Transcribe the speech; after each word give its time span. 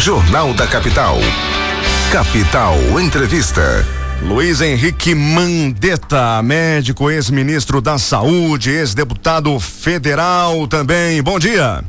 Jornal 0.00 0.54
da 0.54 0.66
Capital. 0.66 1.18
Capital 2.10 2.74
Entrevista. 2.98 3.60
Luiz 4.22 4.62
Henrique 4.62 5.14
Mandetta, 5.14 6.42
médico, 6.42 7.10
ex-ministro 7.10 7.82
da 7.82 7.98
Saúde, 7.98 8.70
ex-deputado 8.70 9.60
federal 9.60 10.66
também. 10.66 11.22
Bom 11.22 11.38
dia. 11.38 11.84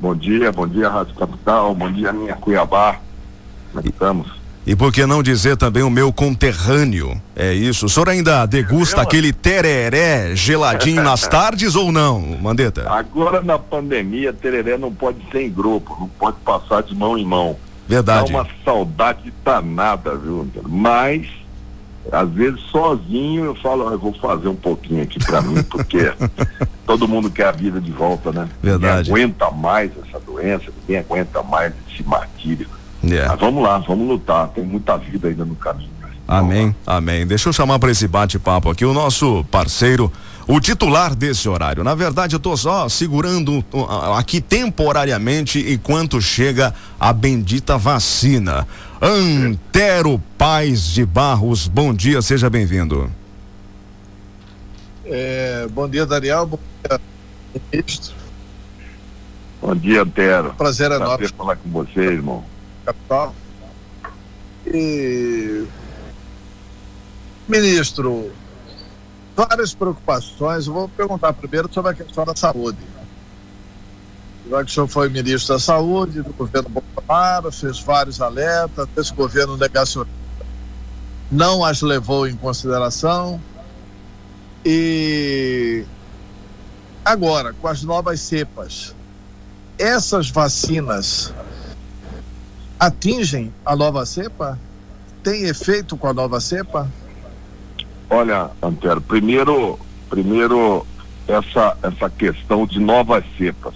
Bom 0.00 0.16
dia, 0.16 0.50
bom 0.50 0.66
dia, 0.66 0.88
Rádio 0.88 1.14
Capital, 1.14 1.72
bom 1.72 1.92
dia, 1.92 2.12
minha 2.12 2.34
Cuiabá. 2.34 2.96
Como 3.70 3.86
é 3.86 3.88
estamos? 3.90 4.35
E 4.66 4.74
por 4.74 4.92
que 4.92 5.06
não 5.06 5.22
dizer 5.22 5.56
também 5.56 5.84
o 5.84 5.90
meu 5.90 6.12
conterrâneo? 6.12 7.20
É 7.36 7.52
isso. 7.52 7.86
O 7.86 7.88
senhor 7.88 8.08
ainda 8.08 8.44
degusta 8.46 9.00
aquele 9.00 9.32
tereré 9.32 10.34
geladinho 10.34 11.04
nas 11.04 11.22
tardes 11.28 11.76
ou 11.76 11.92
não, 11.92 12.20
Mandetta? 12.20 12.90
Agora 12.90 13.40
na 13.40 13.60
pandemia, 13.60 14.32
tereré 14.32 14.76
não 14.76 14.92
pode 14.92 15.18
ser 15.30 15.42
em 15.42 15.50
grupo, 15.50 15.96
não 16.00 16.08
pode 16.08 16.38
passar 16.44 16.82
de 16.82 16.96
mão 16.96 17.16
em 17.16 17.24
mão. 17.24 17.56
Verdade. 17.86 18.32
Dá 18.32 18.38
uma 18.38 18.48
saudade 18.64 19.32
danada, 19.44 20.16
viu? 20.16 20.44
Mas, 20.66 21.28
às 22.10 22.28
vezes 22.30 22.60
sozinho 22.62 23.44
eu 23.44 23.54
falo, 23.54 23.86
ah, 23.88 23.92
eu 23.92 23.98
vou 24.00 24.12
fazer 24.14 24.48
um 24.48 24.56
pouquinho 24.56 25.04
aqui 25.04 25.24
pra 25.24 25.40
mim, 25.40 25.62
porque 25.62 26.12
todo 26.84 27.06
mundo 27.06 27.30
quer 27.30 27.46
a 27.46 27.52
vida 27.52 27.80
de 27.80 27.92
volta, 27.92 28.32
né? 28.32 28.48
Verdade. 28.60 29.10
Ninguém 29.10 29.26
aguenta 29.26 29.50
mais 29.52 29.92
essa 30.04 30.18
doença, 30.18 30.72
ninguém 30.80 30.98
aguenta 30.98 31.40
mais 31.44 31.72
esse 31.88 32.02
martírio. 32.02 32.66
É. 33.04 33.28
Mas 33.28 33.40
vamos 33.40 33.62
lá, 33.62 33.78
vamos 33.78 34.08
lutar. 34.08 34.48
Tem 34.48 34.64
muita 34.64 34.96
vida 34.96 35.28
ainda 35.28 35.44
no 35.44 35.54
caminho. 35.54 35.96
Amém, 36.28 36.74
amém. 36.84 37.24
Deixa 37.24 37.48
eu 37.48 37.52
chamar 37.52 37.78
para 37.78 37.90
esse 37.92 38.08
bate-papo 38.08 38.68
aqui 38.68 38.84
o 38.84 38.92
nosso 38.92 39.44
parceiro, 39.44 40.12
o 40.48 40.58
titular 40.60 41.14
desse 41.14 41.48
horário. 41.48 41.84
Na 41.84 41.94
verdade, 41.94 42.34
eu 42.34 42.40
tô 42.40 42.56
só 42.56 42.88
segurando 42.88 43.64
uh, 43.72 44.14
aqui 44.16 44.40
temporariamente 44.40 45.72
enquanto 45.72 46.20
chega 46.20 46.74
a 46.98 47.12
bendita 47.12 47.78
vacina. 47.78 48.66
Antero 49.00 50.20
Paz 50.36 50.86
de 50.86 51.06
Barros, 51.06 51.68
bom 51.68 51.94
dia, 51.94 52.20
seja 52.20 52.50
bem-vindo. 52.50 53.08
É, 55.04 55.68
bom 55.70 55.88
dia, 55.88 56.04
Daniel. 56.04 56.46
Bom 56.46 56.58
dia, 56.82 57.00
ministro. 57.72 58.16
Bom 59.62 59.76
dia, 59.76 60.02
Antero. 60.02 60.54
Prazer 60.54 60.90
é 60.90 60.98
Prazer 60.98 61.20
nosso. 61.20 61.34
falar 61.34 61.56
com 61.56 61.70
você, 61.70 62.00
irmão. 62.00 62.44
Capital. 62.86 63.34
E, 64.66 65.66
ministro, 67.46 68.32
várias 69.36 69.74
preocupações. 69.74 70.66
Eu 70.66 70.72
vou 70.72 70.88
perguntar 70.88 71.32
primeiro 71.32 71.68
sobre 71.72 71.90
a 71.90 71.94
questão 71.94 72.24
da 72.24 72.34
saúde. 72.34 72.78
Já 74.48 74.64
que 74.64 74.70
o 74.70 74.74
senhor 74.74 74.88
foi 74.88 75.08
ministro 75.08 75.54
da 75.54 75.60
Saúde 75.60 76.22
do 76.22 76.32
governo 76.32 76.68
Bolsonaro, 76.68 77.50
fez 77.50 77.80
vários 77.80 78.20
alertas, 78.20 78.88
esse 78.96 79.12
governo 79.12 79.56
negacionista 79.56 80.26
não 81.30 81.64
as 81.64 81.82
levou 81.82 82.26
em 82.26 82.36
consideração. 82.36 83.40
E 84.64 85.84
agora, 87.04 87.52
com 87.52 87.68
as 87.68 87.82
novas 87.82 88.20
cepas, 88.20 88.94
essas 89.78 90.30
vacinas 90.30 91.32
atingem 92.78 93.52
a 93.64 93.74
nova 93.74 94.04
cepa? 94.06 94.58
Tem 95.22 95.44
efeito 95.44 95.96
com 95.96 96.06
a 96.06 96.12
nova 96.14 96.40
cepa? 96.40 96.88
Olha, 98.08 98.50
Antero, 98.62 99.00
primeiro, 99.00 99.78
primeiro 100.08 100.86
essa, 101.26 101.76
essa 101.82 102.08
questão 102.08 102.66
de 102.66 102.78
novas 102.78 103.24
cepas. 103.36 103.74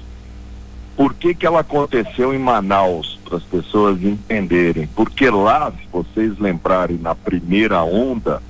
Por 0.97 1.15
que, 1.15 1.35
que 1.35 1.47
ela 1.47 1.61
aconteceu 1.61 2.35
em 2.35 2.39
Manaus, 2.39 3.19
para 3.25 3.39
as 3.39 3.43
pessoas 3.43 4.03
entenderem? 4.03 4.87
Porque 4.95 5.29
lá, 5.31 5.73
se 5.73 5.89
vocês 5.91 6.39
lembrarem, 6.39 6.99
na 6.99 7.15
primeira 7.15 7.83
onda, 7.83 8.43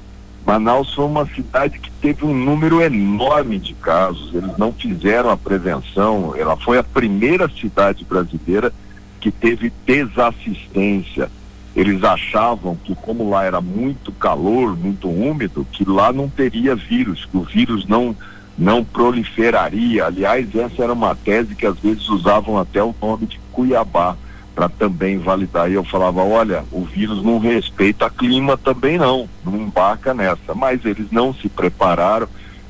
Manaus 0.45 0.93
foi 0.93 1.05
uma 1.05 1.27
cidade 1.27 1.79
que 1.79 1.91
teve 1.93 2.25
um 2.25 2.35
número 2.35 2.83
enorme 2.83 3.59
de 3.59 3.73
casos. 3.75 4.35
Eles 4.35 4.57
não 4.59 4.73
fizeram 4.73 5.31
a 5.31 5.37
prevenção. 5.37 6.35
Ela 6.37 6.57
foi 6.57 6.79
a 6.79 6.83
primeira 6.83 7.49
cidade 7.49 8.05
brasileira 8.05 8.73
que 9.21 9.31
teve 9.31 9.73
desassistência. 9.87 11.31
Eles 11.77 12.03
achavam 12.03 12.77
que, 12.77 12.95
como 12.95 13.29
lá 13.29 13.45
era 13.45 13.61
muito 13.61 14.11
calor, 14.13 14.77
muito 14.77 15.09
úmido, 15.09 15.67
que 15.71 15.89
lá 15.89 16.13
não 16.13 16.29
teria 16.29 16.75
vírus, 16.75 17.27
que 17.27 17.37
o 17.37 17.43
vírus 17.43 17.87
não, 17.87 18.17
não 18.59 18.85
proliferaria. 18.85 20.07
Aliás, 20.07 20.53
essa 20.55 20.83
era 20.83 20.93
uma 20.93 21.15
tese 21.15 21.55
que 21.55 21.67
às 21.67 21.79
vezes 21.79 22.09
usavam 22.09 22.59
até 22.59 22.83
o 22.83 22.95
nome 23.01 23.27
de 23.27 23.39
Cuiabá 23.53 24.17
para 24.55 24.69
também 24.69 25.19
validar. 25.19 25.71
E 25.71 25.75
eu 25.75 25.85
falava: 25.85 26.23
olha, 26.23 26.65
o 26.73 26.85
vírus 26.85 27.23
não 27.23 27.39
respeita 27.39 28.11
clima 28.11 28.57
também, 28.57 28.99
não, 28.99 29.29
não 29.45 29.57
embarca 29.57 30.13
nessa. 30.13 30.55
Mas 30.55 30.85
eles 30.85 31.11
não 31.13 31.33
se 31.33 31.49
prepararam. 31.49 32.29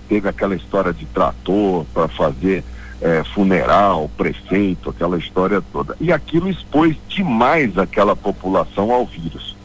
Teve 0.08 0.28
aquela 0.28 0.54
história 0.54 0.92
de 0.92 1.06
trator 1.06 1.86
para 1.94 2.08
fazer 2.08 2.64
é, 3.00 3.24
funeral, 3.24 4.10
prefeito, 4.16 4.90
aquela 4.90 5.18
história 5.18 5.62
toda. 5.72 5.96
E 6.00 6.12
aquilo 6.12 6.48
expôs 6.48 6.96
demais 7.08 7.78
aquela 7.78 8.14
população 8.14 8.92
ao 8.92 9.06
vírus. 9.06 9.56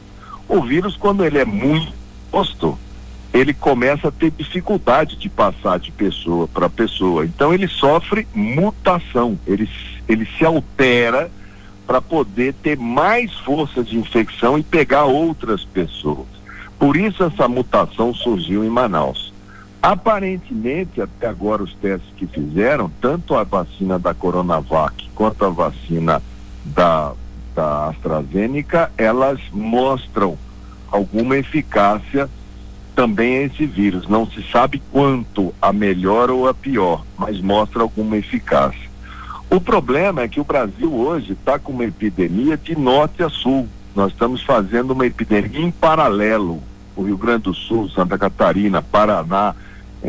O 0.47 0.61
vírus, 0.61 0.95
quando 0.95 1.25
ele 1.25 1.37
é 1.37 1.45
muito 1.45 1.93
exposto, 2.25 2.77
ele 3.33 3.53
começa 3.53 4.07
a 4.07 4.11
ter 4.11 4.31
dificuldade 4.31 5.17
de 5.17 5.27
passar 5.27 5.79
de 5.79 5.91
pessoa 5.91 6.47
para 6.47 6.69
pessoa. 6.69 7.25
Então 7.25 7.53
ele 7.53 7.67
sofre 7.67 8.25
mutação, 8.33 9.37
ele, 9.45 9.69
ele 10.07 10.25
se 10.37 10.45
altera 10.45 11.29
para 11.85 12.01
poder 12.01 12.53
ter 12.53 12.77
mais 12.77 13.33
força 13.39 13.83
de 13.83 13.97
infecção 13.97 14.57
e 14.57 14.63
pegar 14.63 15.05
outras 15.05 15.63
pessoas. 15.65 16.27
Por 16.79 16.95
isso 16.95 17.23
essa 17.23 17.47
mutação 17.47 18.13
surgiu 18.13 18.63
em 18.63 18.69
Manaus. 18.69 19.24
Aparentemente, 19.85 20.99
até 20.99 21.27
agora, 21.27 21.61
os 21.61 21.75
testes 21.75 22.09
que 22.17 22.25
fizeram, 22.25 22.91
tanto 22.99 23.35
a 23.35 23.43
vacina 23.43 23.99
da 23.99 24.15
Coronavac 24.15 25.07
quanto 25.13 25.45
a 25.45 25.49
vacina 25.49 26.23
da, 26.63 27.13
da 27.53 27.89
AstraZeneca, 27.89 28.91
elas 28.97 29.39
mostram 29.51 30.39
alguma 30.91 31.37
eficácia 31.37 32.27
também 32.95 33.37
a 33.37 33.41
esse 33.43 33.67
vírus. 33.67 34.07
Não 34.07 34.25
se 34.25 34.41
sabe 34.51 34.81
quanto 34.91 35.53
a 35.61 35.71
melhor 35.71 36.31
ou 36.31 36.49
a 36.49 36.53
pior, 36.55 37.05
mas 37.15 37.39
mostra 37.39 37.83
alguma 37.83 38.17
eficácia. 38.17 38.89
O 39.51 39.61
problema 39.61 40.23
é 40.23 40.27
que 40.27 40.39
o 40.39 40.43
Brasil 40.43 40.91
hoje 40.91 41.33
está 41.33 41.59
com 41.59 41.71
uma 41.71 41.85
epidemia 41.85 42.57
de 42.57 42.75
norte 42.75 43.21
a 43.21 43.29
sul. 43.29 43.67
Nós 43.95 44.11
estamos 44.11 44.41
fazendo 44.41 44.93
uma 44.93 45.05
epidemia 45.05 45.61
em 45.61 45.69
paralelo. 45.69 46.59
O 46.95 47.03
Rio 47.03 47.19
Grande 47.19 47.43
do 47.43 47.53
Sul, 47.53 47.87
Santa 47.89 48.17
Catarina, 48.17 48.81
Paraná, 48.81 49.53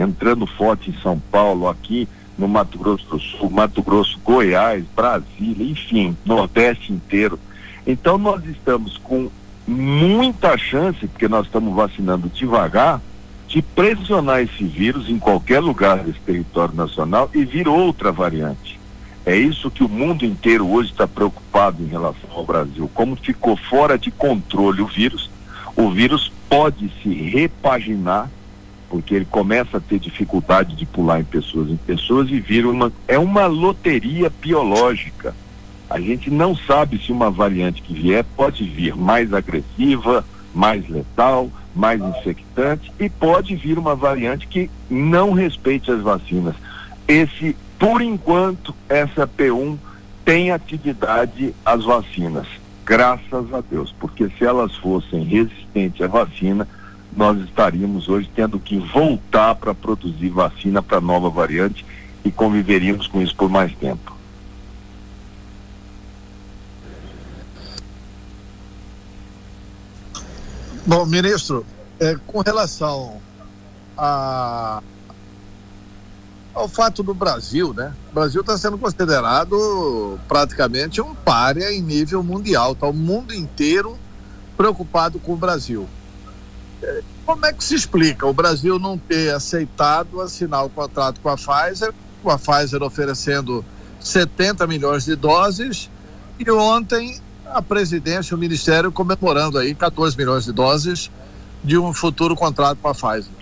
entrando 0.01 0.47
forte 0.47 0.91
em 0.91 1.03
São 1.03 1.19
Paulo, 1.31 1.69
aqui 1.69 2.09
no 2.39 2.47
Mato 2.47 2.79
Grosso 2.79 3.07
do 3.09 3.19
Sul, 3.19 3.51
Mato 3.51 3.83
Grosso, 3.83 4.19
Goiás, 4.23 4.84
Brasília, 4.95 5.71
enfim, 5.71 6.17
Nordeste 6.25 6.93
inteiro. 6.93 7.39
Então 7.87 8.19
nós 8.19 8.45
estamos 8.45 8.99
com 8.99 9.31
muita 9.67 10.56
chance, 10.59 11.06
porque 11.06 11.29
nós 11.29 11.47
estamos 11.47 11.75
vacinando 11.75 12.29
devagar, 12.29 13.01
de 13.49 13.62
pressionar 13.62 14.41
esse 14.43 14.65
vírus 14.65 15.09
em 15.09 15.19
qualquer 15.19 15.61
lugar 15.61 15.99
desse 15.99 16.21
território 16.21 16.75
nacional 16.75 17.31
e 17.35 17.45
vir 17.45 17.69
outra 17.69 18.12
variante. 18.12 18.79
É 19.25 19.37
isso 19.37 19.71
que 19.71 19.83
o 19.83 19.89
mundo 19.89 20.25
inteiro 20.25 20.69
hoje 20.69 20.91
está 20.91 21.06
preocupado 21.06 21.83
em 21.83 21.87
relação 21.87 22.31
ao 22.31 22.45
Brasil. 22.45 22.89
Como 22.95 23.17
ficou 23.17 23.56
fora 23.56 23.99
de 23.99 24.11
controle 24.11 24.83
o 24.83 24.87
vírus, 24.87 25.31
o 25.75 25.91
vírus 25.91 26.31
pode 26.49 26.91
se 27.03 27.12
repaginar 27.12 28.31
porque 28.89 29.15
ele 29.15 29.25
começa 29.25 29.79
a 29.79 29.81
ter 29.81 29.99
dificuldade 29.99 30.75
de 30.77 30.87
pular 30.87 31.21
em 31.21 31.25
pessoas 31.25 31.69
em 31.69 31.77
pessoas 31.77 32.29
e 32.31 32.41
vira 32.41 32.69
uma 32.69 32.93
é 33.09 33.19
uma 33.19 33.47
loteria 33.47 34.31
biológica. 34.41 35.35
A 35.89 36.01
gente 36.01 36.31
não 36.31 36.57
sabe 36.57 36.99
se 36.99 37.13
uma 37.13 37.31
variante 37.31 37.83
que 37.83 37.95
vier 37.95 38.25
pode 38.37 38.65
vir 38.65 38.97
mais 38.97 39.33
agressiva, 39.33 40.25
mais 40.53 40.88
letal, 40.88 41.50
mais 41.75 42.00
infectante 42.00 42.93
e 42.99 43.09
pode 43.09 43.55
vir 43.55 43.79
uma 43.79 43.94
variante 43.94 44.47
que 44.49 44.71
não 44.91 45.32
respeite 45.32 45.91
as 45.91 46.00
vacinas. 46.00 46.56
Esse, 47.06 47.55
por 47.79 48.00
enquanto, 48.00 48.75
essa 48.89 49.29
P1 49.29 49.77
tem 50.25 50.50
atividade 50.50 51.55
às 51.65 51.85
vacinas, 51.85 52.49
graças 52.85 53.55
a 53.55 53.61
Deus, 53.61 53.94
porque 54.00 54.29
se 54.31 54.44
elas 54.44 54.75
fossem 54.77 55.23
resistentes 55.23 56.00
à 56.00 56.09
vacina, 56.09 56.67
nós 57.14 57.38
estaríamos 57.41 58.08
hoje 58.08 58.31
tendo 58.35 58.58
que 58.58 58.79
voltar 58.79 59.55
para 59.55 59.75
produzir 59.75 60.29
vacina 60.29 60.82
para 60.82 61.00
nova 61.00 61.31
variante 61.31 61.85
e 62.25 62.31
conviveríamos 62.31 63.06
com 63.06 63.20
isso 63.20 63.35
por 63.35 63.49
mais 63.49 63.75
tempo. 63.75 64.14
Bom, 70.87 71.05
ministro, 71.05 71.67
é, 71.99 72.17
com 72.26 72.41
relação 72.41 73.20
a 73.97 74.82
ao 76.56 76.69
fato 76.69 77.03
do 77.03 77.12
Brasil, 77.12 77.75
né? 77.75 77.94
O 78.11 78.14
Brasil 78.14 78.41
está 78.41 78.56
sendo 78.56 78.79
considerado 78.79 80.19
praticamente 80.26 81.03
um 81.03 81.14
párea 81.14 81.70
em 81.70 81.82
nível 81.82 82.23
mundial. 82.23 82.73
Está 82.73 82.87
o 82.87 82.94
mundo 82.94 83.35
inteiro 83.35 83.99
preocupado 84.56 85.19
com 85.19 85.35
o 85.35 85.37
Brasil. 85.37 85.87
Como 87.25 87.44
é 87.44 87.52
que 87.52 87.64
se 87.64 87.75
explica 87.75 88.26
o 88.26 88.32
Brasil 88.32 88.78
não 88.78 88.96
ter 88.96 89.34
aceitado 89.34 90.20
assinar 90.20 90.64
o 90.64 90.70
contrato 90.70 91.20
com 91.20 91.28
a 91.28 91.37
Pfizer, 91.37 91.93
com 92.23 92.31
a 92.31 92.38
Pfizer 92.38 92.82
oferecendo 92.82 93.64
70 94.00 94.67
milhões 94.67 95.05
de 95.05 95.17
doses 95.17 95.90
e 96.38 96.50
ontem 96.50 97.20
a 97.46 97.62
presidência, 97.62 98.37
o 98.37 98.38
ministério 98.38 98.93
comemorando 98.93 99.58
aí 99.58 99.75
14 99.75 100.17
milhões 100.17 100.44
de 100.44 100.52
doses 100.52 101.11
de 101.64 101.78
um 101.78 101.93
futuro 101.93 102.37
contrato 102.37 102.79
com 102.81 102.88
a 102.88 102.94
Pfizer? 102.94 103.32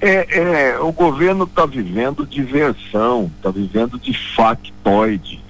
É, 0.00 0.72
é, 0.72 0.78
o 0.80 0.90
governo 0.90 1.44
está 1.44 1.64
vivendo 1.64 2.26
diversão, 2.26 3.30
está 3.36 3.52
vivendo 3.52 3.98
de 4.00 4.12
factoide, 4.34 5.40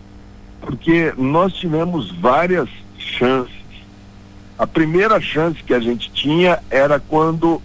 porque 0.61 1.13
nós 1.17 1.55
tivemos 1.55 2.11
várias 2.11 2.69
chances. 2.99 3.62
A 4.59 4.67
primeira 4.67 5.21
chance 5.21 5.63
que 5.63 5.75
a 5.75 5.81
gente 5.81 6.11
tinha 6.11 6.59
era 6.71 7.01
quando 7.01 7.61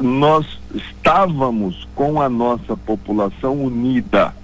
nós 0.00 0.46
estávamos 0.74 1.86
com 1.94 2.20
a 2.20 2.28
nossa 2.28 2.76
população 2.76 3.62
unida 3.62 4.34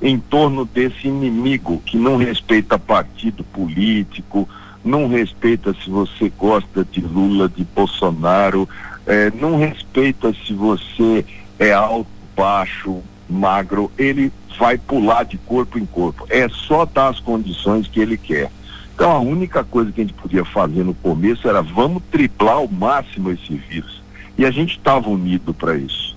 em 0.00 0.18
torno 0.18 0.64
desse 0.64 1.08
inimigo 1.08 1.82
que 1.84 1.98
não 1.98 2.16
respeita 2.16 2.78
partido 2.78 3.44
político, 3.44 4.48
não 4.84 5.08
respeita 5.08 5.74
se 5.74 5.90
você 5.90 6.30
gosta 6.30 6.84
de 6.84 7.00
Lula, 7.00 7.48
de 7.48 7.64
Bolsonaro, 7.64 8.68
é, 9.06 9.30
não 9.30 9.58
respeita 9.58 10.34
se 10.46 10.54
você 10.54 11.24
é 11.58 11.72
alto, 11.72 12.08
baixo, 12.34 13.02
magro, 13.28 13.90
ele 13.98 14.32
vai 14.58 14.78
pular 14.78 15.24
de 15.24 15.36
corpo 15.38 15.78
em 15.78 15.84
corpo. 15.84 16.26
É 16.28 16.48
só 16.48 16.86
dar 16.86 17.08
as 17.08 17.20
condições 17.20 17.86
que 17.86 18.00
ele 18.00 18.16
quer. 18.16 18.50
Então 19.00 19.12
a 19.12 19.18
única 19.18 19.64
coisa 19.64 19.90
que 19.90 20.02
a 20.02 20.04
gente 20.04 20.12
podia 20.12 20.44
fazer 20.44 20.84
no 20.84 20.92
começo 20.92 21.48
era 21.48 21.62
vamos 21.62 22.02
triplar 22.10 22.56
ao 22.56 22.68
máximo 22.68 23.30
esse 23.30 23.54
vírus. 23.54 24.02
E 24.36 24.44
a 24.44 24.50
gente 24.50 24.76
estava 24.76 25.08
unido 25.08 25.54
para 25.54 25.74
isso. 25.74 26.14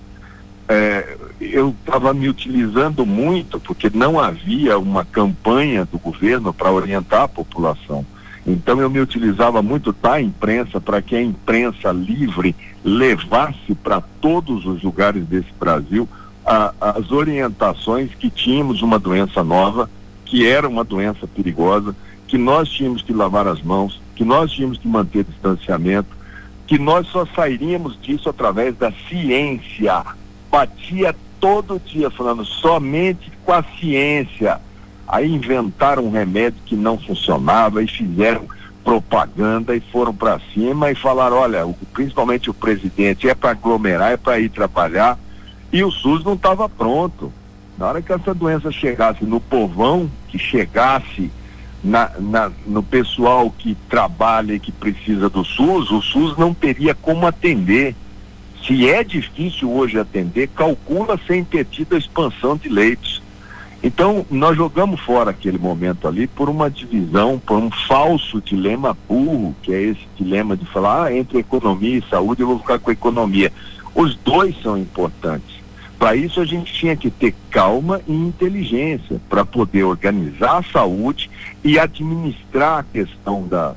É, 0.68 1.16
eu 1.40 1.74
estava 1.80 2.12
me 2.12 2.28
utilizando 2.28 3.06
muito 3.06 3.58
porque 3.58 3.88
não 3.88 4.20
havia 4.20 4.78
uma 4.78 5.02
campanha 5.02 5.86
do 5.86 5.98
governo 5.98 6.52
para 6.52 6.70
orientar 6.70 7.22
a 7.22 7.28
população. 7.28 8.04
Então 8.46 8.78
eu 8.78 8.90
me 8.90 9.00
utilizava 9.00 9.62
muito 9.62 9.90
da 9.90 10.20
imprensa 10.20 10.78
para 10.78 11.00
que 11.00 11.16
a 11.16 11.22
imprensa 11.22 11.90
livre 11.90 12.54
levasse 12.84 13.74
para 13.82 14.02
todos 14.20 14.66
os 14.66 14.82
lugares 14.82 15.24
desse 15.24 15.54
Brasil 15.58 16.06
a, 16.44 16.74
as 16.78 17.10
orientações 17.10 18.10
que 18.14 18.28
tínhamos 18.28 18.82
uma 18.82 18.98
doença 18.98 19.42
nova, 19.42 19.88
que 20.26 20.46
era 20.46 20.68
uma 20.68 20.84
doença 20.84 21.26
perigosa, 21.26 21.96
que 22.34 22.38
nós 22.38 22.68
tínhamos 22.68 23.00
que 23.00 23.12
lavar 23.12 23.46
as 23.46 23.62
mãos, 23.62 24.02
que 24.16 24.24
nós 24.24 24.50
tínhamos 24.50 24.76
que 24.76 24.88
manter 24.88 25.22
distanciamento, 25.22 26.08
que 26.66 26.76
nós 26.80 27.06
só 27.06 27.24
sairíamos 27.26 27.96
disso 28.02 28.28
através 28.28 28.76
da 28.76 28.90
ciência. 29.08 30.02
Batia 30.50 31.14
todo 31.38 31.80
dia 31.80 32.10
falando 32.10 32.44
somente 32.44 33.30
com 33.44 33.52
a 33.52 33.62
ciência 33.78 34.60
Aí 35.06 35.32
inventaram 35.32 36.06
um 36.06 36.10
remédio 36.10 36.60
que 36.66 36.74
não 36.74 36.98
funcionava 36.98 37.82
e 37.84 37.86
fizeram 37.86 38.46
propaganda 38.82 39.76
e 39.76 39.80
foram 39.80 40.12
para 40.12 40.40
cima 40.52 40.90
e 40.90 40.94
falaram, 40.96 41.36
olha, 41.36 41.64
o, 41.64 41.74
principalmente 41.92 42.50
o 42.50 42.54
presidente 42.54 43.28
é 43.28 43.34
para 43.34 43.50
aglomerar, 43.50 44.10
é 44.10 44.16
para 44.16 44.40
ir 44.40 44.48
trabalhar 44.48 45.16
e 45.72 45.84
o 45.84 45.90
SUS 45.92 46.24
não 46.24 46.34
estava 46.34 46.68
pronto. 46.68 47.32
Na 47.78 47.86
hora 47.86 48.02
que 48.02 48.12
essa 48.12 48.34
doença 48.34 48.72
chegasse 48.72 49.24
no 49.24 49.40
povão, 49.40 50.10
que 50.28 50.38
chegasse 50.38 51.30
na, 51.84 52.10
na, 52.18 52.50
no 52.66 52.82
pessoal 52.82 53.50
que 53.50 53.76
trabalha 53.90 54.54
e 54.54 54.58
que 54.58 54.72
precisa 54.72 55.28
do 55.28 55.44
SUS, 55.44 55.90
o 55.90 56.00
SUS 56.00 56.36
não 56.38 56.54
teria 56.54 56.94
como 56.94 57.26
atender. 57.26 57.94
Se 58.66 58.88
é 58.88 59.04
difícil 59.04 59.70
hoje 59.70 59.98
atender, 59.98 60.48
calcula 60.48 61.20
sem 61.26 61.44
ter 61.44 61.66
tido 61.66 61.94
a 61.94 61.98
expansão 61.98 62.56
de 62.56 62.70
leitos. 62.70 63.22
Então, 63.82 64.24
nós 64.30 64.56
jogamos 64.56 64.98
fora 65.00 65.30
aquele 65.30 65.58
momento 65.58 66.08
ali 66.08 66.26
por 66.26 66.48
uma 66.48 66.70
divisão, 66.70 67.38
por 67.38 67.58
um 67.58 67.70
falso 67.70 68.40
dilema 68.40 68.96
burro, 69.06 69.54
que 69.62 69.74
é 69.74 69.82
esse 69.82 70.00
dilema 70.16 70.56
de 70.56 70.64
falar, 70.64 71.04
ah, 71.04 71.14
entre 71.14 71.38
economia 71.38 71.98
e 71.98 72.08
saúde, 72.08 72.40
eu 72.40 72.46
vou 72.46 72.58
ficar 72.58 72.78
com 72.78 72.88
a 72.88 72.94
economia. 72.94 73.52
Os 73.94 74.16
dois 74.16 74.56
são 74.62 74.78
importantes. 74.78 75.54
Para 75.98 76.16
isso, 76.16 76.40
a 76.40 76.44
gente 76.44 76.72
tinha 76.72 76.96
que 76.96 77.10
ter 77.10 77.34
calma 77.50 78.00
e 78.06 78.12
inteligência 78.12 79.20
para 79.28 79.44
poder 79.44 79.84
organizar 79.84 80.58
a 80.58 80.62
saúde 80.62 81.30
e 81.62 81.78
administrar 81.78 82.80
a 82.80 82.82
questão 82.82 83.46
da, 83.46 83.74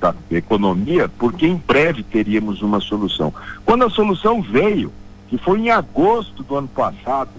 da 0.00 0.14
economia, 0.30 1.08
porque 1.18 1.46
em 1.46 1.56
breve 1.56 2.02
teríamos 2.02 2.62
uma 2.62 2.80
solução. 2.80 3.32
Quando 3.64 3.84
a 3.84 3.90
solução 3.90 4.40
veio, 4.40 4.92
que 5.28 5.36
foi 5.36 5.60
em 5.60 5.70
agosto 5.70 6.42
do 6.42 6.56
ano 6.56 6.68
passado, 6.68 7.30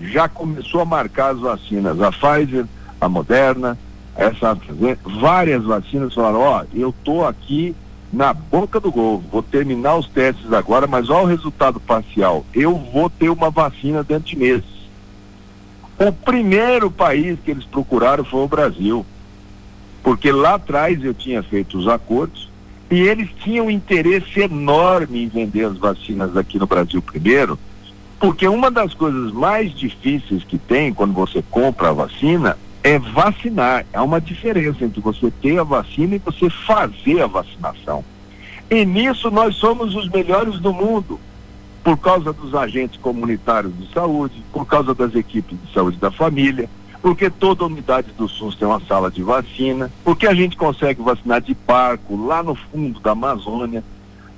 já 0.00 0.28
começou 0.28 0.80
a 0.80 0.84
marcar 0.84 1.32
as 1.32 1.40
vacinas, 1.40 2.00
a 2.00 2.12
Pfizer, 2.12 2.66
a 3.00 3.08
Moderna, 3.08 3.76
essa 4.14 4.56
várias 5.04 5.64
vacinas 5.64 6.12
falaram, 6.12 6.40
ó, 6.40 6.62
oh, 6.62 6.76
eu 6.76 6.94
tô 7.04 7.24
aqui 7.24 7.74
na 8.12 8.32
boca 8.32 8.80
do 8.80 8.90
gol, 8.90 9.22
vou 9.30 9.42
terminar 9.42 9.96
os 9.96 10.08
testes 10.08 10.52
agora, 10.52 10.86
mas 10.86 11.10
olha 11.10 11.24
o 11.24 11.26
resultado 11.26 11.78
parcial, 11.78 12.44
eu 12.54 12.74
vou 12.76 13.10
ter 13.10 13.28
uma 13.28 13.50
vacina 13.50 14.02
dentro 14.02 14.28
de 14.28 14.36
meses. 14.36 14.78
O 15.98 16.12
primeiro 16.12 16.90
país 16.90 17.38
que 17.44 17.50
eles 17.50 17.64
procuraram 17.64 18.24
foi 18.24 18.40
o 18.40 18.48
Brasil, 18.48 19.04
porque 20.02 20.32
lá 20.32 20.54
atrás 20.54 21.02
eu 21.04 21.12
tinha 21.12 21.42
feito 21.42 21.76
os 21.76 21.88
acordos 21.88 22.48
e 22.90 23.00
eles 23.00 23.28
tinham 23.42 23.70
interesse 23.70 24.40
enorme 24.40 25.24
em 25.24 25.28
vender 25.28 25.64
as 25.64 25.76
vacinas 25.76 26.36
aqui 26.36 26.58
no 26.58 26.66
Brasil 26.66 27.02
primeiro, 27.02 27.58
porque 28.18 28.48
uma 28.48 28.70
das 28.70 28.94
coisas 28.94 29.32
mais 29.32 29.72
difíceis 29.76 30.42
que 30.44 30.56
tem 30.56 30.94
quando 30.94 31.12
você 31.12 31.42
compra 31.50 31.90
a 31.90 31.92
vacina 31.92 32.56
é 32.82 32.98
vacinar. 32.98 33.84
Há 33.92 34.02
uma 34.02 34.20
diferença 34.20 34.84
entre 34.84 35.00
você 35.00 35.30
ter 35.30 35.58
a 35.58 35.64
vacina 35.64 36.16
e 36.16 36.18
você 36.18 36.48
fazer 36.50 37.22
a 37.22 37.26
vacinação. 37.26 38.04
E 38.70 38.84
nisso 38.84 39.30
nós 39.30 39.54
somos 39.56 39.94
os 39.94 40.08
melhores 40.08 40.58
do 40.58 40.72
mundo, 40.72 41.18
por 41.82 41.96
causa 41.96 42.32
dos 42.32 42.54
agentes 42.54 43.00
comunitários 43.00 43.72
de 43.78 43.92
saúde, 43.92 44.42
por 44.52 44.66
causa 44.66 44.94
das 44.94 45.14
equipes 45.14 45.56
de 45.64 45.72
saúde 45.72 45.96
da 45.96 46.10
família, 46.10 46.68
porque 47.00 47.30
toda 47.30 47.64
unidade 47.64 48.08
do 48.12 48.28
SUS 48.28 48.56
tem 48.56 48.68
uma 48.68 48.80
sala 48.80 49.10
de 49.10 49.22
vacina, 49.22 49.90
porque 50.04 50.26
a 50.26 50.34
gente 50.34 50.56
consegue 50.56 51.00
vacinar 51.00 51.40
de 51.40 51.54
barco 51.54 52.16
lá 52.26 52.42
no 52.42 52.54
fundo 52.54 53.00
da 53.00 53.12
Amazônia. 53.12 53.82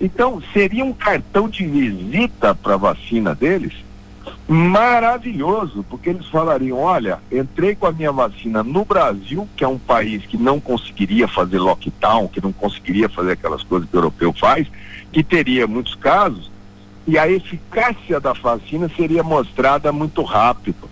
Então, 0.00 0.40
seria 0.52 0.84
um 0.84 0.92
cartão 0.92 1.48
de 1.48 1.66
visita 1.66 2.54
para 2.54 2.74
a 2.74 2.78
vacina 2.78 3.34
deles 3.34 3.74
maravilhoso, 4.48 5.84
porque 5.88 6.10
eles 6.10 6.26
falariam: 6.26 6.78
olha, 6.78 7.20
entrei 7.30 7.74
com 7.74 7.86
a 7.86 7.92
minha 7.92 8.10
vacina 8.10 8.62
no 8.62 8.84
Brasil, 8.84 9.48
que 9.56 9.64
é 9.64 9.68
um 9.68 9.78
país 9.78 10.24
que 10.26 10.36
não 10.36 10.58
conseguiria 10.58 11.28
fazer 11.28 11.58
lockdown, 11.58 12.28
que 12.28 12.42
não 12.42 12.52
conseguiria 12.52 13.08
fazer 13.08 13.32
aquelas 13.32 13.62
coisas 13.62 13.88
que 13.88 13.96
o 13.96 13.98
europeu 13.98 14.32
faz, 14.32 14.66
que 15.12 15.22
teria 15.22 15.66
muitos 15.66 15.94
casos, 15.94 16.50
e 17.06 17.18
a 17.18 17.28
eficácia 17.28 18.20
da 18.20 18.32
vacina 18.32 18.90
seria 18.96 19.22
mostrada 19.22 19.92
muito 19.92 20.22
rápido. 20.22 20.90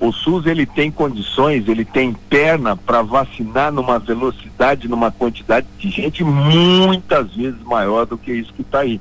O 0.00 0.12
SUS 0.12 0.46
ele 0.46 0.64
tem 0.64 0.90
condições, 0.90 1.68
ele 1.68 1.84
tem 1.84 2.12
perna 2.12 2.74
para 2.74 3.02
vacinar 3.02 3.70
numa 3.70 3.98
velocidade, 3.98 4.88
numa 4.88 5.10
quantidade 5.10 5.66
de 5.78 5.90
gente 5.90 6.24
muitas 6.24 7.34
vezes 7.34 7.60
maior 7.64 8.06
do 8.06 8.16
que 8.16 8.32
isso 8.32 8.52
que 8.54 8.62
está 8.62 8.80
aí. 8.80 8.98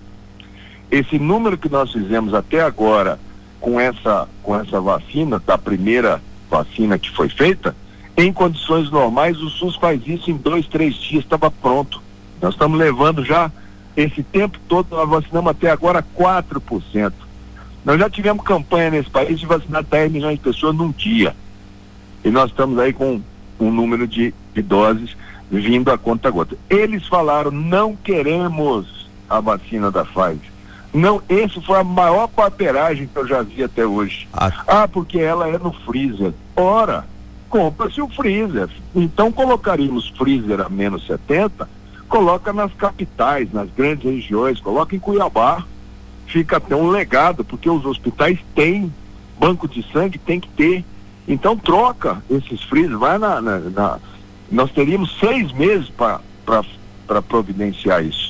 Esse 0.92 1.18
número 1.18 1.58
que 1.58 1.70
nós 1.70 1.92
fizemos 1.92 2.34
até 2.34 2.62
agora 2.62 3.18
com 3.60 3.80
essa 3.80 4.28
com 4.42 4.56
essa 4.56 4.80
vacina, 4.80 5.42
da 5.46 5.58
primeira 5.58 6.22
vacina 6.50 6.98
que 6.98 7.10
foi 7.12 7.30
feita, 7.30 7.75
em 8.18 8.34
condições 8.34 8.89
normais 8.89 9.42
o 9.42 9.50
SUS 9.50 9.75
faz 9.75 10.01
isso 10.06 10.30
em 10.30 10.36
dois, 10.36 10.68
três 10.68 10.96
dias, 10.96 11.24
estava 11.24 11.50
pronto. 11.50 12.01
Nós 12.42 12.54
estamos 12.54 12.78
levando 12.78 13.24
já 13.24 13.51
esse 13.96 14.24
tempo 14.24 14.58
todo, 14.68 14.96
nós 14.96 15.10
vacinamos 15.10 15.51
até 15.51 15.70
agora 15.72 16.04
4%. 16.18 17.13
Nós 17.86 18.00
já 18.00 18.10
tivemos 18.10 18.44
campanha 18.44 18.92
nesse 18.92 19.10
país 19.10 19.39
de 19.39 19.46
vacinar 19.46 19.84
10 19.84 20.12
milhões 20.12 20.38
de 20.38 20.44
pessoas 20.44 20.75
num 20.75 20.92
dia. 20.92 21.36
E 22.24 22.30
nós 22.30 22.50
estamos 22.50 22.78
aí 22.80 22.92
com 22.92 23.22
um 23.60 23.72
número 23.72 24.08
de, 24.08 24.34
de 24.54 24.62
doses 24.62 25.16
vindo 25.50 25.89
a 25.89 25.98
conta 25.98 26.30
gota. 26.30 26.58
Eles 26.70 27.08
falaram, 27.08 27.51
não 27.51 27.96
queremos 27.96 29.10
a 29.30 29.39
vacina 29.39 29.89
da 29.89 30.06
Pfizer. 30.06 30.51
Não, 30.93 31.22
esse 31.29 31.62
foi 31.62 31.79
a 31.79 31.84
maior 31.84 32.27
paperagem 32.27 33.08
que 33.08 33.17
eu 33.17 33.27
já 33.27 33.41
vi 33.41 33.63
até 33.63 33.86
hoje. 33.86 34.27
Ah, 34.34 34.51
ah 34.67 34.88
porque 34.88 35.19
ela 35.19 35.48
é 35.48 35.58
no 35.58 35.72
freezer. 35.72 36.34
Ora, 36.55 37.05
compra-se 37.50 38.01
o 38.01 38.10
freezer. 38.10 38.69
Então 38.96 39.31
colocaríamos 39.31 40.10
freezer 40.10 40.62
a 40.62 40.69
menos 40.69 41.05
70, 41.05 41.69
coloca 42.08 42.51
nas 42.51 42.74
capitais, 42.74 43.51
nas 43.53 43.69
grandes 43.69 44.03
regiões, 44.03 44.60
coloca 44.60 44.96
em 44.96 45.00
Cuiabá 45.00 45.63
fica 46.29 46.58
até 46.58 46.75
um 46.75 46.89
legado, 46.89 47.43
porque 47.43 47.69
os 47.69 47.86
hospitais 47.86 48.39
têm 48.55 48.93
banco 49.38 49.67
de 49.67 49.84
sangue, 49.91 50.17
tem 50.17 50.39
que 50.39 50.50
ter. 50.50 50.86
Então 51.27 51.58
troca 51.58 52.24
esses 52.29 52.63
freezers, 52.63 53.00
vai 53.00 53.17
na, 53.17 53.41
na, 53.41 53.60
na 53.60 54.00
nós 54.51 54.72
teríamos 54.72 55.15
seis 55.19 55.51
meses 55.51 55.89
para 55.89 57.22
providenciar 57.22 58.03
isso. 58.03 58.28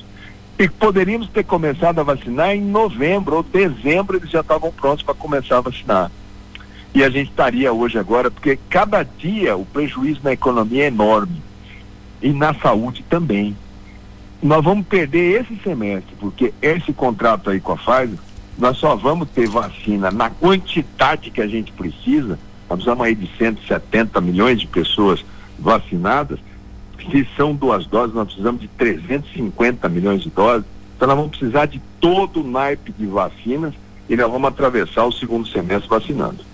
E 0.60 0.68
poderíamos 0.68 1.30
ter 1.30 1.46
começado 1.46 2.00
a 2.00 2.04
vacinar 2.04 2.54
em 2.54 2.62
novembro 2.62 3.38
ou 3.38 3.44
dezembro, 3.44 4.18
eles 4.18 4.30
já 4.30 4.42
estavam 4.42 4.74
prontos 4.74 5.02
para 5.02 5.14
começar 5.14 5.60
a 5.60 5.62
vacinar. 5.62 6.12
E 6.94 7.02
a 7.02 7.10
gente 7.10 7.30
estaria 7.30 7.72
hoje 7.72 7.98
agora, 7.98 8.30
porque 8.30 8.60
cada 8.70 9.02
dia 9.04 9.56
o 9.56 9.64
prejuízo 9.66 10.20
na 10.22 10.34
economia 10.34 10.84
é 10.84 10.88
enorme. 10.88 11.42
E 12.22 12.34
na 12.34 12.54
saúde 12.54 13.06
também. 13.10 13.56
Nós 14.44 14.62
vamos 14.62 14.86
perder 14.86 15.42
esse 15.42 15.56
semestre, 15.64 16.14
porque 16.20 16.54
esse 16.62 16.92
contrato 16.92 17.50
aí 17.50 17.62
com 17.62 17.72
a 17.72 17.78
Pfizer, 17.78 18.20
nós 18.58 18.76
só 18.78 18.98
vamos 18.98 19.30
ter 19.30 19.48
vacina 19.48 20.12
na 20.12 20.30
quantidade 20.30 21.32
que 21.32 21.42
a 21.42 21.48
gente 21.48 21.72
precisa. 21.72 22.38
Nós 22.70 22.80
precisamos 22.80 23.06
aí 23.06 23.16
de 23.16 23.30
170 23.38 24.20
milhões 24.20 24.60
de 24.60 24.68
pessoas 24.68 25.24
vacinadas, 25.58 26.38
se 27.06 27.28
são 27.36 27.54
duas 27.54 27.86
doses, 27.86 28.16
nós 28.16 28.28
precisamos 28.28 28.62
de 28.62 28.68
350 28.68 29.88
milhões 29.90 30.22
de 30.22 30.30
doses. 30.30 30.66
Então 30.96 31.08
nós 31.08 31.18
vamos 31.18 31.38
precisar 31.38 31.66
de 31.66 31.82
todo 32.00 32.42
o 32.42 32.48
naipe 32.48 32.92
de 32.92 33.06
vacinas 33.06 33.74
e 34.10 34.16
nós 34.16 34.32
vamos 34.32 34.50
atravessar 34.50 35.06
o 35.06 35.12
segundo 35.12 35.48
semestre 35.48 35.90
vacinando. 35.90 36.50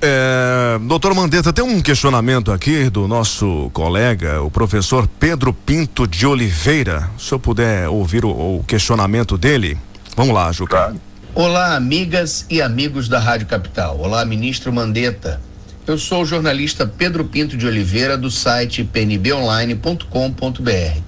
É, 0.00 0.78
doutor 0.82 1.12
Mandetta, 1.12 1.52
tem 1.52 1.64
um 1.64 1.80
questionamento 1.82 2.52
aqui 2.52 2.88
do 2.88 3.08
nosso 3.08 3.68
colega, 3.72 4.40
o 4.40 4.50
professor 4.50 5.08
Pedro 5.18 5.52
Pinto 5.52 6.06
de 6.06 6.24
Oliveira. 6.24 7.10
Se 7.18 7.32
eu 7.32 7.40
puder 7.40 7.88
ouvir 7.88 8.24
o, 8.24 8.30
o 8.30 8.64
questionamento 8.64 9.36
dele. 9.36 9.76
Vamos 10.16 10.34
lá, 10.34 10.50
Juca. 10.52 10.76
Claro. 10.76 11.00
Olá, 11.34 11.76
amigas 11.76 12.46
e 12.48 12.62
amigos 12.62 13.08
da 13.08 13.18
Rádio 13.18 13.46
Capital. 13.46 13.98
Olá, 13.98 14.24
ministro 14.24 14.72
Mandetta. 14.72 15.40
Eu 15.88 15.96
sou 15.96 16.20
o 16.20 16.26
jornalista 16.26 16.86
Pedro 16.86 17.24
Pinto 17.24 17.56
de 17.56 17.66
Oliveira, 17.66 18.18
do 18.18 18.30
site 18.30 18.84
pnbonline.com.br. 18.84 21.00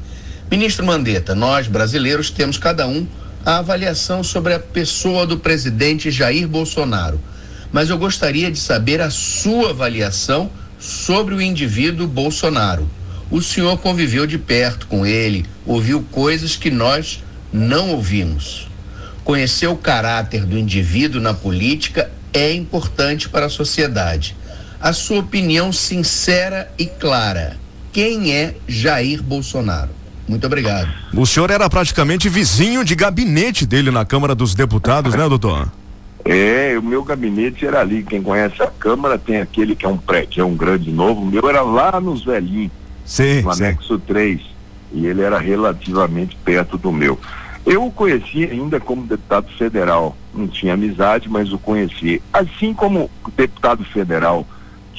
Ministro 0.51 0.87
Mandetta, 0.87 1.35
nós 1.35 1.69
brasileiros 1.69 2.31
temos 2.31 2.57
cada 2.57 2.89
um 2.89 3.07
a 3.45 3.59
avaliação 3.59 4.25
sobre 4.25 4.55
a 4.55 4.59
pessoa 4.59 5.27
do 5.27 5.37
presidente 5.37 6.11
Jair 6.11 6.49
Bolsonaro. 6.49 7.21
Mas 7.71 7.91
eu 7.91 7.99
gostaria 7.99 8.51
de 8.51 8.59
saber 8.59 9.03
a 9.03 9.11
sua 9.11 9.69
avaliação 9.69 10.51
sobre 10.79 11.35
o 11.35 11.43
indivíduo 11.43 12.07
Bolsonaro. 12.07 12.89
O 13.31 13.43
senhor 13.43 13.77
conviveu 13.81 14.27
de 14.27 14.39
perto 14.39 14.87
com 14.87 15.05
ele, 15.05 15.45
ouviu 15.67 16.03
coisas 16.11 16.57
que 16.57 16.71
nós 16.71 17.23
não 17.53 17.91
ouvimos. 17.91 18.67
Conhecer 19.25 19.67
o 19.67 19.77
caráter 19.77 20.47
do 20.47 20.57
indivíduo 20.57 21.21
na 21.21 21.35
política 21.35 22.11
é 22.33 22.55
importante 22.55 23.29
para 23.29 23.45
a 23.45 23.51
sociedade 23.51 24.40
a 24.81 24.93
sua 24.93 25.19
opinião 25.19 25.73
sincera 25.73 26.73
e 26.79 26.87
clara. 26.87 27.57
Quem 27.93 28.33
é 28.33 28.55
Jair 28.67 29.23
Bolsonaro? 29.23 29.91
Muito 30.27 30.47
obrigado. 30.47 30.89
O 31.15 31.27
senhor 31.27 31.51
era 31.51 31.69
praticamente 31.69 32.29
vizinho 32.29 32.85
de 32.85 32.95
gabinete 32.95 33.67
dele 33.67 33.91
na 33.91 34.05
Câmara 34.05 34.35
dos 34.35 34.55
Deputados, 34.55 35.15
né, 35.15 35.29
doutor? 35.29 35.71
É, 36.25 36.77
o 36.79 36.83
meu 36.83 37.03
gabinete 37.03 37.67
era 37.67 37.81
ali. 37.81 38.05
Quem 38.05 38.23
conhece 38.23 38.63
a 38.63 38.69
Câmara 38.69 39.19
tem 39.19 39.41
aquele 39.41 39.75
que 39.75 39.85
é 39.85 39.89
um 39.89 39.97
prédio, 39.97 40.41
é 40.41 40.45
um 40.45 40.57
grande 40.57 40.91
novo. 40.91 41.23
O 41.23 41.27
meu 41.27 41.49
era 41.49 41.63
lá 41.63 42.01
nos 42.01 42.25
velhinhos, 42.25 42.71
sim, 43.05 43.43
no 43.43 43.51
anexo 43.51 43.97
sim. 43.97 44.03
3. 44.07 44.41
E 44.93 45.07
ele 45.07 45.23
era 45.23 45.39
relativamente 45.39 46.37
perto 46.45 46.79
do 46.79 46.93
meu. 46.93 47.19
Eu 47.67 47.87
o 47.87 47.91
conheci 47.91 48.45
ainda 48.45 48.79
como 48.79 49.03
deputado 49.03 49.49
federal. 49.59 50.17
Não 50.35 50.47
tinha 50.47 50.75
amizade, 50.75 51.29
mas 51.29 51.53
o 51.53 51.59
conheci. 51.59 52.23
Assim 52.33 52.73
como 52.73 53.11
deputado 53.37 53.85
federal 53.85 54.47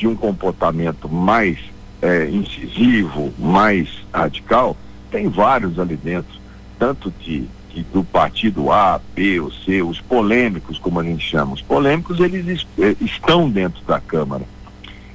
de 0.01 0.08
um 0.08 0.15
comportamento 0.15 1.08
mais 1.08 1.60
é, 2.01 2.27
incisivo, 2.27 3.31
mais 3.38 3.88
radical, 4.12 4.75
tem 5.12 5.29
vários 5.29 5.77
ali 5.77 5.96
dentro, 5.96 6.41
tanto 6.79 7.13
de, 7.20 7.46
de, 7.72 7.84
do 7.84 8.03
partido 8.03 8.72
A, 8.72 9.00
B 9.13 9.39
ou 9.39 9.51
C, 9.51 9.84
os 9.84 10.01
polêmicos, 10.01 10.79
como 10.79 11.00
a 11.00 11.03
gente 11.03 11.24
chama. 11.24 11.53
Os 11.53 11.62
polêmicos, 11.62 12.20
eles 12.20 12.65
é, 12.79 12.96
estão 13.00 13.48
dentro 13.48 13.86
da 13.86 14.00
Câmara 14.00 14.43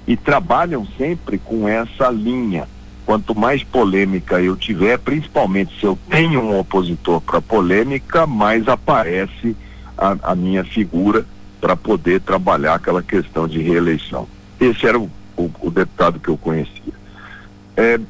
e 0.07 0.17
trabalham 0.17 0.87
sempre 0.97 1.37
com 1.37 1.67
essa 1.67 2.09
linha. 2.09 2.69
Quanto 3.05 3.35
mais 3.35 3.65
polêmica 3.65 4.41
eu 4.41 4.55
tiver, 4.55 4.99
principalmente 4.99 5.77
se 5.81 5.85
eu 5.85 5.99
tenho 6.09 6.41
um 6.41 6.61
opositor 6.61 7.21
para 7.21 7.41
polêmica, 7.41 8.25
mais 8.25 8.69
aparece 8.69 9.57
a, 9.99 10.17
a 10.23 10.35
minha 10.37 10.63
figura 10.63 11.27
para 11.61 11.75
poder 11.75 12.21
trabalhar 12.21 12.75
aquela 12.75 13.03
questão 13.03 13.49
de 13.49 13.61
reeleição. 13.61 14.29
Esse 14.61 14.87
era 14.87 14.99
o, 14.99 15.11
o, 15.37 15.51
o 15.61 15.71
deputado 15.71 16.19
que 16.19 16.29
eu 16.29 16.37
conhecia. 16.37 16.95
É, 17.77 18.01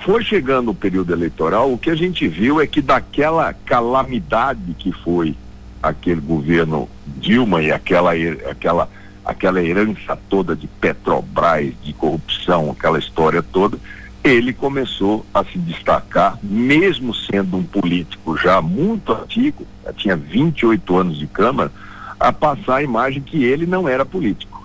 foi 0.00 0.22
chegando 0.22 0.70
o 0.70 0.74
período 0.74 1.12
eleitoral, 1.12 1.72
o 1.72 1.78
que 1.78 1.90
a 1.90 1.94
gente 1.94 2.28
viu 2.28 2.60
é 2.60 2.66
que 2.66 2.80
daquela 2.80 3.52
calamidade 3.52 4.74
que 4.78 4.92
foi 4.92 5.34
aquele 5.82 6.20
governo 6.20 6.88
Dilma 7.18 7.62
e 7.62 7.72
aquela, 7.72 8.12
aquela, 8.48 8.88
aquela 9.24 9.62
herança 9.62 10.16
toda 10.28 10.54
de 10.54 10.66
Petrobras, 10.66 11.72
de 11.82 11.92
corrupção, 11.92 12.70
aquela 12.70 12.98
história 12.98 13.42
toda, 13.42 13.78
ele 14.22 14.52
começou 14.52 15.26
a 15.34 15.42
se 15.44 15.58
destacar, 15.58 16.38
mesmo 16.42 17.12
sendo 17.12 17.56
um 17.56 17.64
político 17.64 18.36
já 18.36 18.62
muito 18.62 19.12
antigo, 19.12 19.66
já 19.84 19.92
tinha 19.92 20.16
28 20.16 20.96
anos 20.96 21.18
de 21.18 21.26
Câmara, 21.26 21.72
a 22.20 22.32
passar 22.32 22.76
a 22.76 22.82
imagem 22.82 23.20
que 23.20 23.42
ele 23.42 23.66
não 23.66 23.88
era 23.88 24.04
político 24.04 24.61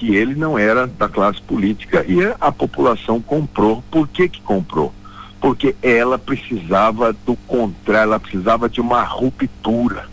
que 0.00 0.16
ele 0.16 0.34
não 0.34 0.58
era 0.58 0.86
da 0.86 1.10
classe 1.10 1.42
política 1.42 2.02
e 2.08 2.20
a 2.40 2.50
população 2.50 3.20
comprou. 3.20 3.84
Por 3.90 4.08
que 4.08 4.30
que 4.30 4.40
comprou? 4.40 4.94
Porque 5.38 5.76
ela 5.82 6.18
precisava 6.18 7.12
do 7.12 7.36
contrário, 7.46 8.08
ela 8.08 8.18
precisava 8.18 8.66
de 8.66 8.80
uma 8.80 9.02
ruptura. 9.02 10.08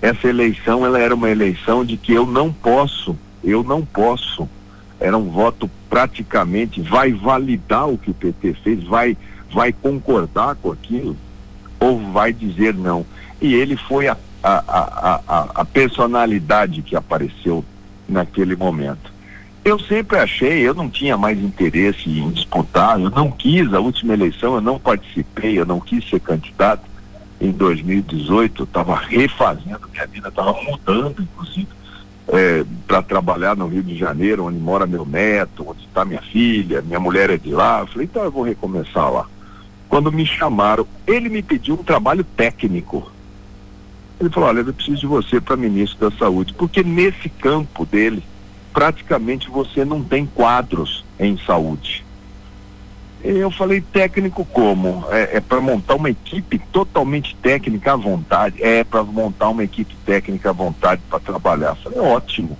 Essa 0.00 0.26
eleição, 0.26 0.86
ela 0.86 0.98
era 0.98 1.14
uma 1.14 1.28
eleição 1.28 1.84
de 1.84 1.98
que 1.98 2.14
eu 2.14 2.24
não 2.24 2.50
posso, 2.50 3.14
eu 3.44 3.62
não 3.62 3.84
posso. 3.84 4.48
Era 4.98 5.18
um 5.18 5.28
voto 5.28 5.70
praticamente, 5.90 6.80
vai 6.80 7.12
validar 7.12 7.90
o 7.90 7.98
que 7.98 8.10
o 8.10 8.14
PT 8.14 8.54
fez, 8.64 8.84
vai, 8.84 9.18
vai 9.52 9.70
concordar 9.70 10.54
com 10.54 10.72
aquilo, 10.72 11.14
ou 11.78 11.98
vai 12.10 12.32
dizer 12.32 12.72
não. 12.72 13.04
E 13.38 13.52
ele 13.52 13.76
foi 13.76 14.08
a, 14.08 14.16
a, 14.42 14.64
a, 14.66 15.20
a, 15.28 15.40
a 15.56 15.64
personalidade 15.66 16.80
que 16.80 16.96
apareceu 16.96 17.62
naquele 18.08 18.56
momento. 18.56 19.09
Eu 19.62 19.78
sempre 19.78 20.18
achei, 20.18 20.66
eu 20.66 20.72
não 20.72 20.88
tinha 20.88 21.18
mais 21.18 21.38
interesse 21.38 22.08
em 22.08 22.30
disputar, 22.30 22.98
eu 22.98 23.10
não 23.10 23.30
quis, 23.30 23.72
a 23.74 23.80
última 23.80 24.14
eleição 24.14 24.54
eu 24.54 24.60
não 24.60 24.78
participei, 24.78 25.58
eu 25.58 25.66
não 25.66 25.78
quis 25.78 26.08
ser 26.08 26.20
candidato. 26.20 26.88
Em 27.38 27.50
2018 27.52 28.62
eu 28.62 28.64
estava 28.64 28.94
refazendo, 28.94 29.88
minha 29.92 30.06
vida 30.06 30.28
estava 30.28 30.52
mudando, 30.62 31.22
inclusive, 31.22 31.68
é, 32.28 32.64
para 32.86 33.02
trabalhar 33.02 33.54
no 33.54 33.66
Rio 33.66 33.82
de 33.82 33.96
Janeiro, 33.96 34.46
onde 34.46 34.58
mora 34.58 34.86
meu 34.86 35.04
neto, 35.04 35.66
onde 35.68 35.84
está 35.84 36.04
minha 36.04 36.22
filha, 36.22 36.80
minha 36.80 37.00
mulher 37.00 37.28
é 37.28 37.36
de 37.36 37.50
lá. 37.50 37.80
Eu 37.80 37.86
falei, 37.86 38.06
então 38.10 38.22
eu 38.24 38.30
vou 38.30 38.42
recomeçar 38.42 39.10
lá. 39.10 39.26
Quando 39.88 40.12
me 40.12 40.24
chamaram, 40.24 40.86
ele 41.06 41.28
me 41.28 41.42
pediu 41.42 41.74
um 41.74 41.84
trabalho 41.84 42.24
técnico. 42.24 43.10
Ele 44.18 44.30
falou, 44.30 44.48
olha, 44.48 44.60
eu 44.60 44.72
preciso 44.72 45.00
de 45.00 45.06
você 45.06 45.40
para 45.40 45.56
ministro 45.56 46.08
da 46.08 46.16
saúde, 46.16 46.54
porque 46.54 46.82
nesse 46.82 47.28
campo 47.28 47.84
dele, 47.84 48.22
praticamente 48.72 49.48
você 49.48 49.84
não 49.84 50.02
tem 50.02 50.26
quadros 50.26 51.04
em 51.18 51.36
saúde. 51.38 52.04
Eu 53.22 53.50
falei 53.50 53.82
técnico 53.82 54.46
como? 54.46 55.04
É, 55.10 55.36
é 55.36 55.40
para 55.40 55.60
montar 55.60 55.94
uma 55.96 56.08
equipe 56.08 56.58
totalmente 56.72 57.36
técnica 57.36 57.92
à 57.92 57.96
vontade. 57.96 58.62
É 58.62 58.82
para 58.82 59.02
montar 59.02 59.50
uma 59.50 59.62
equipe 59.62 59.94
técnica 60.06 60.50
à 60.50 60.52
vontade 60.52 61.02
para 61.08 61.20
trabalhar. 61.20 61.70
Eu 61.70 61.76
falei, 61.76 61.98
ótimo. 61.98 62.56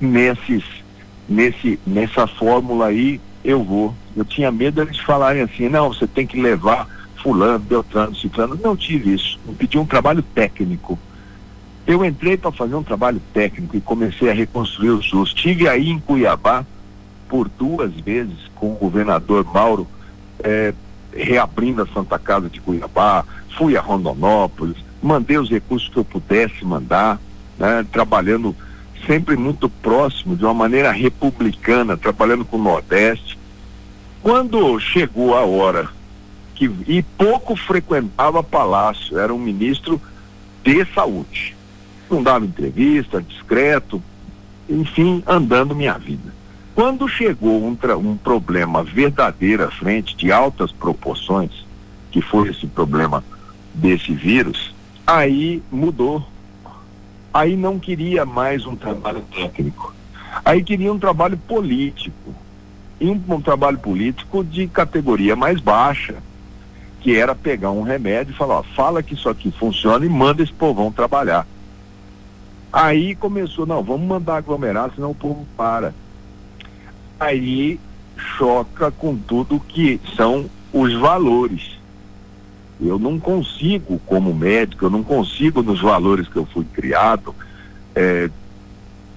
Nesses, 0.00 0.62
nesse, 1.28 1.80
nessa 1.84 2.26
fórmula 2.26 2.86
aí 2.86 3.20
eu 3.44 3.64
vou. 3.64 3.94
Eu 4.16 4.24
tinha 4.24 4.52
medo 4.52 4.84
deles 4.84 5.00
falarem 5.00 5.42
assim, 5.42 5.68
não, 5.68 5.92
você 5.92 6.06
tem 6.06 6.26
que 6.26 6.40
levar 6.40 6.88
fulano, 7.16 7.58
Beltrano, 7.58 8.14
Ciclano. 8.14 8.58
Não 8.62 8.76
tive 8.76 9.14
isso. 9.14 9.38
Eu 9.46 9.54
pedi 9.54 9.76
um 9.76 9.86
trabalho 9.86 10.22
técnico. 10.22 10.96
Eu 11.86 12.04
entrei 12.04 12.36
para 12.36 12.50
fazer 12.50 12.74
um 12.74 12.82
trabalho 12.82 13.22
técnico 13.32 13.76
e 13.76 13.80
comecei 13.80 14.28
a 14.28 14.34
reconstruir 14.34 14.90
o 14.90 15.02
SUS. 15.02 15.28
Estive 15.28 15.68
aí 15.68 15.88
em 15.88 16.00
Cuiabá 16.00 16.66
por 17.28 17.48
duas 17.48 17.92
vezes 17.94 18.50
com 18.56 18.72
o 18.72 18.76
governador 18.76 19.44
Mauro, 19.44 19.86
é, 20.42 20.74
reabrindo 21.12 21.82
a 21.82 21.86
Santa 21.86 22.18
Casa 22.18 22.48
de 22.48 22.60
Cuiabá, 22.60 23.24
fui 23.56 23.76
a 23.76 23.80
Rondonópolis, 23.80 24.76
mandei 25.02 25.38
os 25.38 25.48
recursos 25.48 25.88
que 25.88 25.96
eu 25.96 26.04
pudesse 26.04 26.64
mandar, 26.64 27.20
né, 27.58 27.86
trabalhando 27.90 28.54
sempre 29.06 29.36
muito 29.36 29.68
próximo, 29.68 30.36
de 30.36 30.44
uma 30.44 30.54
maneira 30.54 30.90
republicana, 30.90 31.96
trabalhando 31.96 32.44
com 32.44 32.56
o 32.56 32.62
Nordeste. 32.62 33.38
Quando 34.22 34.78
chegou 34.80 35.36
a 35.36 35.42
hora 35.42 35.88
que 36.54 36.70
e 36.88 37.02
pouco 37.02 37.54
frequentava 37.54 38.42
palácio, 38.42 39.18
era 39.18 39.32
um 39.32 39.38
ministro 39.38 40.00
de 40.64 40.84
saúde. 40.92 41.55
Não 42.10 42.22
dava 42.22 42.44
entrevista, 42.44 43.20
discreto, 43.20 44.02
enfim, 44.68 45.22
andando 45.26 45.74
minha 45.74 45.98
vida. 45.98 46.34
Quando 46.74 47.08
chegou 47.08 47.64
um, 47.64 47.76
um 47.98 48.16
problema 48.16 48.84
verdadeiro 48.84 49.64
à 49.64 49.70
frente, 49.70 50.14
de 50.14 50.30
altas 50.30 50.70
proporções, 50.70 51.64
que 52.10 52.20
foi 52.20 52.50
esse 52.50 52.66
problema 52.66 53.24
desse 53.72 54.12
vírus, 54.12 54.74
aí 55.06 55.62
mudou. 55.70 56.24
Aí 57.32 57.56
não 57.56 57.78
queria 57.78 58.24
mais 58.24 58.66
um 58.66 58.76
trabalho 58.76 59.22
técnico. 59.34 59.94
Aí 60.44 60.62
queria 60.62 60.92
um 60.92 60.98
trabalho 60.98 61.36
político. 61.36 62.34
E 63.00 63.06
um, 63.06 63.22
um 63.28 63.40
trabalho 63.40 63.78
político 63.78 64.42
de 64.42 64.66
categoria 64.66 65.36
mais 65.36 65.60
baixa, 65.60 66.16
que 67.00 67.14
era 67.14 67.34
pegar 67.34 67.70
um 67.70 67.82
remédio 67.82 68.32
e 68.32 68.36
falar, 68.36 68.58
ó, 68.58 68.62
fala 68.62 69.02
que 69.02 69.14
isso 69.14 69.28
aqui 69.28 69.50
funciona 69.50 70.04
e 70.04 70.08
manda 70.08 70.42
esse 70.42 70.52
povão 70.52 70.90
trabalhar. 70.90 71.46
Aí 72.76 73.14
começou, 73.14 73.64
não, 73.64 73.82
vamos 73.82 74.06
mandar 74.06 74.36
aglomerar, 74.36 74.90
senão 74.94 75.12
o 75.12 75.14
povo 75.14 75.46
para. 75.56 75.94
Aí 77.18 77.80
choca 78.36 78.90
com 78.90 79.16
tudo 79.16 79.58
que 79.58 79.98
são 80.14 80.44
os 80.74 80.92
valores. 80.92 81.78
Eu 82.78 82.98
não 82.98 83.18
consigo, 83.18 83.98
como 84.04 84.34
médico, 84.34 84.84
eu 84.84 84.90
não 84.90 85.02
consigo 85.02 85.62
nos 85.62 85.80
valores 85.80 86.28
que 86.28 86.36
eu 86.36 86.44
fui 86.44 86.66
criado, 86.66 87.34
é, 87.94 88.28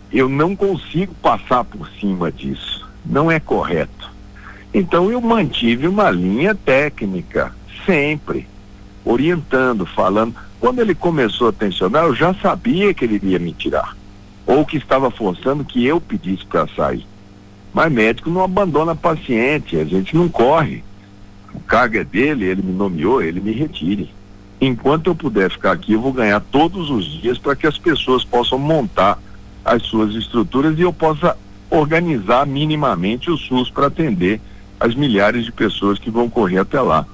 eu 0.09 0.29
não 0.29 0.55
consigo 0.55 1.13
passar 1.15 1.65
por 1.65 1.89
cima 1.99 2.31
disso. 2.31 2.87
Não 3.05 3.29
é 3.29 3.41
correto. 3.41 4.09
Então 4.73 5.11
eu 5.11 5.19
mantive 5.19 5.85
uma 5.85 6.09
linha 6.09 6.55
técnica, 6.55 7.53
sempre, 7.85 8.47
orientando, 9.03 9.85
falando. 9.85 10.33
Quando 10.59 10.79
ele 10.79 10.93
começou 10.93 11.49
a 11.49 11.53
tensionar, 11.53 12.05
eu 12.05 12.15
já 12.15 12.33
sabia 12.33 12.93
que 12.93 13.05
ele 13.05 13.15
iria 13.15 13.39
me 13.39 13.53
tirar. 13.53 13.95
Ou 14.45 14.65
que 14.65 14.77
estava 14.77 15.09
forçando 15.09 15.63
que 15.63 15.85
eu 15.85 16.01
pedisse 16.01 16.45
para 16.45 16.67
sair. 16.75 17.05
Mas 17.73 17.91
médico 17.91 18.29
não 18.29 18.43
abandona 18.43 18.95
paciente, 18.95 19.77
a 19.77 19.85
gente 19.85 20.15
não 20.15 20.27
corre. 20.27 20.83
O 21.53 21.59
cargo 21.59 21.97
é 21.97 22.03
dele, 22.03 22.45
ele 22.45 22.61
me 22.61 22.73
nomeou, 22.73 23.21
ele 23.21 23.39
me 23.39 23.51
retire. 23.51 24.13
Enquanto 24.59 25.07
eu 25.07 25.15
puder 25.15 25.49
ficar 25.49 25.71
aqui, 25.71 25.93
eu 25.93 26.01
vou 26.01 26.11
ganhar 26.11 26.39
todos 26.39 26.89
os 26.89 27.05
dias 27.05 27.37
para 27.37 27.55
que 27.55 27.65
as 27.65 27.77
pessoas 27.77 28.25
possam 28.25 28.59
montar 28.59 29.17
as 29.63 29.83
suas 29.83 30.13
estruturas 30.15 30.77
e 30.77 30.81
eu 30.81 30.91
possa 30.91 31.37
organizar 31.69 32.45
minimamente 32.45 33.29
o 33.29 33.37
SUS 33.37 33.69
para 33.69 33.87
atender 33.87 34.41
as 34.79 34.95
milhares 34.95 35.45
de 35.45 35.51
pessoas 35.51 35.99
que 35.99 36.09
vão 36.09 36.29
correr 36.29 36.59
até 36.59 36.81
lá. 36.81 37.05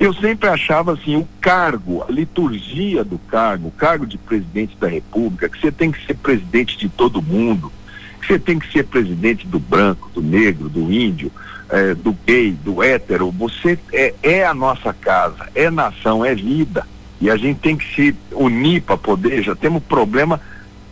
Eu 0.00 0.14
sempre 0.14 0.48
achava 0.48 0.94
assim, 0.94 1.14
o 1.16 1.28
cargo, 1.42 2.02
a 2.02 2.10
liturgia 2.10 3.04
do 3.04 3.18
cargo, 3.18 3.68
o 3.68 3.70
cargo 3.70 4.06
de 4.06 4.16
presidente 4.16 4.74
da 4.78 4.88
República, 4.88 5.46
que 5.46 5.60
você 5.60 5.70
tem 5.70 5.92
que 5.92 6.06
ser 6.06 6.14
presidente 6.14 6.78
de 6.78 6.88
todo 6.88 7.20
mundo, 7.20 7.70
que 8.18 8.28
você 8.28 8.38
tem 8.38 8.58
que 8.58 8.72
ser 8.72 8.84
presidente 8.84 9.46
do 9.46 9.58
branco, 9.58 10.08
do 10.14 10.22
negro, 10.22 10.70
do 10.70 10.90
índio, 10.90 11.30
é, 11.68 11.94
do 11.94 12.16
gay, 12.26 12.52
do 12.52 12.82
hétero, 12.82 13.30
você 13.30 13.78
é, 13.92 14.14
é 14.22 14.46
a 14.46 14.54
nossa 14.54 14.94
casa, 14.94 15.50
é 15.54 15.70
nação, 15.70 16.24
é 16.24 16.34
vida. 16.34 16.86
E 17.20 17.28
a 17.30 17.36
gente 17.36 17.58
tem 17.60 17.76
que 17.76 17.94
se 17.94 18.16
unir 18.32 18.80
para 18.80 18.96
poder, 18.96 19.42
já 19.42 19.54
temos 19.54 19.82
problema 19.82 20.40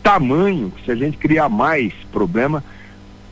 tamanho, 0.03 0.71
que 0.71 0.85
se 0.85 0.91
a 0.91 0.95
gente 0.95 1.17
criar 1.17 1.49
mais 1.49 1.95
problema, 2.12 2.62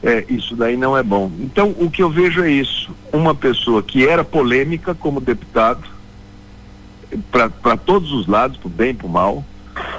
é, 0.07 0.25
isso 0.29 0.55
daí 0.55 0.77
não 0.77 0.97
é 0.97 1.03
bom. 1.03 1.33
Então, 1.41 1.75
o 1.81 1.91
que 1.91 2.01
eu 2.01 2.09
vejo 2.09 2.45
é 2.45 2.49
isso: 2.49 2.95
uma 3.13 3.35
pessoa 3.35 3.83
que 3.83 4.07
era 4.07 4.23
polêmica 4.23 4.95
como 4.95 5.21
deputado, 5.21 5.83
para 7.33 7.77
todos 7.77 8.13
os 8.13 8.29
lados, 8.29 8.57
para 8.57 8.69
o 8.69 8.71
bem 8.71 8.91
e 8.91 8.95
para 8.95 9.07
o 9.07 9.11
mal, 9.11 9.45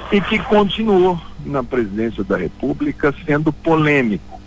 e 0.09 0.21
que 0.21 0.39
continuou 0.39 1.19
na 1.45 1.61
presidência 1.61 2.23
da 2.23 2.37
República 2.37 3.13
sendo 3.25 3.51
polêmico, 3.51 4.39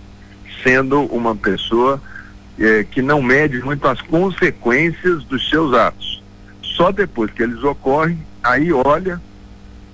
sendo 0.62 1.02
uma 1.02 1.36
pessoa 1.36 2.00
é, 2.58 2.82
que 2.82 3.02
não 3.02 3.20
mede 3.20 3.60
muito 3.60 3.86
as 3.86 4.00
consequências 4.00 5.22
dos 5.24 5.46
seus 5.50 5.74
atos. 5.74 6.22
Só 6.62 6.90
depois 6.90 7.30
que 7.32 7.42
eles 7.42 7.62
ocorrem, 7.62 8.18
aí 8.42 8.72
olha, 8.72 9.20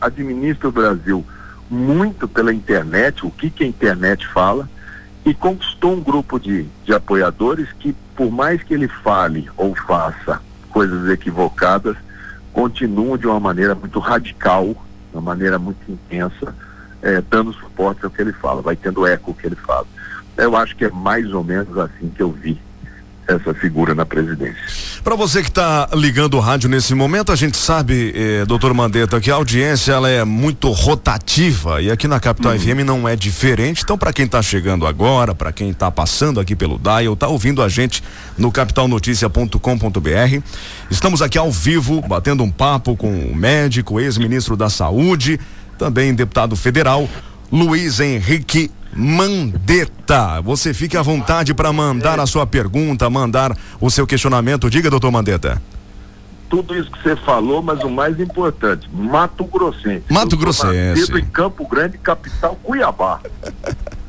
administra 0.01 0.69
o 0.69 0.73
Brasil 0.73 1.27
muito 1.69 2.29
pela 2.29 2.55
internet, 2.55 3.27
o 3.27 3.31
que, 3.33 3.51
que 3.51 3.64
a 3.64 3.67
internet 3.67 4.25
fala, 4.29 4.69
e 5.27 5.35
conquistou 5.35 5.93
um 5.93 6.01
grupo 6.01 6.39
de, 6.39 6.67
de 6.85 6.95
apoiadores 6.95 7.69
que, 7.81 7.93
por 8.15 8.31
mais 8.31 8.62
que 8.62 8.73
ele 8.73 8.87
fale 8.87 9.51
ou 9.57 9.75
faça 9.75 10.41
coisas 10.71 11.11
equivocadas, 11.11 11.97
continuam 12.53 13.19
de 13.19 13.27
uma 13.27 13.41
maneira 13.41 13.75
muito 13.75 13.99
radical, 13.99 14.67
de 14.67 15.17
uma 15.17 15.21
maneira 15.21 15.59
muito 15.59 15.91
intensa, 15.91 16.55
eh, 17.03 17.21
dando 17.29 17.53
suporte 17.53 18.05
ao 18.05 18.11
que 18.11 18.23
ele 18.23 18.33
fala, 18.33 18.62
vai 18.62 18.77
tendo 18.77 19.05
eco 19.05 19.33
o 19.33 19.35
que 19.35 19.49
ele 19.49 19.57
fala. 19.57 19.87
Eu 20.37 20.55
acho 20.55 20.77
que 20.77 20.85
é 20.85 20.91
mais 20.91 21.33
ou 21.33 21.43
menos 21.43 21.77
assim 21.77 22.09
que 22.09 22.23
eu 22.23 22.31
vi 22.31 22.61
essa 23.29 23.53
figura 23.55 23.95
na 23.95 24.07
presidência. 24.07 24.57
Para 25.03 25.17
você 25.17 25.43
que 25.43 25.49
está 25.49 25.89
ligando 25.95 26.35
o 26.35 26.41
rádio 26.41 26.69
nesse 26.69 26.95
momento, 26.95 27.33
a 27.33 27.37
gente 27.37 27.57
sabe, 27.57 28.12
eh, 28.15 28.45
doutor 28.47 28.73
Mandetta, 28.73 29.21
que 29.21 29.31
a 29.31 29.35
audiência 29.35 29.93
ela 29.93 30.09
é 30.09 30.25
muito 30.25 30.71
rotativa 30.71 31.83
e 31.83 31.91
aqui 31.91 32.07
na 32.07 32.21
Capital 32.21 32.53
uhum. 32.53 32.59
FM 32.59 32.85
não 32.85 33.09
é 33.09 33.17
diferente. 33.17 33.83
Então, 33.83 33.99
para 33.99 34.12
quem 34.12 34.27
está 34.27 34.41
chegando 34.41 34.87
agora, 34.87 35.35
para 35.35 35.53
quem 35.53 35.71
está 35.71 35.91
passando 35.91 36.39
aqui 36.39 36.55
pelo 36.55 36.79
Dial, 36.79 37.15
está 37.15 37.27
ouvindo 37.27 37.62
a 37.62 37.69
gente 37.69 38.03
no 38.39 38.53
capitalnoticia.com.br, 38.53 40.43
estamos 40.91 41.23
aqui 41.23 41.39
ao 41.39 41.51
vivo, 41.51 42.01
batendo 42.03 42.43
um 42.43 42.51
papo 42.51 42.97
com 42.97 43.12
o 43.12 43.35
médico, 43.35 44.01
ex-ministro 44.01 44.57
da 44.57 44.71
Saúde, 44.71 45.41
também 45.79 46.15
deputado 46.15 46.55
federal, 46.57 47.09
Luiz 47.51 48.01
Henrique 48.01 48.71
Mandetta. 48.97 50.41
Você 50.43 50.73
fique 50.73 50.97
à 50.97 51.03
vontade 51.03 51.53
para 51.53 51.73
mandar 51.73 52.19
a 52.19 52.27
sua 52.27 52.47
pergunta, 52.47 53.09
mandar 53.11 53.57
o 53.81 53.91
seu 53.91 54.07
questionamento. 54.07 54.71
Diga, 54.71 54.91
doutor 54.91 55.13
Mandetta. 55.13 55.61
Tudo 56.49 56.75
isso 56.77 56.91
que 56.91 57.03
você 57.03 57.17
falou, 57.17 57.61
mas 57.61 57.81
o 57.83 57.91
mais 57.91 58.19
importante, 58.21 58.89
Mato 58.93 59.45
Grossense. 59.45 60.05
Mato 60.09 60.37
Grossense. 60.37 61.13
em 61.13 61.25
Campo 61.25 61.67
Grande, 61.67 61.99
capital 61.99 62.57
Cuiabá. 62.63 63.21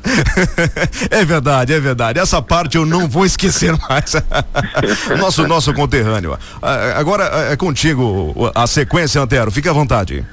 é 1.10 1.24
verdade, 1.24 1.72
é 1.72 1.80
verdade. 1.80 2.18
Essa 2.18 2.40
parte 2.40 2.76
eu 2.76 2.86
não 2.86 3.08
vou 3.08 3.26
esquecer 3.26 3.76
mais. 3.88 4.14
nosso 5.18 5.46
nosso 5.46 5.74
conterrâneo. 5.74 6.38
Ah, 6.62 6.94
agora 6.98 7.24
é 7.50 7.56
contigo 7.56 8.34
a 8.54 8.66
sequência, 8.66 9.20
Antero. 9.20 9.50
Fique 9.50 9.68
à 9.68 9.72
vontade. 9.72 10.24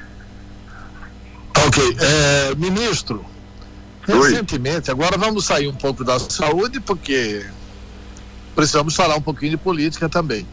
Ok. 1.65 1.97
É, 1.99 2.55
ministro, 2.55 3.25
Recentemente, 4.07 4.91
agora 4.91 5.17
vamos 5.17 5.45
sair 5.45 5.67
um 5.67 5.73
pouco 5.73 6.03
da 6.03 6.19
saúde, 6.19 6.79
porque 6.79 7.45
precisamos 8.53 8.95
falar 8.95 9.15
um 9.15 9.21
pouquinho 9.21 9.51
de 9.51 9.57
política 9.57 10.07
também. 10.07 10.45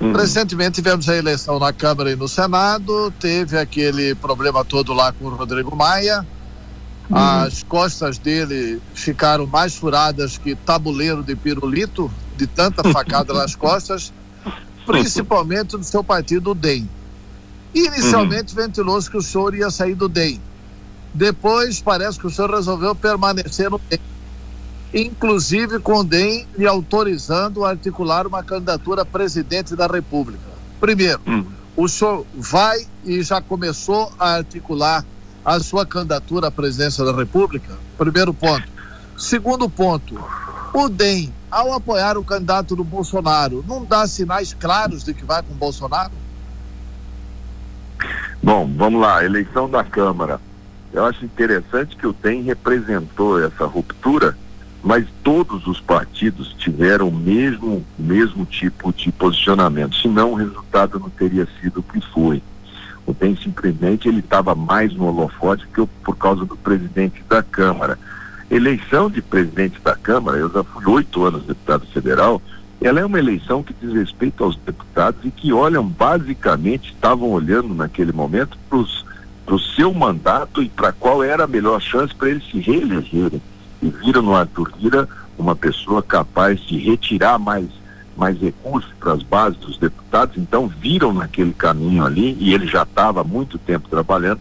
Uhum. 0.00 0.12
Recentemente 0.12 0.76
tivemos 0.76 1.08
a 1.08 1.16
eleição 1.16 1.60
na 1.60 1.72
Câmara 1.72 2.10
e 2.10 2.16
no 2.16 2.26
Senado, 2.26 3.12
teve 3.20 3.56
aquele 3.56 4.16
problema 4.16 4.64
todo 4.64 4.92
lá 4.92 5.12
com 5.12 5.26
o 5.26 5.28
Rodrigo 5.28 5.76
Maia. 5.76 6.26
Uhum. 7.08 7.16
As 7.16 7.62
costas 7.62 8.18
dele 8.18 8.80
ficaram 8.94 9.46
mais 9.46 9.76
furadas 9.76 10.36
que 10.36 10.56
tabuleiro 10.56 11.22
de 11.22 11.36
pirulito, 11.36 12.10
de 12.36 12.48
tanta 12.48 12.82
facada 12.90 13.32
nas 13.32 13.54
costas, 13.56 14.12
principalmente 14.84 15.76
do 15.76 15.84
seu 15.84 16.02
partido, 16.02 16.50
o 16.50 16.54
DEM. 16.54 16.90
Inicialmente 17.72 18.56
uhum. 18.56 18.62
ventilou-se 18.64 19.08
que 19.08 19.16
o 19.16 19.22
senhor 19.22 19.54
ia 19.54 19.70
sair 19.70 19.94
do 19.94 20.08
DEM 20.08 20.40
depois 21.14 21.80
parece 21.80 22.18
que 22.18 22.26
o 22.26 22.30
senhor 22.30 22.50
resolveu 22.50 22.94
permanecer 22.94 23.70
no 23.70 23.78
DEM. 23.78 24.00
Inclusive 24.94 25.78
com 25.78 25.98
o 25.98 26.04
DEM 26.04 26.46
lhe 26.56 26.66
autorizando 26.66 27.64
a 27.64 27.70
articular 27.70 28.26
uma 28.26 28.42
candidatura 28.42 29.02
a 29.02 29.06
presidente 29.06 29.76
da 29.76 29.86
República. 29.86 30.52
Primeiro, 30.80 31.20
hum. 31.26 31.44
o 31.76 31.88
senhor 31.88 32.26
vai 32.34 32.86
e 33.04 33.22
já 33.22 33.40
começou 33.40 34.12
a 34.18 34.34
articular 34.34 35.04
a 35.44 35.60
sua 35.60 35.84
candidatura 35.84 36.48
à 36.48 36.50
presidência 36.50 37.04
da 37.04 37.12
República? 37.12 37.76
Primeiro 37.98 38.32
ponto. 38.32 38.68
Segundo 39.16 39.68
ponto, 39.68 40.18
o 40.72 40.88
DEM, 40.88 41.32
ao 41.50 41.72
apoiar 41.74 42.16
o 42.16 42.24
candidato 42.24 42.74
do 42.74 42.84
Bolsonaro, 42.84 43.64
não 43.66 43.84
dá 43.84 44.06
sinais 44.06 44.54
claros 44.54 45.04
de 45.04 45.12
que 45.12 45.24
vai 45.24 45.42
com 45.42 45.52
o 45.52 45.56
Bolsonaro? 45.56 46.12
Bom, 48.42 48.68
vamos 48.76 49.00
lá, 49.00 49.24
eleição 49.24 49.68
da 49.68 49.84
Câmara. 49.84 50.40
Eu 50.92 51.06
acho 51.06 51.24
interessante 51.24 51.96
que 51.96 52.06
o 52.06 52.12
DEM 52.12 52.42
representou 52.42 53.42
essa 53.42 53.64
ruptura, 53.64 54.36
mas 54.82 55.06
todos 55.24 55.66
os 55.66 55.80
partidos 55.80 56.52
tiveram 56.58 57.08
o 57.08 57.14
mesmo, 57.14 57.84
mesmo 57.98 58.44
tipo 58.44 58.92
de 58.92 59.10
posicionamento, 59.10 59.96
senão 59.96 60.32
o 60.32 60.36
resultado 60.36 60.98
não 60.98 61.08
teria 61.08 61.48
sido 61.60 61.80
o 61.80 61.82
que 61.82 62.00
foi. 62.12 62.42
O 63.06 63.14
DEM 63.14 63.36
simplesmente 63.36 64.06
ele 64.06 64.20
estava 64.20 64.54
mais 64.54 64.92
no 64.94 65.06
holofote 65.06 65.66
que 65.72 65.78
eu, 65.78 65.86
por 66.04 66.16
causa 66.16 66.44
do 66.44 66.56
presidente 66.56 67.22
da 67.28 67.42
Câmara. 67.42 67.98
Eleição 68.50 69.08
de 69.08 69.22
presidente 69.22 69.80
da 69.80 69.96
Câmara, 69.96 70.36
eu 70.36 70.50
já 70.50 70.62
fui 70.62 70.84
oito 70.86 71.24
anos 71.24 71.44
deputado 71.44 71.86
federal, 71.86 72.42
ela 72.82 73.00
é 73.00 73.04
uma 73.04 73.18
eleição 73.18 73.62
que 73.62 73.74
diz 73.80 73.94
respeito 73.94 74.44
aos 74.44 74.56
deputados 74.56 75.24
e 75.24 75.30
que 75.30 75.52
olham 75.52 75.86
basicamente, 75.86 76.92
estavam 76.92 77.30
olhando 77.30 77.72
naquele 77.72 78.12
momento 78.12 78.58
para 78.68 78.78
o 79.54 79.58
seu 79.58 79.92
mandato 79.92 80.62
e 80.62 80.68
para 80.68 80.92
qual 80.92 81.22
era 81.22 81.44
a 81.44 81.48
melhor 81.48 81.80
chance 81.80 82.14
para 82.14 82.30
eles 82.30 82.44
se 82.50 82.58
reelegerem. 82.58 83.40
E 83.82 83.88
viram 83.88 84.22
no 84.22 84.34
Arthur 84.34 84.72
Lira 84.78 85.08
uma 85.38 85.54
pessoa 85.54 86.02
capaz 86.02 86.60
de 86.60 86.78
retirar 86.78 87.38
mais, 87.38 87.66
mais 88.16 88.40
recursos 88.40 88.90
para 88.98 89.12
as 89.12 89.22
bases 89.22 89.58
dos 89.58 89.78
deputados, 89.78 90.36
então 90.38 90.68
viram 90.68 91.12
naquele 91.12 91.52
caminho 91.52 92.04
ali, 92.04 92.36
e 92.38 92.54
ele 92.54 92.66
já 92.66 92.82
estava 92.82 93.20
há 93.20 93.24
muito 93.24 93.58
tempo 93.58 93.88
trabalhando, 93.88 94.40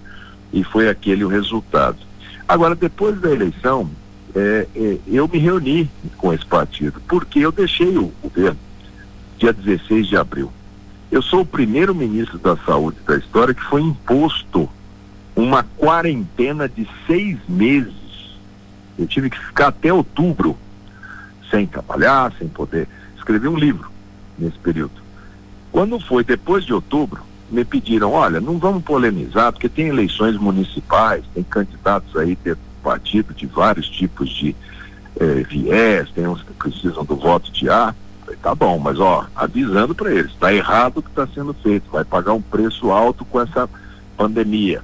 e 0.53 0.63
foi 0.63 0.87
aquele 0.87 1.23
o 1.23 1.27
resultado. 1.27 1.97
Agora, 2.47 2.75
depois 2.75 3.19
da 3.19 3.31
eleição, 3.31 3.89
é, 4.35 4.67
é, 4.75 4.97
eu 5.07 5.27
me 5.27 5.39
reuni 5.39 5.89
com 6.17 6.33
esse 6.33 6.45
partido, 6.45 7.01
porque 7.07 7.39
eu 7.39 7.51
deixei 7.51 7.97
o 7.97 8.13
governo 8.21 8.59
dia 9.37 9.51
16 9.51 10.07
de 10.07 10.15
abril. 10.15 10.51
Eu 11.11 11.21
sou 11.21 11.41
o 11.41 11.45
primeiro 11.45 11.95
ministro 11.95 12.37
da 12.37 12.55
Saúde 12.57 12.97
da 13.05 13.17
história 13.17 13.53
que 13.53 13.63
foi 13.63 13.81
imposto 13.81 14.69
uma 15.41 15.63
quarentena 15.63 16.69
de 16.69 16.87
seis 17.07 17.37
meses. 17.47 17.93
Eu 18.97 19.07
tive 19.07 19.29
que 19.29 19.39
ficar 19.39 19.67
até 19.67 19.91
outubro 19.91 20.57
sem 21.49 21.65
trabalhar, 21.65 22.31
sem 22.37 22.47
poder 22.47 22.87
escrever 23.17 23.47
um 23.47 23.57
livro 23.57 23.91
nesse 24.37 24.57
período. 24.59 25.01
Quando 25.71 25.99
foi 25.99 26.23
depois 26.23 26.63
de 26.63 26.73
outubro, 26.73 27.21
me 27.49 27.65
pediram, 27.65 28.11
olha, 28.11 28.39
não 28.39 28.57
vamos 28.57 28.83
polemizar, 28.83 29.51
porque 29.51 29.67
tem 29.67 29.87
eleições 29.87 30.37
municipais, 30.37 31.23
tem 31.33 31.43
candidatos 31.43 32.15
aí 32.15 32.35
do 32.35 32.57
partido 32.83 33.33
de 33.33 33.45
vários 33.45 33.89
tipos 33.89 34.29
de 34.29 34.55
eh, 35.19 35.45
viés, 35.49 36.09
tem 36.11 36.27
uns 36.27 36.41
que 36.43 36.53
precisam 36.53 37.03
do 37.03 37.15
voto 37.15 37.51
de 37.51 37.69
A. 37.69 37.93
Falei, 38.21 38.37
tá 38.41 38.55
bom, 38.55 38.77
mas 38.79 38.99
ó, 38.99 39.25
avisando 39.35 39.93
para 39.95 40.11
eles, 40.11 40.31
está 40.31 40.53
errado 40.53 40.97
o 40.97 41.01
que 41.01 41.09
está 41.09 41.27
sendo 41.27 41.53
feito, 41.53 41.91
vai 41.91 42.05
pagar 42.05 42.33
um 42.33 42.41
preço 42.41 42.91
alto 42.91 43.25
com 43.25 43.41
essa 43.41 43.69
pandemia. 44.15 44.81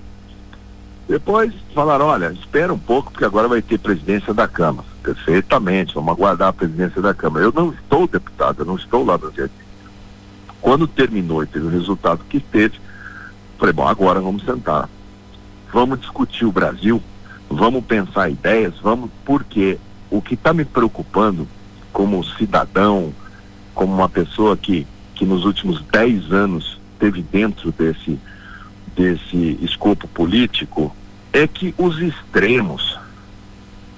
Depois 1.08 1.54
falaram, 1.74 2.06
olha, 2.06 2.32
espera 2.34 2.74
um 2.74 2.78
pouco, 2.78 3.12
porque 3.12 3.24
agora 3.24 3.48
vai 3.48 3.62
ter 3.62 3.80
presidência 3.80 4.34
da 4.34 4.48
Câmara. 4.48 4.88
Perfeitamente, 5.02 5.94
vamos 5.96 6.12
aguardar 6.12 6.50
a 6.50 6.54
presidência 6.54 7.02
da 7.02 7.14
Câmara. 7.14 7.46
Eu 7.46 7.54
não 7.54 7.72
estou 7.72 8.08
deputado, 8.08 8.60
eu 8.60 8.66
não 8.66 8.76
estou 8.76 9.06
lá 9.06 9.18
no 9.18 9.32
dia 9.32 9.50
Quando 10.60 10.86
terminou 10.86 11.44
e 11.44 11.48
teve 11.48 11.66
o 11.66 11.70
resultado 11.70 12.26
que 12.30 12.42
teve, 12.42 12.80
falei, 13.58 13.74
bom, 13.74 13.88
agora 13.88 14.20
vamos 14.20 14.44
sentar. 14.44 14.90
Vamos 15.72 16.02
discutir 16.02 16.46
o 16.46 16.52
Brasil, 16.52 17.02
vamos 17.50 17.86
pensar 17.86 18.30
ideias, 18.30 18.74
vamos, 18.82 19.10
porque 19.24 19.78
o 20.10 20.22
que 20.22 20.34
está 20.34 20.54
me 20.54 20.66
preocupando 20.66 21.48
como 21.94 22.24
cidadão, 22.24 23.14
como 23.74 23.94
uma 23.94 24.10
pessoa 24.10 24.58
que, 24.58 24.86
que 25.16 25.26
nos 25.26 25.46
últimos 25.46 25.82
10 25.84 26.32
anos 26.32 26.80
teve 27.00 27.22
dentro 27.22 27.72
desse, 27.72 28.20
desse 28.98 29.60
escopo 29.62 30.08
político, 30.08 30.94
é 31.32 31.48
que 31.48 31.74
os 31.78 32.00
extremos, 32.00 32.98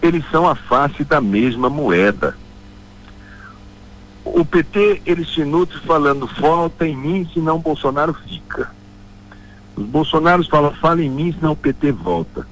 eles 0.02 0.24
são 0.30 0.48
a 0.48 0.56
face 0.56 1.04
da 1.04 1.22
mesma 1.22 1.70
moeda. 1.70 2.36
O 4.26 4.44
PT, 4.44 5.02
ele 5.06 5.26
se 5.26 5.44
nutre 5.46 5.80
falando, 5.80 6.28
falta 6.28 6.86
em 6.86 6.96
mim, 6.96 7.30
senão 7.34 7.60
Bolsonaro 7.60 8.14
fica. 8.14 8.72
Os 9.76 9.86
bolsonaros 9.86 10.48
falam, 10.48 10.74
fala 10.74 11.02
em 11.02 11.10
mim, 11.10 11.34
senão 11.34 11.54
o 11.54 11.56
PT 11.56 11.94
volta. 11.94 12.46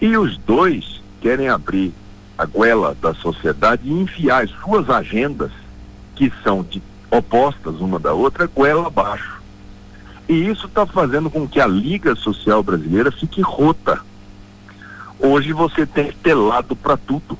E 0.00 0.16
os 0.16 0.36
dois 0.36 1.02
querem 1.20 1.48
abrir 1.48 1.92
a 2.36 2.44
goela 2.44 2.94
da 3.00 3.14
sociedade 3.14 3.88
e 3.88 3.92
enfiar 3.92 4.44
as 4.44 4.50
suas 4.50 4.90
agendas, 4.90 5.50
que 6.14 6.30
são 6.42 6.62
de, 6.62 6.82
opostas 7.10 7.76
uma 7.80 7.98
da 7.98 8.12
outra, 8.12 8.46
goela 8.46 8.88
abaixo. 8.88 9.43
E 10.28 10.48
isso 10.48 10.66
está 10.66 10.86
fazendo 10.86 11.30
com 11.30 11.46
que 11.46 11.60
a 11.60 11.66
Liga 11.66 12.14
Social 12.14 12.62
Brasileira 12.62 13.12
fique 13.12 13.42
rota 13.42 14.00
Hoje 15.18 15.54
você 15.54 15.86
tem 15.86 16.08
que 16.08 16.16
ter 16.16 16.34
lado 16.34 16.74
para 16.76 16.96
tudo. 16.96 17.38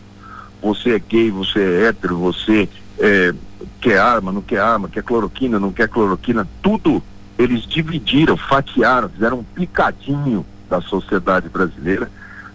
Você 0.62 0.94
é 0.94 0.98
gay, 0.98 1.30
você 1.30 1.60
é 1.60 1.88
hétero, 1.88 2.16
você 2.16 2.66
é, 2.98 3.34
quer 3.80 3.98
arma, 3.98 4.32
não 4.32 4.40
quer 4.40 4.60
arma, 4.60 4.88
quer 4.88 5.02
cloroquina, 5.02 5.60
não 5.60 5.70
quer 5.70 5.88
cloroquina, 5.88 6.48
tudo 6.62 7.02
eles 7.38 7.66
dividiram, 7.66 8.36
fatiaram, 8.36 9.08
fizeram 9.10 9.40
um 9.40 9.44
picadinho 9.44 10.46
da 10.70 10.80
sociedade 10.80 11.48
brasileira 11.48 12.10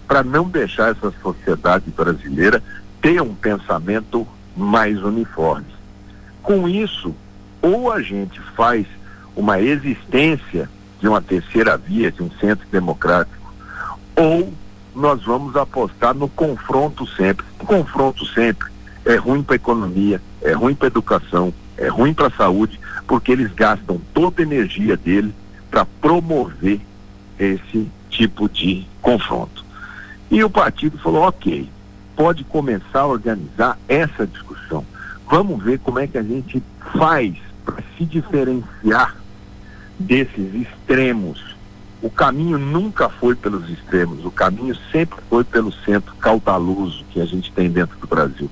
para 0.07 0.23
não 0.23 0.49
deixar 0.49 0.91
essa 0.91 1.13
sociedade 1.21 1.91
brasileira 1.91 2.63
ter 2.99 3.21
um 3.21 3.35
pensamento 3.35 4.27
mais 4.57 4.97
uniforme. 5.03 5.67
Com 6.41 6.67
isso, 6.67 7.13
ou 7.61 7.91
a 7.91 8.01
gente 8.01 8.39
faz 8.55 8.87
uma 9.39 9.61
existência 9.61 10.69
de 10.99 11.07
uma 11.07 11.21
terceira 11.21 11.77
via, 11.77 12.11
de 12.11 12.21
um 12.21 12.29
centro 12.41 12.67
democrático, 12.69 13.53
ou 14.17 14.53
nós 14.93 15.23
vamos 15.23 15.55
apostar 15.55 16.13
no 16.13 16.27
confronto 16.27 17.07
sempre. 17.07 17.45
O 17.57 17.65
confronto 17.65 18.25
sempre 18.25 18.69
é 19.05 19.15
ruim 19.15 19.41
para 19.41 19.55
a 19.55 19.61
economia, 19.63 20.21
é 20.41 20.51
ruim 20.51 20.75
para 20.75 20.87
a 20.87 20.91
educação, 20.91 21.53
é 21.77 21.87
ruim 21.87 22.13
para 22.13 22.27
a 22.27 22.31
saúde, 22.31 22.77
porque 23.07 23.31
eles 23.31 23.53
gastam 23.53 24.01
toda 24.13 24.41
a 24.41 24.45
energia 24.45 24.97
dele 24.97 25.33
para 25.71 25.85
promover 25.85 26.81
esse 27.39 27.89
tipo 28.09 28.49
de 28.49 28.85
confronto. 29.01 29.63
E 30.29 30.43
o 30.43 30.49
partido 30.49 30.97
falou: 30.97 31.23
ok, 31.23 31.69
pode 32.13 32.43
começar 32.43 32.99
a 32.99 33.07
organizar 33.07 33.79
essa 33.87 34.27
discussão. 34.27 34.85
Vamos 35.31 35.63
ver 35.63 35.79
como 35.79 35.99
é 35.99 36.07
que 36.07 36.17
a 36.17 36.23
gente 36.23 36.61
faz 36.93 37.35
para 37.63 37.81
se 37.97 38.03
diferenciar 38.03 39.15
desses 39.99 40.53
extremos 40.55 41.49
o 42.01 42.09
caminho 42.09 42.57
nunca 42.57 43.09
foi 43.09 43.35
pelos 43.35 43.69
extremos, 43.69 44.23
o 44.25 44.31
caminho 44.31 44.75
sempre 44.89 45.19
foi 45.29 45.43
pelo 45.43 45.71
centro 45.71 46.13
caudaloso 46.15 47.03
que 47.11 47.19
a 47.19 47.25
gente 47.25 47.51
tem 47.51 47.69
dentro 47.69 47.97
do 47.99 48.07
Brasil. 48.07 48.49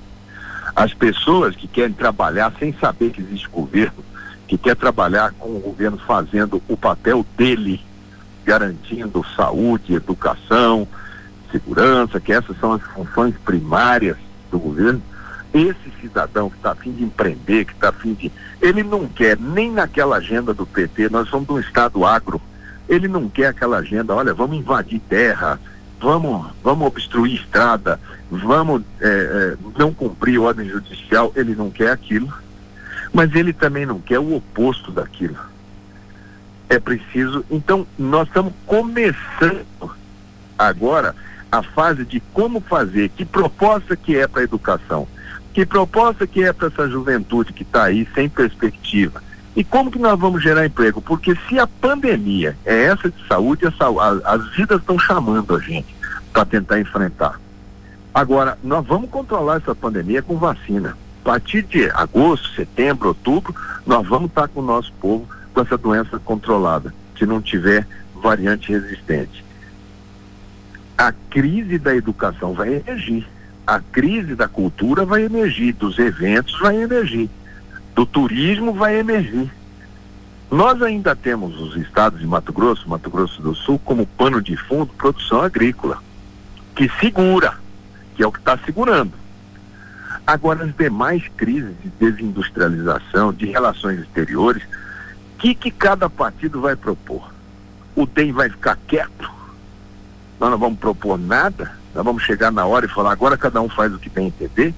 As 0.76 0.92
pessoas 0.92 1.56
que 1.56 1.66
querem 1.66 1.94
trabalhar 1.94 2.52
sem 2.58 2.74
saber 2.74 3.10
que 3.10 3.22
existe 3.22 3.48
governo, 3.48 4.04
que 4.46 4.58
quer 4.58 4.76
trabalhar 4.76 5.32
com 5.32 5.48
o 5.48 5.60
governo 5.60 5.98
fazendo 5.98 6.62
o 6.68 6.76
papel 6.76 7.24
dele, 7.36 7.80
garantindo 8.44 9.24
saúde, 9.34 9.94
educação, 9.94 10.86
segurança, 11.50 12.20
que 12.20 12.32
essas 12.32 12.58
são 12.60 12.74
as 12.74 12.82
funções 12.82 13.34
primárias 13.44 14.18
do 14.50 14.58
governo, 14.58 15.02
esse 15.52 15.92
cidadão 16.00 16.50
que 16.50 16.56
está 16.56 16.72
afim 16.72 16.92
de 16.92 17.04
empreender, 17.04 17.64
que 17.64 17.72
está 17.72 17.88
afim 17.88 18.14
de. 18.14 18.30
Ele 18.60 18.82
não 18.82 19.06
quer 19.06 19.38
nem 19.38 19.70
naquela 19.72 20.16
agenda 20.16 20.52
do 20.52 20.66
PT, 20.66 21.08
nós 21.08 21.28
somos 21.28 21.48
um 21.48 21.58
Estado 21.58 22.04
agro 22.04 22.40
ele 22.88 23.06
não 23.06 23.28
quer 23.28 23.48
aquela 23.48 23.78
agenda, 23.78 24.14
olha, 24.14 24.32
vamos 24.32 24.56
invadir 24.56 25.00
terra, 25.00 25.60
vamos, 26.00 26.50
vamos 26.62 26.86
obstruir 26.86 27.34
estrada, 27.34 28.00
vamos 28.30 28.82
é, 29.00 29.06
é, 29.06 29.56
não 29.78 29.92
cumprir 29.92 30.38
ordem 30.38 30.68
judicial, 30.68 31.30
ele 31.36 31.54
não 31.54 31.70
quer 31.70 31.90
aquilo, 31.90 32.32
mas 33.12 33.34
ele 33.34 33.52
também 33.52 33.84
não 33.84 34.00
quer 34.00 34.18
o 34.18 34.34
oposto 34.34 34.90
daquilo. 34.90 35.36
É 36.70 36.78
preciso, 36.78 37.44
então 37.50 37.86
nós 37.98 38.26
estamos 38.28 38.52
começando 38.66 39.66
agora 40.58 41.14
a 41.52 41.62
fase 41.62 42.04
de 42.04 42.20
como 42.32 42.60
fazer, 42.60 43.10
que 43.10 43.24
proposta 43.24 43.96
que 43.96 44.16
é 44.16 44.26
para 44.26 44.40
a 44.40 44.44
educação, 44.44 45.06
que 45.58 45.66
proposta 45.66 46.24
que 46.24 46.44
é 46.44 46.52
para 46.52 46.68
essa 46.68 46.88
juventude 46.88 47.52
que 47.52 47.64
está 47.64 47.82
aí 47.82 48.08
sem 48.14 48.28
perspectiva, 48.28 49.20
e 49.56 49.64
como 49.64 49.90
que 49.90 49.98
nós 49.98 50.16
vamos 50.16 50.40
gerar 50.40 50.64
emprego? 50.64 51.02
Porque 51.02 51.36
se 51.48 51.58
a 51.58 51.66
pandemia 51.66 52.56
é 52.64 52.84
essa 52.84 53.10
de 53.10 53.26
saúde, 53.26 53.66
a, 53.66 53.72
as 54.32 54.54
vidas 54.54 54.78
estão 54.78 54.96
chamando 55.00 55.56
a 55.56 55.58
gente 55.58 55.92
para 56.32 56.44
tentar 56.44 56.78
enfrentar. 56.78 57.40
Agora, 58.14 58.56
nós 58.62 58.86
vamos 58.86 59.10
controlar 59.10 59.56
essa 59.56 59.74
pandemia 59.74 60.22
com 60.22 60.36
vacina. 60.36 60.96
A 61.22 61.24
partir 61.24 61.62
de 61.62 61.90
agosto, 61.90 62.54
setembro, 62.54 63.08
outubro, 63.08 63.52
nós 63.84 64.06
vamos 64.06 64.28
estar 64.28 64.46
com 64.46 64.60
o 64.60 64.64
nosso 64.64 64.92
povo 65.00 65.26
com 65.52 65.60
essa 65.60 65.76
doença 65.76 66.20
controlada, 66.20 66.94
se 67.18 67.26
não 67.26 67.42
tiver 67.42 67.84
variante 68.14 68.70
resistente. 68.70 69.44
A 70.96 71.10
crise 71.10 71.78
da 71.78 71.96
educação 71.96 72.54
vai 72.54 72.74
emergir, 72.74 73.26
a 73.68 73.80
crise 73.80 74.34
da 74.34 74.48
cultura 74.48 75.04
vai 75.04 75.24
emergir, 75.24 75.72
dos 75.72 75.98
eventos 75.98 76.58
vai 76.58 76.76
emergir 76.76 77.30
do 77.98 78.06
turismo 78.06 78.72
vai 78.72 78.96
emergir. 78.96 79.52
Nós 80.48 80.80
ainda 80.80 81.16
temos 81.16 81.60
os 81.60 81.76
estados 81.76 82.20
de 82.20 82.26
Mato 82.28 82.52
Grosso, 82.52 82.88
Mato 82.88 83.10
Grosso 83.10 83.42
do 83.42 83.56
Sul, 83.56 83.76
como 83.84 84.06
pano 84.06 84.40
de 84.40 84.56
fundo 84.56 84.92
produção 84.96 85.42
agrícola, 85.42 85.98
que 86.76 86.88
segura, 87.00 87.58
que 88.14 88.22
é 88.22 88.26
o 88.26 88.30
que 88.30 88.38
está 88.38 88.56
segurando. 88.64 89.12
Agora, 90.24 90.64
as 90.64 90.76
demais 90.76 91.24
crises 91.36 91.74
de 91.82 91.88
desindustrialização, 91.98 93.32
de 93.32 93.46
relações 93.46 93.98
exteriores, 93.98 94.62
o 94.62 95.38
que, 95.38 95.52
que 95.52 95.72
cada 95.72 96.08
partido 96.08 96.60
vai 96.60 96.76
propor? 96.76 97.34
O 97.96 98.06
DEM 98.06 98.30
vai 98.30 98.48
ficar 98.48 98.78
quieto? 98.86 99.28
Nós 100.38 100.52
não 100.52 100.58
vamos 100.58 100.78
propor 100.78 101.18
nada? 101.18 101.72
Nós 101.98 102.06
vamos 102.06 102.22
chegar 102.22 102.50
na 102.50 102.64
hora 102.64 102.86
e 102.86 102.88
falar, 102.88 103.12
agora 103.12 103.36
cada 103.36 103.60
um 103.60 103.68
faz 103.68 103.92
o 103.92 103.98
que 103.98 104.08
tem 104.08 104.24
a 104.24 104.28
entender? 104.28 104.74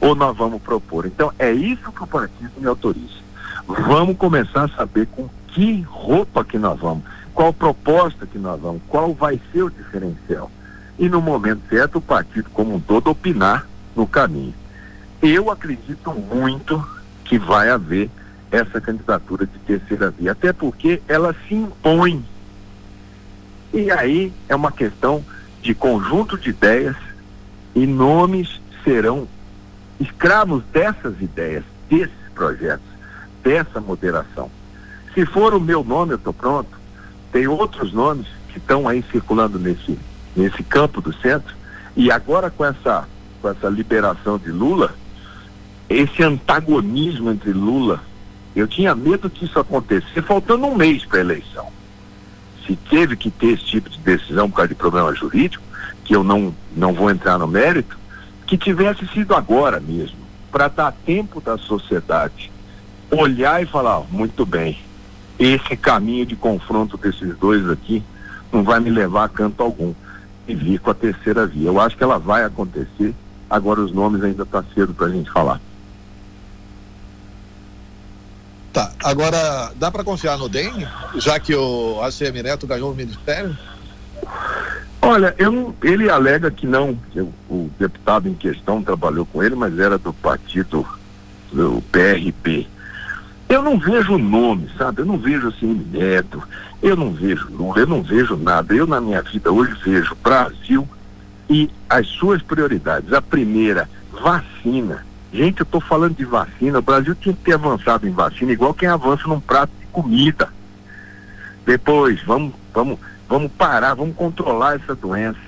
ou 0.00 0.14
nós 0.14 0.36
vamos 0.36 0.62
propor. 0.62 1.06
Então, 1.06 1.32
é 1.38 1.52
isso 1.52 1.90
que 1.92 2.02
o 2.02 2.06
partido 2.06 2.52
me 2.56 2.66
autoriza. 2.66 3.18
Vamos 3.66 4.16
começar 4.16 4.64
a 4.64 4.68
saber 4.68 5.06
com 5.06 5.28
que 5.48 5.82
roupa 5.82 6.44
que 6.44 6.58
nós 6.58 6.78
vamos, 6.78 7.04
qual 7.34 7.52
proposta 7.52 8.26
que 8.26 8.38
nós 8.38 8.60
vamos, 8.60 8.80
qual 8.88 9.12
vai 9.12 9.40
ser 9.52 9.62
o 9.62 9.70
diferencial. 9.70 10.50
E 10.98 11.08
no 11.08 11.20
momento 11.20 11.62
certo, 11.68 11.98
o 11.98 12.00
partido 12.00 12.48
como 12.50 12.74
um 12.74 12.80
todo 12.80 13.10
opinar 13.10 13.66
no 13.94 14.06
caminho. 14.06 14.54
Eu 15.20 15.50
acredito 15.50 16.12
muito 16.12 16.86
que 17.24 17.38
vai 17.38 17.70
haver 17.70 18.08
essa 18.50 18.80
candidatura 18.80 19.46
de 19.46 19.58
terceira 19.60 20.10
via, 20.10 20.32
até 20.32 20.52
porque 20.52 21.02
ela 21.06 21.34
se 21.46 21.54
impõe. 21.54 22.24
E 23.72 23.90
aí 23.90 24.32
é 24.48 24.56
uma 24.56 24.72
questão 24.72 25.22
de 25.68 25.74
conjunto 25.74 26.38
de 26.38 26.48
ideias 26.48 26.96
e 27.74 27.86
nomes 27.86 28.58
serão 28.82 29.28
escravos 30.00 30.62
dessas 30.72 31.20
ideias, 31.20 31.62
desses 31.90 32.16
projetos, 32.34 32.86
dessa 33.42 33.78
moderação. 33.78 34.50
Se 35.12 35.26
for 35.26 35.52
o 35.52 35.60
meu 35.60 35.84
nome, 35.84 36.12
eu 36.12 36.16
estou 36.16 36.32
pronto. 36.32 36.70
Tem 37.30 37.46
outros 37.46 37.92
nomes 37.92 38.26
que 38.48 38.56
estão 38.56 38.88
aí 38.88 39.04
circulando 39.12 39.58
nesse, 39.58 39.98
nesse 40.34 40.62
campo 40.62 41.02
do 41.02 41.12
centro. 41.12 41.54
E 41.94 42.10
agora 42.10 42.48
com 42.48 42.64
essa, 42.64 43.06
com 43.42 43.50
essa 43.50 43.68
liberação 43.68 44.38
de 44.38 44.50
Lula, 44.50 44.94
esse 45.86 46.22
antagonismo 46.22 47.30
entre 47.30 47.52
Lula, 47.52 48.02
eu 48.56 48.66
tinha 48.66 48.94
medo 48.94 49.28
que 49.28 49.44
isso 49.44 49.58
acontecesse, 49.58 50.22
faltando 50.22 50.64
um 50.64 50.74
mês 50.74 51.04
para 51.04 51.18
a 51.18 51.20
eleição. 51.20 51.66
Se 52.68 52.76
teve 52.76 53.16
que 53.16 53.30
ter 53.30 53.54
esse 53.54 53.64
tipo 53.64 53.90
de 53.90 53.98
decisão 53.98 54.48
por 54.48 54.56
causa 54.56 54.68
de 54.68 54.74
problema 54.76 55.12
jurídico, 55.14 55.64
que 56.04 56.14
eu 56.14 56.22
não, 56.22 56.54
não 56.76 56.92
vou 56.92 57.10
entrar 57.10 57.38
no 57.38 57.48
mérito, 57.48 57.98
que 58.46 58.56
tivesse 58.56 59.06
sido 59.08 59.34
agora 59.34 59.80
mesmo, 59.80 60.18
para 60.52 60.68
dar 60.68 60.92
tempo 60.92 61.40
da 61.40 61.58
sociedade 61.58 62.52
olhar 63.10 63.62
e 63.62 63.66
falar, 63.66 64.02
muito 64.10 64.44
bem, 64.44 64.78
esse 65.38 65.76
caminho 65.76 66.26
de 66.26 66.36
confronto 66.36 66.96
desses 66.96 67.36
dois 67.38 67.68
aqui 67.70 68.02
não 68.52 68.62
vai 68.62 68.80
me 68.80 68.90
levar 68.90 69.24
a 69.24 69.28
canto 69.28 69.62
algum. 69.62 69.94
E 70.46 70.54
vir 70.54 70.80
com 70.80 70.90
a 70.90 70.94
terceira 70.94 71.46
via. 71.46 71.68
Eu 71.68 71.78
acho 71.78 71.94
que 71.94 72.02
ela 72.02 72.18
vai 72.18 72.42
acontecer, 72.42 73.14
agora 73.50 73.80
os 73.80 73.92
nomes 73.92 74.22
ainda 74.22 74.44
está 74.44 74.64
cedo 74.74 74.94
para 74.94 75.06
a 75.06 75.10
gente 75.10 75.30
falar. 75.30 75.60
Tá, 78.72 78.92
agora 79.02 79.72
dá 79.76 79.90
para 79.90 80.04
confiar 80.04 80.36
no 80.36 80.48
DEM, 80.48 80.86
já 81.16 81.40
que 81.40 81.54
o 81.54 82.00
ACM 82.02 82.42
Neto 82.42 82.66
ganhou 82.66 82.92
o 82.92 82.94
ministério? 82.94 83.56
Olha, 85.00 85.34
eu, 85.38 85.74
ele 85.82 86.10
alega 86.10 86.50
que 86.50 86.66
não, 86.66 86.94
que 87.10 87.20
o, 87.20 87.70
deputado 87.78 88.28
em 88.28 88.34
questão 88.34 88.82
trabalhou 88.82 89.24
com 89.24 89.42
ele, 89.42 89.54
mas 89.54 89.78
era 89.78 89.96
do 89.96 90.12
partido, 90.12 90.86
do 91.50 91.82
PRB. 91.90 92.66
Eu 93.48 93.62
não 93.62 93.78
vejo 93.78 94.18
nome, 94.18 94.68
sabe? 94.76 95.00
Eu 95.00 95.06
não 95.06 95.16
vejo 95.16 95.48
assim 95.48 95.86
Neto, 95.90 96.42
eu 96.82 96.94
não 96.94 97.12
vejo 97.12 97.48
Lula, 97.50 97.78
eu 97.78 97.86
não 97.86 98.02
vejo 98.02 98.36
nada. 98.36 98.74
Eu 98.74 98.86
na 98.86 99.00
minha 99.00 99.22
vida 99.22 99.50
hoje 99.50 99.74
vejo 99.82 100.14
Brasil 100.22 100.86
e 101.48 101.70
as 101.88 102.06
suas 102.06 102.42
prioridades. 102.42 103.12
A 103.12 103.22
primeira, 103.22 103.88
vacina. 104.12 105.06
Gente, 105.32 105.60
eu 105.60 105.64
estou 105.64 105.80
falando 105.80 106.16
de 106.16 106.24
vacina. 106.24 106.78
O 106.78 106.82
Brasil 106.82 107.14
tinha 107.14 107.34
que 107.34 107.42
ter 107.42 107.54
avançado 107.54 108.08
em 108.08 108.12
vacina, 108.12 108.52
igual 108.52 108.72
quem 108.72 108.88
avança 108.88 109.28
num 109.28 109.40
prato 109.40 109.72
de 109.80 109.86
comida. 109.86 110.48
Depois, 111.66 112.22
vamos, 112.22 112.54
vamos 112.72 112.98
Vamos 113.28 113.52
parar, 113.52 113.94
vamos 113.94 114.16
controlar 114.16 114.76
essa 114.76 114.94
doença. 114.94 115.38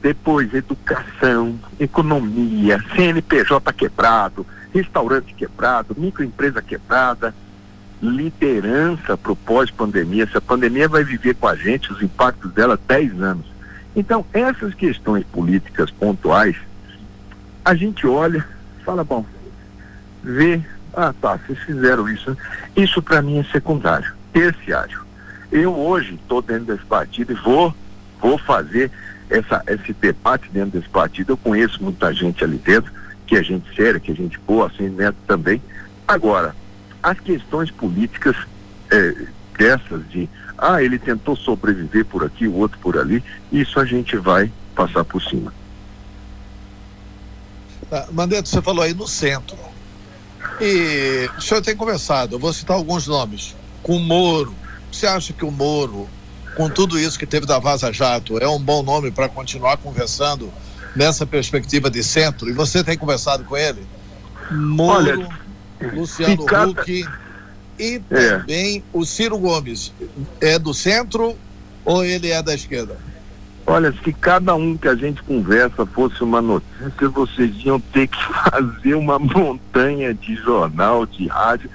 Depois, 0.00 0.52
educação, 0.54 1.58
economia, 1.78 2.82
CNPJ 2.94 3.72
quebrado, 3.74 4.46
restaurante 4.72 5.34
quebrado, 5.34 5.94
microempresa 5.98 6.62
quebrada, 6.62 7.34
liderança 8.00 9.18
para 9.18 9.32
o 9.32 9.36
pós-pandemia. 9.36 10.24
Essa 10.24 10.40
pandemia 10.40 10.88
vai 10.88 11.04
viver 11.04 11.34
com 11.34 11.46
a 11.46 11.54
gente, 11.54 11.92
os 11.92 12.00
impactos 12.00 12.52
dela, 12.52 12.80
10 12.88 13.20
anos. 13.20 13.46
Então, 13.94 14.24
essas 14.32 14.72
questões 14.74 15.24
políticas 15.24 15.90
pontuais, 15.90 16.56
a 17.64 17.74
gente 17.74 18.06
olha, 18.06 18.46
fala, 18.86 19.02
bom, 19.02 19.26
vê, 20.22 20.60
ah 20.94 21.12
tá, 21.20 21.36
vocês 21.36 21.58
fizeram 21.58 22.08
isso. 22.08 22.36
Isso 22.76 23.02
para 23.02 23.20
mim 23.20 23.40
é 23.40 23.44
secundário, 23.44 24.14
terciário. 24.32 25.04
Eu 25.50 25.74
hoje 25.76 26.14
estou 26.14 26.40
dentro 26.40 26.66
desse 26.66 26.84
partido 26.86 27.32
e 27.32 27.34
vou, 27.34 27.74
vou 28.20 28.38
fazer 28.38 28.90
essa, 29.28 29.62
esse 29.66 29.92
debate 29.92 30.48
dentro 30.50 30.78
desse 30.78 30.88
partido. 30.88 31.32
Eu 31.32 31.36
conheço 31.36 31.82
muita 31.82 32.14
gente 32.14 32.44
ali 32.44 32.58
dentro, 32.58 32.92
que 33.26 33.36
é 33.36 33.42
gente 33.42 33.74
séria, 33.74 33.98
que 33.98 34.12
é 34.12 34.14
gente 34.14 34.38
boa, 34.46 34.68
assim, 34.68 34.88
Neto 34.88 35.18
também. 35.26 35.60
Agora, 36.06 36.54
as 37.02 37.18
questões 37.18 37.70
políticas 37.72 38.36
é, 38.90 39.14
dessas 39.58 40.08
de, 40.08 40.28
ah, 40.56 40.80
ele 40.80 40.98
tentou 40.98 41.34
sobreviver 41.34 42.04
por 42.04 42.24
aqui, 42.24 42.46
o 42.46 42.54
outro 42.54 42.78
por 42.78 42.96
ali, 42.96 43.22
isso 43.50 43.80
a 43.80 43.84
gente 43.84 44.16
vai 44.16 44.50
passar 44.76 45.04
por 45.04 45.20
cima. 45.20 45.52
Ah, 47.90 48.06
Mandeto, 48.10 48.48
você 48.48 48.60
falou 48.60 48.82
aí 48.82 48.94
no 48.94 49.06
centro. 49.06 49.56
E 50.60 51.28
o 51.36 51.40
senhor 51.40 51.60
tem 51.62 51.76
conversado, 51.76 52.36
eu 52.36 52.38
vou 52.38 52.52
citar 52.52 52.76
alguns 52.76 53.06
nomes, 53.06 53.54
com 53.82 53.98
Moro, 53.98 54.54
você 54.90 55.06
acha 55.06 55.32
que 55.32 55.44
o 55.44 55.50
Moro, 55.50 56.08
com 56.56 56.70
tudo 56.70 56.98
isso 56.98 57.18
que 57.18 57.26
teve 57.26 57.44
da 57.44 57.58
Vaza 57.58 57.92
Jato, 57.92 58.38
é 58.38 58.48
um 58.48 58.58
bom 58.58 58.82
nome 58.82 59.10
para 59.10 59.28
continuar 59.28 59.76
conversando 59.76 60.50
nessa 60.94 61.26
perspectiva 61.26 61.90
de 61.90 62.02
centro? 62.02 62.48
E 62.48 62.52
você 62.52 62.82
tem 62.82 62.96
conversado 62.96 63.44
com 63.44 63.56
ele? 63.56 63.86
Moro, 64.50 64.98
Olha, 64.98 65.28
Luciano 65.92 66.44
cada... 66.46 66.70
Huck 66.70 67.06
e 67.78 68.02
é. 68.10 68.38
também 68.38 68.82
o 68.92 69.04
Ciro 69.04 69.38
Gomes. 69.38 69.92
É 70.40 70.58
do 70.58 70.72
centro 70.72 71.36
ou 71.84 72.04
ele 72.04 72.30
é 72.30 72.42
da 72.42 72.54
esquerda? 72.54 72.96
Olha, 73.66 73.92
se 74.04 74.12
cada 74.12 74.54
um 74.54 74.76
que 74.76 74.86
a 74.86 74.94
gente 74.94 75.22
conversa 75.22 75.84
fosse 75.84 76.22
uma 76.22 76.40
notícia, 76.40 77.08
vocês 77.08 77.52
iam 77.64 77.80
ter 77.80 78.06
que 78.06 78.18
fazer 78.50 78.94
uma 78.94 79.18
montanha 79.18 80.14
de 80.14 80.36
jornal, 80.36 81.04
de 81.04 81.26
rádio, 81.26 81.68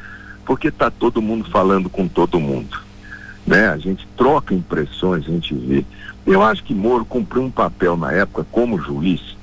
porque 0.46 0.70
está 0.70 0.90
todo 0.90 1.22
mundo 1.22 1.50
falando 1.50 1.90
com 1.90 2.08
todo 2.08 2.40
mundo 2.40 2.92
né? 3.46 3.70
A 3.70 3.78
gente 3.78 4.08
troca 4.16 4.54
impressões, 4.54 5.26
a 5.26 5.32
gente 5.32 5.54
vê. 5.54 5.86
Eu 6.26 6.42
acho 6.42 6.64
que 6.64 6.74
Moro 6.74 7.06
cumpriu 7.06 7.44
um 7.44 7.52
papel 7.52 7.98
na 7.98 8.12
época 8.12 8.46
como 8.52 8.82
juiz 8.82 9.36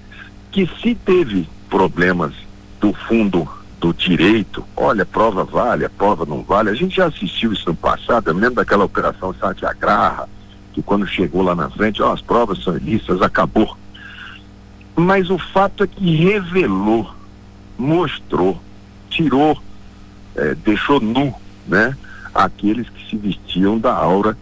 que 0.51 0.69
se 0.81 0.95
teve 0.95 1.49
problemas 1.69 2.33
do 2.81 2.93
fundo 2.93 3.47
do 3.81 3.93
direito, 3.93 4.65
olha, 4.75 5.05
prova 5.05 5.45
vale, 5.45 5.85
a 5.85 5.91
prova 5.91 6.25
não 6.25 6.43
vale. 6.43 6.71
A 6.71 6.75
gente 6.75 6.97
já 6.97 7.07
assistiu 7.07 7.53
isso 7.53 7.65
no 7.67 7.75
passado, 7.75 8.29
eu 8.29 8.35
lembro 8.35 8.55
daquela 8.55 8.85
operação 8.85 9.35
Santiagraha, 9.35 10.29
que 10.79 10.83
quando 10.83 11.07
chegou 11.09 11.43
lá 11.43 11.57
na 11.57 11.69
frente, 11.69 12.01
ó, 12.01 12.13
as 12.13 12.21
provas 12.21 12.63
são 12.63 12.77
ilícitas, 12.77 13.21
acabou. 13.21 13.77
Mas 14.95 15.29
o 15.29 15.37
fato 15.37 15.83
é 15.83 15.87
que 15.89 16.15
revelou, 16.15 17.11
mostrou, 17.77 18.61
tirou, 19.11 19.61
é, 20.37 20.55
deixou 20.55 21.01
nu, 21.01 21.35
né? 21.67 21.97
aqueles 22.33 22.89
que 22.89 23.11
se 23.11 23.17
vestiam 23.17 23.77
da 23.77 23.93
aura 23.93 24.39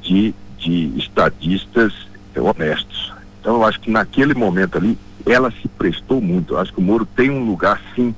de, 0.00 0.32
de 0.56 0.96
estadistas 0.96 1.92
honestos. 2.36 3.12
Então 3.40 3.54
eu 3.54 3.64
acho 3.64 3.80
que 3.80 3.90
naquele 3.90 4.34
momento 4.34 4.78
ali 4.78 4.96
ela 5.26 5.50
se 5.50 5.66
prestou 5.66 6.20
muito. 6.20 6.54
Eu 6.54 6.58
acho 6.60 6.72
que 6.72 6.78
o 6.78 6.82
Moro 6.82 7.04
tem 7.04 7.28
um 7.28 7.44
lugar 7.44 7.80
sim 7.96 8.14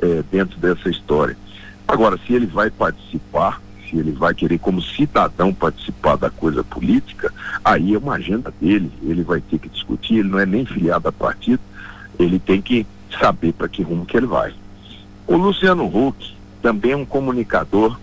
é, 0.00 0.22
dentro 0.30 0.56
dessa 0.60 0.88
história. 0.88 1.36
Agora, 1.88 2.16
se 2.24 2.32
ele 2.32 2.46
vai 2.46 2.70
participar, 2.70 3.60
se 3.92 3.98
ele 3.98 4.12
vai 4.12 4.32
querer 4.34 4.58
como 4.58 4.80
cidadão 4.80 5.52
participar 5.52 6.16
da 6.16 6.30
coisa 6.30 6.64
política, 6.64 7.32
aí 7.62 7.94
é 7.94 7.98
uma 7.98 8.14
agenda 8.14 8.52
dele. 8.58 8.90
Ele 9.02 9.22
vai 9.22 9.42
ter 9.42 9.58
que 9.58 9.68
discutir, 9.68 10.18
ele 10.18 10.30
não 10.30 10.38
é 10.38 10.46
nem 10.46 10.64
filiado 10.64 11.06
a 11.08 11.12
partido, 11.12 11.60
ele 12.18 12.38
tem 12.38 12.62
que 12.62 12.86
saber 13.20 13.52
para 13.52 13.68
que 13.68 13.82
rumo 13.82 14.06
que 14.06 14.16
ele 14.16 14.26
vai. 14.26 14.54
O 15.26 15.36
Luciano 15.36 15.84
Huck 15.84 16.34
também 16.62 16.92
é 16.92 16.96
um 16.96 17.04
comunicador 17.04 17.98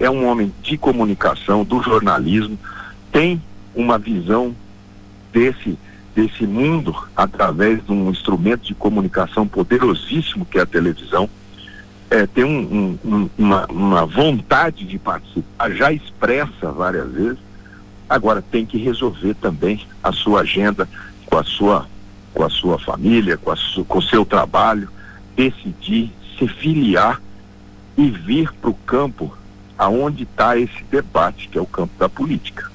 é 0.00 0.08
um 0.08 0.26
homem 0.26 0.52
de 0.62 0.78
comunicação, 0.78 1.62
do 1.62 1.82
jornalismo, 1.82 2.58
tem 3.12 3.40
uma 3.74 3.98
visão 3.98 4.56
desse 5.30 5.78
desse 6.12 6.44
mundo 6.44 6.92
através 7.14 7.84
de 7.84 7.92
um 7.92 8.10
instrumento 8.10 8.62
de 8.62 8.74
comunicação 8.74 9.46
poderosíssimo 9.46 10.44
que 10.44 10.58
é 10.58 10.62
a 10.62 10.66
televisão. 10.66 11.30
É, 12.10 12.26
tem 12.26 12.44
um, 12.44 12.98
um, 13.04 13.30
uma, 13.38 13.66
uma 13.66 14.04
vontade 14.04 14.84
de 14.84 14.98
participar, 14.98 15.70
já 15.70 15.92
expressa 15.92 16.72
várias 16.72 17.10
vezes. 17.12 17.38
Agora 18.08 18.42
tem 18.42 18.66
que 18.66 18.76
resolver 18.76 19.34
também 19.34 19.86
a 20.02 20.10
sua 20.10 20.40
agenda 20.40 20.88
com 21.26 21.38
a 21.38 21.44
sua 21.44 21.86
com 22.32 22.44
a 22.44 22.50
sua 22.50 22.78
família, 22.78 23.36
com, 23.36 23.50
a 23.50 23.56
su, 23.56 23.84
com 23.84 23.98
o 23.98 24.02
seu 24.02 24.24
trabalho, 24.24 24.88
decidir 25.34 26.12
se 26.38 26.46
filiar 26.46 27.20
e 27.96 28.08
vir 28.08 28.52
para 28.54 28.70
o 28.70 28.74
campo 28.74 29.36
aonde 29.76 30.22
está 30.22 30.56
esse 30.56 30.84
debate, 30.90 31.48
que 31.48 31.58
é 31.58 31.60
o 31.60 31.66
campo 31.66 31.92
da 31.98 32.08
política. 32.08 32.70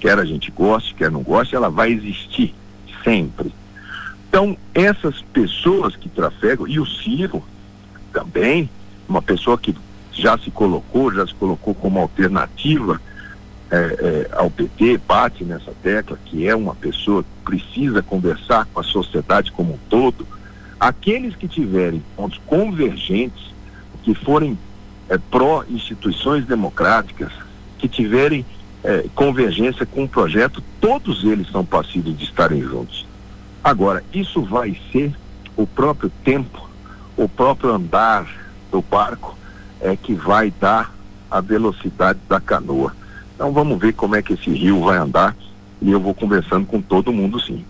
Quer 0.00 0.18
a 0.18 0.24
gente 0.24 0.50
goste, 0.50 0.94
quer 0.94 1.10
não 1.10 1.22
goste, 1.22 1.54
ela 1.54 1.70
vai 1.70 1.92
existir 1.92 2.54
sempre. 3.04 3.52
Então, 4.28 4.56
essas 4.74 5.22
pessoas 5.32 5.96
que 5.96 6.08
trafegam, 6.08 6.66
e 6.66 6.78
o 6.78 6.86
Ciro 6.86 7.42
também, 8.18 8.68
uma 9.08 9.22
pessoa 9.22 9.56
que 9.56 9.74
já 10.12 10.36
se 10.38 10.50
colocou, 10.50 11.12
já 11.14 11.24
se 11.24 11.34
colocou 11.34 11.72
como 11.72 12.00
alternativa 12.00 13.00
é, 13.70 13.76
é, 13.76 14.28
ao 14.32 14.50
PT, 14.50 14.98
bate 15.06 15.44
nessa 15.44 15.72
tecla, 15.82 16.18
que 16.24 16.48
é 16.48 16.56
uma 16.56 16.74
pessoa 16.74 17.22
que 17.22 17.28
precisa 17.44 18.02
conversar 18.02 18.66
com 18.66 18.80
a 18.80 18.82
sociedade 18.82 19.52
como 19.52 19.74
um 19.74 19.78
todo. 19.88 20.26
Aqueles 20.80 21.36
que 21.36 21.46
tiverem 21.46 22.02
pontos 22.16 22.40
convergentes, 22.46 23.52
que 24.02 24.14
forem 24.14 24.58
é, 25.08 25.16
pró-instituições 25.16 26.44
democráticas, 26.44 27.30
que 27.78 27.86
tiverem 27.86 28.44
é, 28.82 29.04
convergência 29.14 29.86
com 29.86 30.04
o 30.04 30.08
projeto, 30.08 30.62
todos 30.80 31.22
eles 31.22 31.48
são 31.50 31.64
passíveis 31.64 32.18
de 32.18 32.24
estarem 32.24 32.62
juntos. 32.62 33.06
Agora, 33.62 34.02
isso 34.12 34.42
vai 34.42 34.76
ser 34.90 35.14
o 35.56 35.66
próprio 35.66 36.10
tempo, 36.24 36.67
o 37.18 37.28
próprio 37.28 37.74
andar 37.74 38.26
do 38.70 38.80
barco 38.80 39.36
é 39.80 39.96
que 39.96 40.14
vai 40.14 40.52
dar 40.52 40.94
a 41.28 41.40
velocidade 41.40 42.20
da 42.28 42.40
canoa. 42.40 42.94
Então 43.34 43.52
vamos 43.52 43.78
ver 43.78 43.92
como 43.92 44.14
é 44.14 44.22
que 44.22 44.34
esse 44.34 44.50
rio 44.50 44.84
vai 44.84 44.96
andar 44.96 45.36
e 45.82 45.90
eu 45.90 46.00
vou 46.00 46.14
conversando 46.14 46.64
com 46.64 46.80
todo 46.80 47.12
mundo 47.12 47.40
sim. 47.40 47.64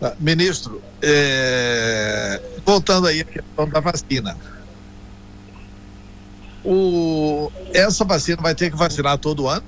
Tá, 0.00 0.14
ministro, 0.18 0.82
é... 1.00 2.42
voltando 2.66 3.06
aí 3.06 3.20
à 3.20 3.24
questão 3.24 3.68
da 3.68 3.78
vacina. 3.78 4.36
O... 6.64 7.52
Essa 7.72 8.04
vacina 8.04 8.42
vai 8.42 8.54
ter 8.54 8.70
que 8.70 8.76
vacinar 8.76 9.16
todo 9.16 9.46
ano? 9.46 9.64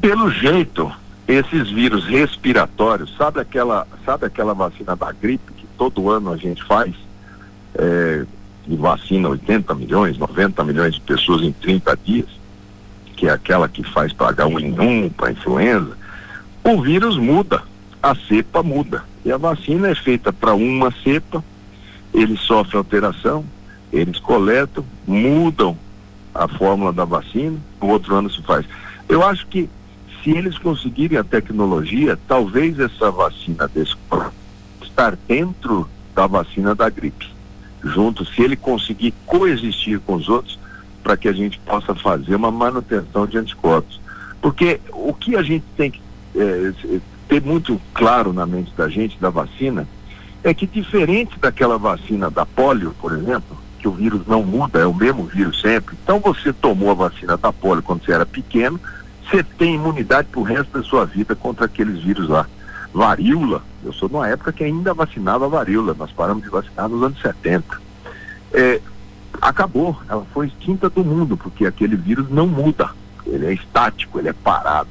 Pelo 0.00 0.30
jeito, 0.30 0.92
esses 1.28 1.70
vírus 1.70 2.04
respiratórios, 2.06 3.14
sabe 3.16 3.40
aquela, 3.40 3.86
sabe 4.04 4.26
aquela 4.26 4.54
vacina 4.54 4.94
da 4.94 5.10
gripe 5.12 5.52
que 5.52 5.66
todo 5.76 6.10
ano 6.10 6.32
a 6.32 6.36
gente 6.36 6.62
faz? 6.64 6.94
É, 7.74 8.24
e 8.68 8.76
vacina 8.76 9.28
80 9.28 9.74
milhões, 9.74 10.18
90 10.18 10.64
milhões 10.64 10.94
de 10.94 11.00
pessoas 11.00 11.42
em 11.42 11.52
30 11.52 11.98
dias, 12.04 12.28
que 13.16 13.28
é 13.28 13.30
aquela 13.30 13.68
que 13.68 13.82
faz 13.82 14.12
para 14.12 14.34
H1N1, 14.34 15.12
para 15.12 15.32
influenza, 15.32 15.96
o 16.64 16.82
vírus 16.82 17.16
muda, 17.16 17.62
a 18.02 18.14
cepa 18.14 18.62
muda. 18.62 19.04
E 19.24 19.32
a 19.32 19.36
vacina 19.36 19.88
é 19.88 19.94
feita 19.94 20.32
para 20.32 20.54
uma 20.54 20.92
cepa, 21.02 21.42
eles 22.12 22.40
sofrem 22.40 22.78
alteração, 22.78 23.44
eles 23.92 24.18
coletam, 24.18 24.84
mudam 25.06 25.76
a 26.34 26.48
fórmula 26.48 26.92
da 26.92 27.04
vacina, 27.04 27.56
no 27.80 27.88
outro 27.88 28.14
ano 28.14 28.30
se 28.30 28.42
faz. 28.42 28.66
Eu 29.08 29.24
acho 29.24 29.46
que 29.46 29.68
se 30.26 30.32
eles 30.32 30.58
conseguirem 30.58 31.16
a 31.16 31.22
tecnologia, 31.22 32.18
talvez 32.26 32.80
essa 32.80 33.12
vacina 33.12 33.68
desse 33.68 33.94
estar 34.82 35.16
dentro 35.28 35.88
da 36.16 36.26
vacina 36.26 36.74
da 36.74 36.90
gripe, 36.90 37.32
junto, 37.84 38.24
se 38.24 38.42
ele 38.42 38.56
conseguir 38.56 39.14
coexistir 39.24 40.00
com 40.00 40.14
os 40.14 40.28
outros, 40.28 40.58
para 41.00 41.16
que 41.16 41.28
a 41.28 41.32
gente 41.32 41.60
possa 41.60 41.94
fazer 41.94 42.34
uma 42.34 42.50
manutenção 42.50 43.24
de 43.24 43.38
anticorpos. 43.38 44.00
Porque 44.42 44.80
o 44.92 45.14
que 45.14 45.36
a 45.36 45.44
gente 45.44 45.64
tem 45.76 45.92
que 45.92 46.02
é, 46.34 46.72
ter 47.28 47.40
muito 47.40 47.80
claro 47.94 48.32
na 48.32 48.44
mente 48.44 48.72
da 48.76 48.88
gente, 48.88 49.16
da 49.20 49.30
vacina, 49.30 49.86
é 50.42 50.52
que 50.52 50.66
diferente 50.66 51.38
daquela 51.38 51.78
vacina 51.78 52.28
da 52.28 52.44
polio, 52.44 52.92
por 53.00 53.12
exemplo, 53.12 53.56
que 53.78 53.86
o 53.86 53.92
vírus 53.92 54.26
não 54.26 54.42
muda, 54.42 54.80
é 54.80 54.86
o 54.86 54.94
mesmo 54.94 55.22
vírus 55.22 55.60
sempre. 55.60 55.96
Então 56.02 56.18
você 56.18 56.52
tomou 56.52 56.90
a 56.90 56.94
vacina 56.94 57.36
da 57.36 57.52
polio 57.52 57.82
quando 57.84 58.04
você 58.04 58.10
era 58.10 58.26
pequeno, 58.26 58.80
você 59.28 59.42
tem 59.42 59.74
imunidade 59.74 60.28
pro 60.30 60.42
resto 60.42 60.78
da 60.78 60.84
sua 60.84 61.04
vida 61.04 61.34
contra 61.34 61.66
aqueles 61.66 62.02
vírus 62.02 62.28
lá. 62.28 62.46
Varíola, 62.94 63.62
eu 63.84 63.92
sou 63.92 64.08
numa 64.08 64.28
época 64.28 64.52
que 64.52 64.64
ainda 64.64 64.94
vacinava 64.94 65.48
varíola, 65.48 65.94
nós 65.98 66.10
paramos 66.12 66.42
de 66.42 66.48
vacinar 66.48 66.88
nos 66.88 67.02
anos 67.02 67.20
70. 67.20 67.80
É, 68.52 68.80
acabou, 69.40 70.00
ela 70.08 70.24
foi 70.32 70.46
extinta 70.46 70.88
do 70.88 71.04
mundo, 71.04 71.36
porque 71.36 71.66
aquele 71.66 71.96
vírus 71.96 72.30
não 72.30 72.46
muda, 72.46 72.90
ele 73.26 73.46
é 73.46 73.52
estático, 73.52 74.18
ele 74.18 74.28
é 74.28 74.32
parado. 74.32 74.88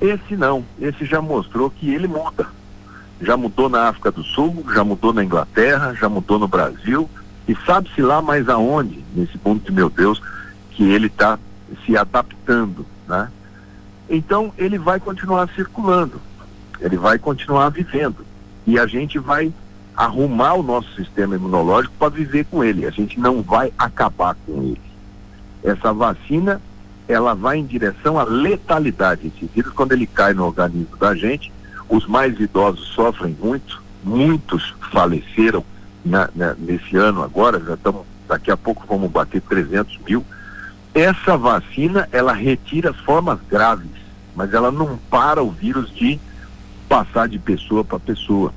Esse 0.00 0.36
não, 0.36 0.64
esse 0.80 1.04
já 1.04 1.20
mostrou 1.20 1.70
que 1.70 1.94
ele 1.94 2.08
muda. 2.08 2.46
Já 3.20 3.36
mudou 3.36 3.68
na 3.68 3.88
África 3.88 4.10
do 4.10 4.24
Sul, 4.24 4.64
já 4.74 4.82
mudou 4.82 5.12
na 5.12 5.22
Inglaterra, 5.22 5.94
já 5.94 6.08
mudou 6.08 6.40
no 6.40 6.48
Brasil, 6.48 7.08
e 7.46 7.54
sabe-se 7.64 8.02
lá 8.02 8.20
mais 8.20 8.48
aonde, 8.48 9.04
nesse 9.14 9.38
mundo 9.44 9.62
de 9.64 9.70
meu 9.70 9.88
Deus, 9.88 10.20
que 10.72 10.82
ele 10.82 11.06
está 11.06 11.38
se 11.86 11.96
adaptando, 11.96 12.84
né? 13.06 13.30
Então 14.12 14.52
ele 14.58 14.76
vai 14.76 15.00
continuar 15.00 15.48
circulando, 15.54 16.20
ele 16.78 16.98
vai 16.98 17.18
continuar 17.18 17.70
vivendo 17.70 18.26
e 18.66 18.78
a 18.78 18.86
gente 18.86 19.18
vai 19.18 19.50
arrumar 19.96 20.52
o 20.52 20.62
nosso 20.62 20.94
sistema 20.94 21.34
imunológico 21.34 21.94
para 21.98 22.10
viver 22.10 22.44
com 22.44 22.62
ele. 22.62 22.84
A 22.84 22.90
gente 22.90 23.18
não 23.18 23.40
vai 23.40 23.72
acabar 23.78 24.36
com 24.46 24.62
ele. 24.64 24.80
Essa 25.64 25.94
vacina 25.94 26.60
ela 27.08 27.34
vai 27.34 27.56
em 27.56 27.64
direção 27.64 28.18
à 28.18 28.24
letalidade. 28.24 29.32
Esse 29.34 29.46
vírus, 29.46 29.72
quando 29.72 29.92
ele 29.92 30.06
cai 30.06 30.34
no 30.34 30.44
organismo 30.44 30.94
da 30.98 31.14
gente, 31.14 31.50
os 31.88 32.06
mais 32.06 32.38
idosos 32.38 32.88
sofrem 32.88 33.34
muito, 33.40 33.82
muitos 34.04 34.74
faleceram 34.92 35.64
na, 36.04 36.28
na, 36.36 36.52
nesse 36.58 36.96
ano 36.96 37.22
agora, 37.22 37.58
já 37.60 37.74
estamos, 37.74 38.02
daqui 38.28 38.50
a 38.50 38.58
pouco 38.58 38.84
vamos 38.86 39.10
bater 39.10 39.40
300 39.40 39.98
mil. 40.06 40.22
Essa 40.92 41.38
vacina, 41.38 42.06
ela 42.12 42.34
retira 42.34 42.90
as 42.90 42.98
formas 42.98 43.38
graves 43.48 44.01
mas 44.34 44.52
ela 44.54 44.70
não 44.70 44.98
para 45.10 45.42
o 45.42 45.50
vírus 45.50 45.92
de 45.94 46.18
passar 46.88 47.28
de 47.28 47.38
pessoa 47.38 47.84
para 47.84 47.98
pessoa. 47.98 48.52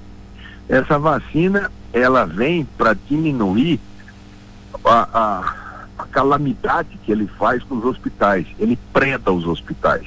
Essa 0.68 0.98
vacina, 0.98 1.72
ela 1.94 2.26
vem 2.26 2.66
para 2.78 2.94
diminuir 2.94 3.80
a, 4.84 5.08
a, 5.14 5.54
a, 5.98 6.06
calamidade 6.08 7.00
que 7.06 7.12
ele 7.12 7.28
faz 7.40 7.64
com 7.64 7.76
os 7.78 7.86
hospitais. 7.86 8.48
Ele 8.60 8.78
preda 8.92 9.32
os 9.32 9.46
hospitais. 9.46 10.06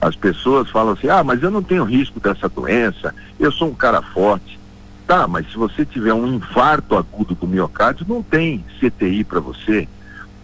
As 0.00 0.14
pessoas 0.14 0.70
falam 0.70 0.92
assim: 0.92 1.08
ah, 1.08 1.24
mas 1.24 1.42
eu 1.42 1.50
não 1.50 1.62
tenho 1.62 1.84
risco 1.84 2.20
dessa 2.20 2.48
doença, 2.48 3.14
eu 3.38 3.50
sou 3.50 3.68
um 3.68 3.74
cara 3.74 4.00
forte. 4.00 4.58
Tá, 5.06 5.26
mas 5.26 5.50
se 5.50 5.56
você 5.56 5.86
tiver 5.86 6.12
um 6.12 6.26
infarto 6.26 6.94
agudo 6.94 7.34
do 7.34 7.46
miocárdio, 7.46 8.04
não 8.06 8.22
tem 8.22 8.62
CTI 8.78 9.24
para 9.24 9.40
você. 9.40 9.88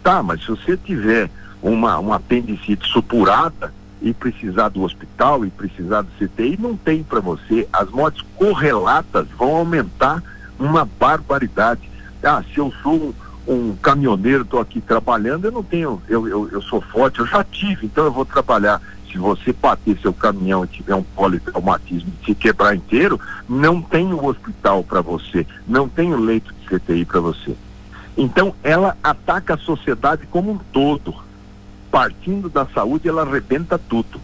Tá, 0.03 0.23
mas 0.23 0.41
se 0.41 0.49
você 0.49 0.77
tiver 0.77 1.31
uma, 1.63 1.99
uma 1.99 2.17
apendicite 2.17 2.89
supurada, 2.89 3.73
e 4.05 4.13
precisar 4.13 4.69
do 4.69 4.83
hospital 4.83 5.47
e 5.47 5.51
precisar 5.51 6.03
do 6.03 6.11
CTI, 6.19 6.59
não 6.61 6.77
tem 6.77 7.03
para 7.03 7.21
você. 7.21 7.67
As 7.73 7.89
mortes 7.89 8.23
correlatas 8.37 9.27
vão 9.39 9.57
aumentar 9.57 10.23
uma 10.59 10.85
barbaridade. 10.85 11.91
Ah, 12.23 12.45
se 12.53 12.59
eu 12.59 12.71
sou 12.83 13.15
um, 13.49 13.53
um 13.53 13.77
caminhoneiro, 13.77 14.43
estou 14.43 14.61
aqui 14.61 14.79
trabalhando, 14.79 15.47
eu 15.47 15.53
não 15.53 15.63
tenho, 15.63 16.03
eu, 16.07 16.29
eu, 16.29 16.51
eu 16.51 16.61
sou 16.61 16.83
forte, 16.83 17.21
eu 17.21 17.27
já 17.27 17.43
tive, 17.43 17.87
então 17.87 18.05
eu 18.05 18.13
vou 18.13 18.27
trabalhar. 18.27 18.81
Se 19.11 19.17
você 19.17 19.55
bater 19.55 19.97
seu 20.01 20.13
caminhão 20.13 20.65
e 20.65 20.69
tiver 20.69 20.95
um 20.95 21.03
politraumatismo 21.03 22.13
e 22.21 22.27
se 22.27 22.35
quebrar 22.35 22.77
inteiro, 22.77 23.19
não 23.49 23.81
tem 23.81 24.13
o 24.13 24.27
hospital 24.27 24.85
para 24.85 25.01
você, 25.01 25.47
não 25.67 25.89
tem 25.89 26.13
o 26.13 26.21
leito 26.21 26.53
de 26.53 26.79
CTI 26.79 27.07
para 27.07 27.21
você. 27.21 27.57
Então 28.19 28.55
ela 28.63 28.99
ataca 29.03 29.55
a 29.55 29.59
sociedade 29.59 30.27
como 30.27 30.53
um 30.53 30.59
todo 30.59 31.24
partindo 31.95 32.49
da 32.49 32.67
saúde, 32.67 33.09
ela 33.09 33.23
arrebenta 33.23 33.79
tudo. 33.79 34.21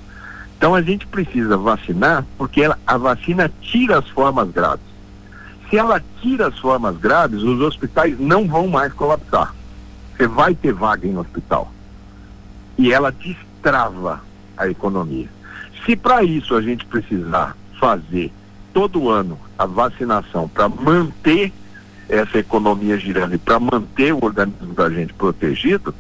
Então 0.59 0.74
a 0.74 0.83
gente 0.83 1.06
precisa 1.06 1.56
vacinar 1.56 2.26
porque 2.37 2.62
ela, 2.62 2.76
a 2.85 2.98
vacina 2.98 3.48
tira 3.62 4.00
as 4.00 4.09
formas 4.09 4.50
graves. 4.50 4.85
Se 5.68 5.78
ela 5.78 6.02
tira 6.20 6.48
as 6.48 6.59
formas 6.59 6.96
graves, 6.96 7.44
os 7.44 7.61
hospitais 7.61 8.18
não 8.18 8.48
vão 8.48 8.66
mais 8.66 8.92
colapsar. 8.92 9.54
Você 10.16 10.26
vai 10.26 10.52
ter 10.52 10.72
vaga 10.72 11.06
em 11.06 11.16
hospital. 11.16 11.72
E 12.76 12.92
ela 12.92 13.12
destrava 13.12 14.20
a 14.56 14.66
economia. 14.66 15.28
Se 15.87 15.94
para 15.94 16.24
isso 16.24 16.56
a 16.56 16.62
gente 16.62 16.85
precisar 16.87 17.56
fazer 17.78 18.33
todo 18.74 19.09
ano 19.09 19.38
a 19.56 19.64
vacinação 19.64 20.48
para 20.48 20.68
manter 20.68 21.52
essa 22.09 22.37
economia 22.37 22.98
girando 22.98 23.37
e 23.37 23.38
para 23.38 23.61
manter 23.61 24.12
o 24.12 24.24
organismo 24.24 24.74
da 24.74 24.90
gente 24.90 25.14
protegido, 25.14 25.94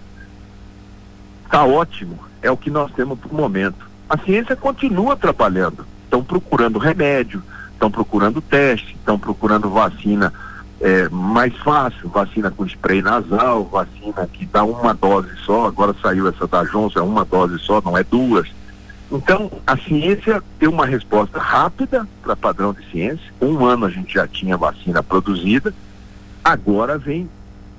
Está 1.50 1.64
ótimo, 1.64 2.16
é 2.40 2.48
o 2.48 2.56
que 2.56 2.70
nós 2.70 2.92
temos 2.92 3.18
por 3.18 3.32
momento. 3.32 3.90
A 4.08 4.16
ciência 4.16 4.54
continua 4.54 5.16
trabalhando, 5.16 5.84
estão 6.04 6.22
procurando 6.22 6.78
remédio, 6.78 7.42
estão 7.72 7.90
procurando 7.90 8.40
teste, 8.40 8.94
estão 8.94 9.18
procurando 9.18 9.68
vacina 9.68 10.32
é, 10.80 11.08
mais 11.08 11.52
fácil, 11.56 12.08
vacina 12.08 12.52
com 12.52 12.64
spray 12.64 13.02
nasal, 13.02 13.64
vacina 13.64 14.28
que 14.32 14.46
dá 14.46 14.62
uma 14.62 14.94
dose 14.94 15.28
só, 15.44 15.66
agora 15.66 15.92
saiu 16.00 16.28
essa 16.28 16.46
da 16.46 16.62
Johnson, 16.62 17.00
é 17.00 17.02
uma 17.02 17.24
dose 17.24 17.58
só, 17.58 17.82
não 17.84 17.98
é 17.98 18.04
duas. 18.04 18.48
Então, 19.10 19.50
a 19.66 19.76
ciência 19.76 20.40
tem 20.56 20.68
uma 20.68 20.86
resposta 20.86 21.40
rápida 21.40 22.06
para 22.22 22.36
padrão 22.36 22.72
de 22.72 22.88
ciência. 22.92 23.26
Um 23.40 23.64
ano 23.64 23.86
a 23.86 23.90
gente 23.90 24.14
já 24.14 24.28
tinha 24.28 24.56
vacina 24.56 25.02
produzida, 25.02 25.74
agora 26.44 26.96
vem 26.96 27.28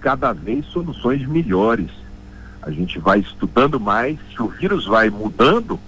cada 0.02 0.34
vez 0.34 0.66
soluções 0.66 1.26
melhores 1.26 2.01
a 2.62 2.70
gente 2.70 3.00
vai 3.00 3.20
estudando 3.20 3.80
mais, 3.80 4.18
se 4.34 4.42
o 4.42 4.48
vírus 4.48 4.86
vai 4.86 5.10
mudando, 5.10 5.80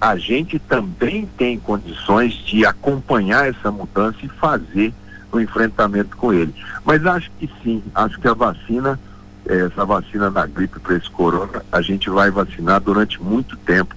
a 0.00 0.16
gente 0.16 0.58
também 0.58 1.28
tem 1.36 1.58
condições 1.58 2.32
de 2.34 2.64
acompanhar 2.64 3.48
essa 3.48 3.70
mudança 3.70 4.18
e 4.22 4.28
fazer 4.28 4.92
o 5.30 5.40
enfrentamento 5.40 6.16
com 6.16 6.32
ele. 6.32 6.54
Mas 6.84 7.04
acho 7.04 7.30
que 7.38 7.50
sim, 7.62 7.82
acho 7.94 8.18
que 8.18 8.28
a 8.28 8.32
vacina, 8.32 8.98
eh, 9.46 9.66
essa 9.66 9.84
vacina 9.84 10.30
da 10.30 10.46
gripe 10.46 10.80
para 10.80 10.96
esse 10.96 11.10
corona, 11.10 11.62
a 11.70 11.82
gente 11.82 12.08
vai 12.08 12.30
vacinar 12.30 12.80
durante 12.80 13.22
muito 13.22 13.56
tempo 13.58 13.94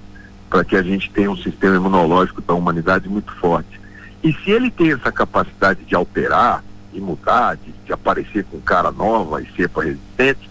para 0.50 0.66
que 0.66 0.76
a 0.76 0.84
gente 0.84 1.10
tenha 1.12 1.32
um 1.32 1.38
sistema 1.38 1.78
imunológico 1.78 2.42
da 2.42 2.54
humanidade 2.54 3.08
muito 3.08 3.32
forte. 3.36 3.80
E 4.22 4.34
se 4.34 4.52
ele 4.52 4.70
tem 4.70 4.92
essa 4.92 5.12
capacidade 5.12 5.86
de 5.86 5.96
alterar 5.96 6.64
e 6.94 7.00
mudar, 7.00 7.56
de, 7.56 7.72
de 7.86 7.94
aparecer 7.94 8.44
com 8.46 8.60
cara 8.60 8.92
nova 8.92 9.42
e 9.42 9.48
cepa 9.56 9.84
resistente, 9.84 10.51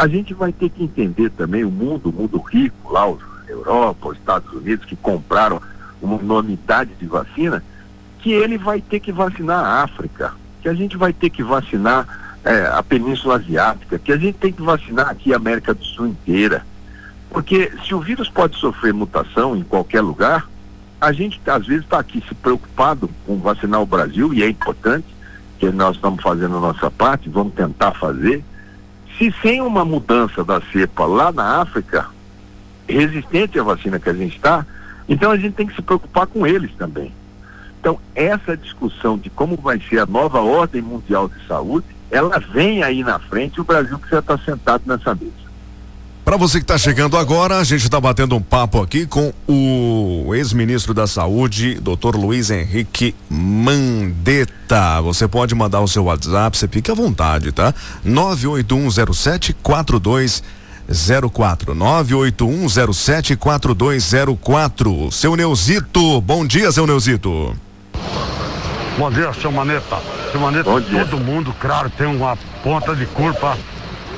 a 0.00 0.08
gente 0.08 0.32
vai 0.32 0.50
ter 0.50 0.70
que 0.70 0.82
entender 0.82 1.28
também 1.28 1.62
o 1.62 1.70
mundo, 1.70 2.08
o 2.08 2.12
mundo 2.12 2.38
rico, 2.38 2.90
lá 2.90 3.06
os 3.06 3.20
Europa, 3.46 4.08
os 4.08 4.16
Estados 4.16 4.50
Unidos, 4.50 4.86
que 4.86 4.96
compraram 4.96 5.60
uma 6.00 6.16
unidade 6.36 6.94
de 6.98 7.04
vacina, 7.04 7.62
que 8.20 8.32
ele 8.32 8.56
vai 8.56 8.80
ter 8.80 8.98
que 8.98 9.12
vacinar 9.12 9.62
a 9.62 9.82
África, 9.82 10.32
que 10.62 10.70
a 10.70 10.72
gente 10.72 10.96
vai 10.96 11.12
ter 11.12 11.28
que 11.28 11.42
vacinar 11.42 12.38
é, 12.42 12.70
a 12.72 12.82
Península 12.82 13.36
Asiática, 13.36 13.98
que 13.98 14.10
a 14.10 14.16
gente 14.16 14.38
tem 14.38 14.50
que 14.50 14.62
vacinar 14.62 15.10
aqui 15.10 15.34
a 15.34 15.36
América 15.36 15.74
do 15.74 15.84
Sul 15.84 16.06
inteira. 16.06 16.64
Porque 17.28 17.70
se 17.86 17.94
o 17.94 18.00
vírus 18.00 18.30
pode 18.30 18.56
sofrer 18.56 18.94
mutação 18.94 19.54
em 19.54 19.62
qualquer 19.62 20.00
lugar, 20.00 20.48
a 20.98 21.12
gente 21.12 21.38
às 21.46 21.66
vezes 21.66 21.84
está 21.84 21.98
aqui 21.98 22.24
se 22.26 22.34
preocupado 22.34 23.10
com 23.26 23.36
vacinar 23.36 23.82
o 23.82 23.86
Brasil, 23.86 24.32
e 24.32 24.42
é 24.42 24.48
importante, 24.48 25.06
que 25.58 25.70
nós 25.70 25.96
estamos 25.96 26.22
fazendo 26.22 26.56
a 26.56 26.60
nossa 26.60 26.90
parte, 26.90 27.28
vamos 27.28 27.52
tentar 27.52 27.92
fazer. 27.92 28.42
Se 29.20 29.30
sem 29.42 29.60
uma 29.60 29.84
mudança 29.84 30.42
da 30.42 30.62
cepa 30.72 31.04
lá 31.04 31.30
na 31.30 31.60
África, 31.60 32.06
resistente 32.88 33.60
à 33.60 33.62
vacina 33.62 34.00
que 34.00 34.08
a 34.08 34.14
gente 34.14 34.36
está, 34.36 34.64
então 35.06 35.30
a 35.30 35.36
gente 35.36 35.52
tem 35.52 35.66
que 35.66 35.76
se 35.76 35.82
preocupar 35.82 36.26
com 36.26 36.46
eles 36.46 36.70
também. 36.78 37.12
Então, 37.78 38.00
essa 38.14 38.56
discussão 38.56 39.18
de 39.18 39.28
como 39.28 39.56
vai 39.56 39.78
ser 39.78 39.98
a 39.98 40.06
nova 40.06 40.40
ordem 40.40 40.80
mundial 40.80 41.28
de 41.28 41.46
saúde, 41.46 41.84
ela 42.10 42.38
vem 42.38 42.82
aí 42.82 43.04
na 43.04 43.18
frente 43.18 43.56
e 43.56 43.60
o 43.60 43.64
Brasil 43.64 43.98
precisa 43.98 44.20
estar 44.20 44.38
sentado 44.38 44.84
nessa 44.86 45.14
mesa. 45.14 45.49
Para 46.24 46.36
você 46.36 46.58
que 46.58 46.64
está 46.64 46.76
chegando 46.76 47.16
agora, 47.16 47.58
a 47.58 47.64
gente 47.64 47.82
está 47.82 48.00
batendo 48.00 48.36
um 48.36 48.42
papo 48.42 48.80
aqui 48.82 49.06
com 49.06 49.32
o 49.48 50.34
ex-ministro 50.34 50.92
da 50.92 51.06
Saúde, 51.06 51.80
Dr. 51.80 52.14
Luiz 52.14 52.50
Henrique 52.50 53.14
Mandetta. 53.28 55.00
Você 55.02 55.26
pode 55.26 55.54
mandar 55.54 55.80
o 55.80 55.88
seu 55.88 56.04
WhatsApp, 56.04 56.56
você 56.56 56.68
fica 56.68 56.92
à 56.92 56.94
vontade, 56.94 57.52
tá? 57.52 57.74
98107 58.04 59.54
42 59.54 60.42
04 61.32 61.74
98107 61.74 63.36
4204. 63.36 65.10
Seu 65.10 65.34
Neuzito, 65.34 66.20
bom 66.20 66.46
dia, 66.46 66.70
seu 66.70 66.86
Neuzito. 66.86 67.56
Bom 68.98 69.10
dia, 69.10 69.32
seu 69.32 69.50
Maneta. 69.50 69.98
Seu 70.30 70.40
Maneta, 70.40 70.64
todo 70.70 71.18
mundo, 71.18 71.54
claro, 71.58 71.90
tem 71.90 72.06
uma 72.06 72.36
ponta 72.62 72.94
de 72.94 73.06
culpa 73.06 73.56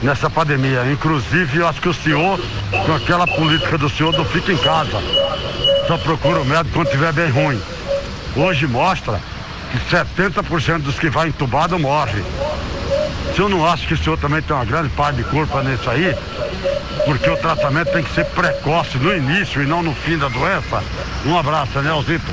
nessa 0.02 0.28
pandemia. 0.28 0.90
Inclusive, 0.90 1.58
eu 1.58 1.68
acho 1.68 1.80
que 1.80 1.88
o 1.88 1.94
senhor, 1.94 2.40
com 2.84 2.94
aquela 2.94 3.26
política 3.26 3.78
do 3.78 3.88
senhor, 3.88 4.12
não 4.12 4.24
fica 4.24 4.52
em 4.52 4.58
casa. 4.58 4.98
Só 5.86 5.96
procura 5.98 6.40
o 6.40 6.44
médico 6.44 6.74
quando 6.74 6.86
estiver 6.86 7.12
bem 7.12 7.30
ruim. 7.30 7.60
Hoje 8.36 8.66
mostra 8.66 9.20
que 9.70 9.78
70% 9.94 10.78
dos 10.80 10.98
que 10.98 11.08
vai 11.08 11.28
entubado 11.28 11.78
morre. 11.78 12.22
O 13.30 13.34
senhor 13.34 13.48
não 13.48 13.66
acha 13.66 13.86
que 13.86 13.94
o 13.94 13.98
senhor 13.98 14.18
também 14.18 14.42
tem 14.42 14.54
uma 14.54 14.64
grande 14.64 14.88
parte 14.90 15.16
de 15.16 15.24
culpa 15.24 15.62
nisso 15.62 15.88
aí? 15.88 16.14
Porque 17.04 17.28
o 17.30 17.36
tratamento 17.36 17.92
tem 17.92 18.02
que 18.02 18.14
ser 18.14 18.26
precoce 18.26 18.98
no 18.98 19.14
início 19.14 19.62
e 19.62 19.66
não 19.66 19.82
no 19.82 19.94
fim 19.94 20.18
da 20.18 20.28
doença? 20.28 20.82
Um 21.24 21.36
abraço, 21.36 21.78
né, 21.80 21.90
Alzito? 21.90 22.30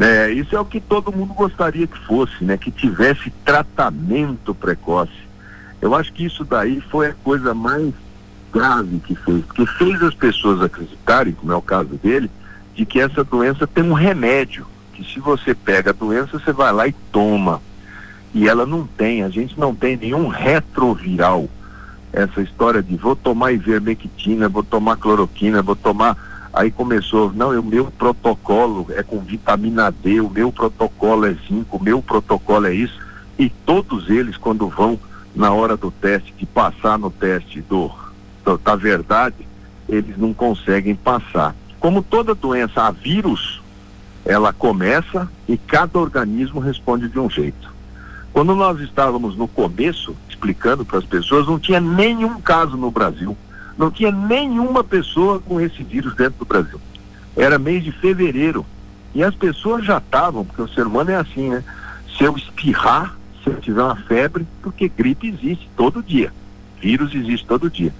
É, 0.00 0.30
isso 0.30 0.54
é 0.54 0.60
o 0.60 0.64
que 0.64 0.80
todo 0.80 1.12
mundo 1.12 1.34
gostaria 1.34 1.86
que 1.86 1.98
fosse, 2.06 2.44
né? 2.44 2.56
Que 2.56 2.70
tivesse 2.70 3.30
tratamento 3.44 4.54
precoce. 4.54 5.31
Eu 5.82 5.94
acho 5.96 6.12
que 6.12 6.24
isso 6.24 6.44
daí 6.44 6.80
foi 6.80 7.08
a 7.08 7.14
coisa 7.24 7.52
mais 7.52 7.92
grave 8.52 9.00
que 9.00 9.16
fez, 9.16 9.44
porque 9.44 9.66
fez 9.66 10.02
as 10.02 10.14
pessoas 10.14 10.62
acreditarem, 10.62 11.32
como 11.32 11.52
é 11.52 11.56
o 11.56 11.60
caso 11.60 11.96
dele, 11.96 12.30
de 12.74 12.86
que 12.86 13.00
essa 13.00 13.24
doença 13.24 13.66
tem 13.66 13.82
um 13.82 13.92
remédio, 13.92 14.64
que 14.94 15.02
se 15.04 15.18
você 15.18 15.54
pega 15.54 15.90
a 15.90 15.94
doença, 15.94 16.38
você 16.38 16.52
vai 16.52 16.72
lá 16.72 16.86
e 16.86 16.92
toma. 17.10 17.60
E 18.32 18.48
ela 18.48 18.64
não 18.64 18.86
tem, 18.86 19.24
a 19.24 19.28
gente 19.28 19.58
não 19.58 19.74
tem 19.74 19.96
nenhum 19.96 20.28
retroviral. 20.28 21.48
Essa 22.12 22.40
história 22.40 22.82
de 22.82 22.96
vou 22.96 23.16
tomar 23.16 23.52
ivermectina, 23.52 24.48
vou 24.48 24.62
tomar 24.62 24.96
cloroquina, 24.96 25.62
vou 25.62 25.76
tomar 25.76 26.16
Aí 26.52 26.70
começou, 26.70 27.32
não, 27.32 27.58
o 27.58 27.62
meu 27.62 27.86
protocolo 27.86 28.86
é 28.90 29.02
com 29.02 29.20
vitamina 29.20 29.90
D, 29.90 30.20
o 30.20 30.28
meu 30.28 30.52
protocolo 30.52 31.24
é 31.24 31.34
zinco, 31.48 31.78
o 31.78 31.82
meu 31.82 32.02
protocolo 32.02 32.66
é 32.66 32.74
isso. 32.74 33.00
E 33.38 33.48
todos 33.48 34.10
eles, 34.10 34.36
quando 34.36 34.68
vão 34.68 35.00
na 35.34 35.52
hora 35.52 35.76
do 35.76 35.90
teste, 35.90 36.34
de 36.36 36.46
passar 36.46 36.98
no 36.98 37.10
teste 37.10 37.60
do, 37.62 37.90
do 38.44 38.58
da 38.58 38.76
verdade, 38.76 39.46
eles 39.88 40.16
não 40.16 40.32
conseguem 40.32 40.94
passar. 40.94 41.54
Como 41.80 42.02
toda 42.02 42.34
doença, 42.34 42.82
a 42.82 42.90
vírus, 42.90 43.60
ela 44.24 44.52
começa 44.52 45.28
e 45.48 45.56
cada 45.56 45.98
organismo 45.98 46.60
responde 46.60 47.08
de 47.08 47.18
um 47.18 47.28
jeito. 47.28 47.72
Quando 48.32 48.54
nós 48.54 48.80
estávamos 48.80 49.36
no 49.36 49.46
começo, 49.46 50.16
explicando 50.28 50.84
para 50.84 50.98
as 50.98 51.04
pessoas, 51.04 51.46
não 51.46 51.58
tinha 51.58 51.80
nenhum 51.80 52.40
caso 52.40 52.76
no 52.76 52.90
Brasil. 52.90 53.36
Não 53.76 53.90
tinha 53.90 54.10
nenhuma 54.10 54.84
pessoa 54.84 55.38
com 55.40 55.60
esse 55.60 55.82
vírus 55.82 56.14
dentro 56.14 56.38
do 56.38 56.44
Brasil. 56.44 56.80
Era 57.36 57.58
mês 57.58 57.82
de 57.84 57.92
fevereiro. 57.92 58.64
E 59.14 59.22
as 59.22 59.34
pessoas 59.34 59.84
já 59.84 59.98
estavam, 59.98 60.44
porque 60.44 60.62
o 60.62 60.68
ser 60.68 60.86
humano 60.86 61.10
é 61.10 61.16
assim, 61.16 61.50
né? 61.50 61.62
Se 62.16 62.24
eu 62.24 62.36
espirrar, 62.36 63.16
se 63.42 63.50
eu 63.50 63.60
tiver 63.60 63.82
uma 63.82 63.96
febre, 63.96 64.46
porque 64.62 64.88
gripe 64.88 65.28
existe 65.28 65.68
todo 65.76 66.02
dia. 66.02 66.32
Vírus 66.80 67.14
existe 67.14 67.46
todo 67.46 67.70
dia. 67.70 67.92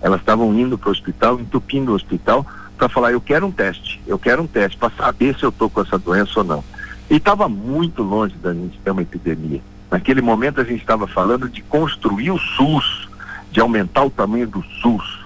Elas 0.00 0.20
estavam 0.20 0.52
indo 0.58 0.78
para 0.78 0.88
o 0.88 0.92
hospital, 0.92 1.40
entupindo 1.40 1.92
o 1.92 1.94
hospital, 1.94 2.46
para 2.76 2.88
falar: 2.88 3.12
eu 3.12 3.20
quero 3.20 3.46
um 3.46 3.50
teste, 3.50 4.00
eu 4.06 4.18
quero 4.18 4.42
um 4.42 4.46
teste 4.46 4.76
para 4.76 4.90
saber 4.90 5.36
se 5.36 5.44
eu 5.44 5.48
estou 5.48 5.68
com 5.68 5.80
essa 5.80 5.98
doença 5.98 6.40
ou 6.40 6.44
não. 6.44 6.64
E 7.10 7.16
estava 7.16 7.48
muito 7.48 8.02
longe 8.02 8.34
da 8.36 8.52
gente 8.52 8.78
ter 8.78 8.90
uma 8.90 9.02
epidemia. 9.02 9.60
Naquele 9.90 10.20
momento 10.20 10.60
a 10.60 10.64
gente 10.64 10.80
estava 10.80 11.06
falando 11.06 11.48
de 11.48 11.62
construir 11.62 12.30
o 12.30 12.38
SUS, 12.38 13.08
de 13.50 13.60
aumentar 13.60 14.04
o 14.04 14.10
tamanho 14.10 14.46
do 14.46 14.62
SUS. 14.82 15.20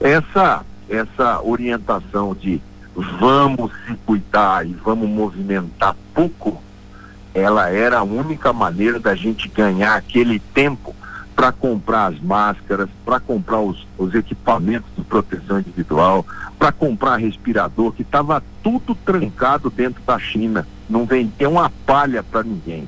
Essa, 0.00 0.64
essa 0.88 1.42
orientação 1.42 2.34
de 2.34 2.60
vamos 2.94 3.70
se 3.86 3.94
cuidar 4.06 4.66
e 4.66 4.72
vamos 4.72 5.08
movimentar 5.08 5.94
pouco, 6.14 6.62
ela 7.34 7.70
era 7.70 7.98
a 7.98 8.02
única 8.02 8.52
maneira 8.52 8.98
da 8.98 9.14
gente 9.14 9.48
ganhar 9.48 9.94
aquele 9.94 10.38
tempo 10.38 10.94
para 11.34 11.52
comprar 11.52 12.12
as 12.12 12.20
máscaras, 12.20 12.88
para 13.04 13.18
comprar 13.18 13.60
os, 13.60 13.86
os, 13.96 14.14
equipamentos 14.14 14.90
de 14.96 15.02
proteção 15.02 15.58
individual, 15.58 16.26
para 16.58 16.70
comprar 16.70 17.16
respirador, 17.16 17.92
que 17.92 18.02
estava 18.02 18.42
tudo 18.62 18.94
trancado 18.94 19.70
dentro 19.70 20.02
da 20.02 20.18
China. 20.18 20.66
Não 20.88 21.06
vendia 21.06 21.48
uma 21.48 21.70
palha 21.86 22.22
para 22.22 22.42
ninguém. 22.42 22.86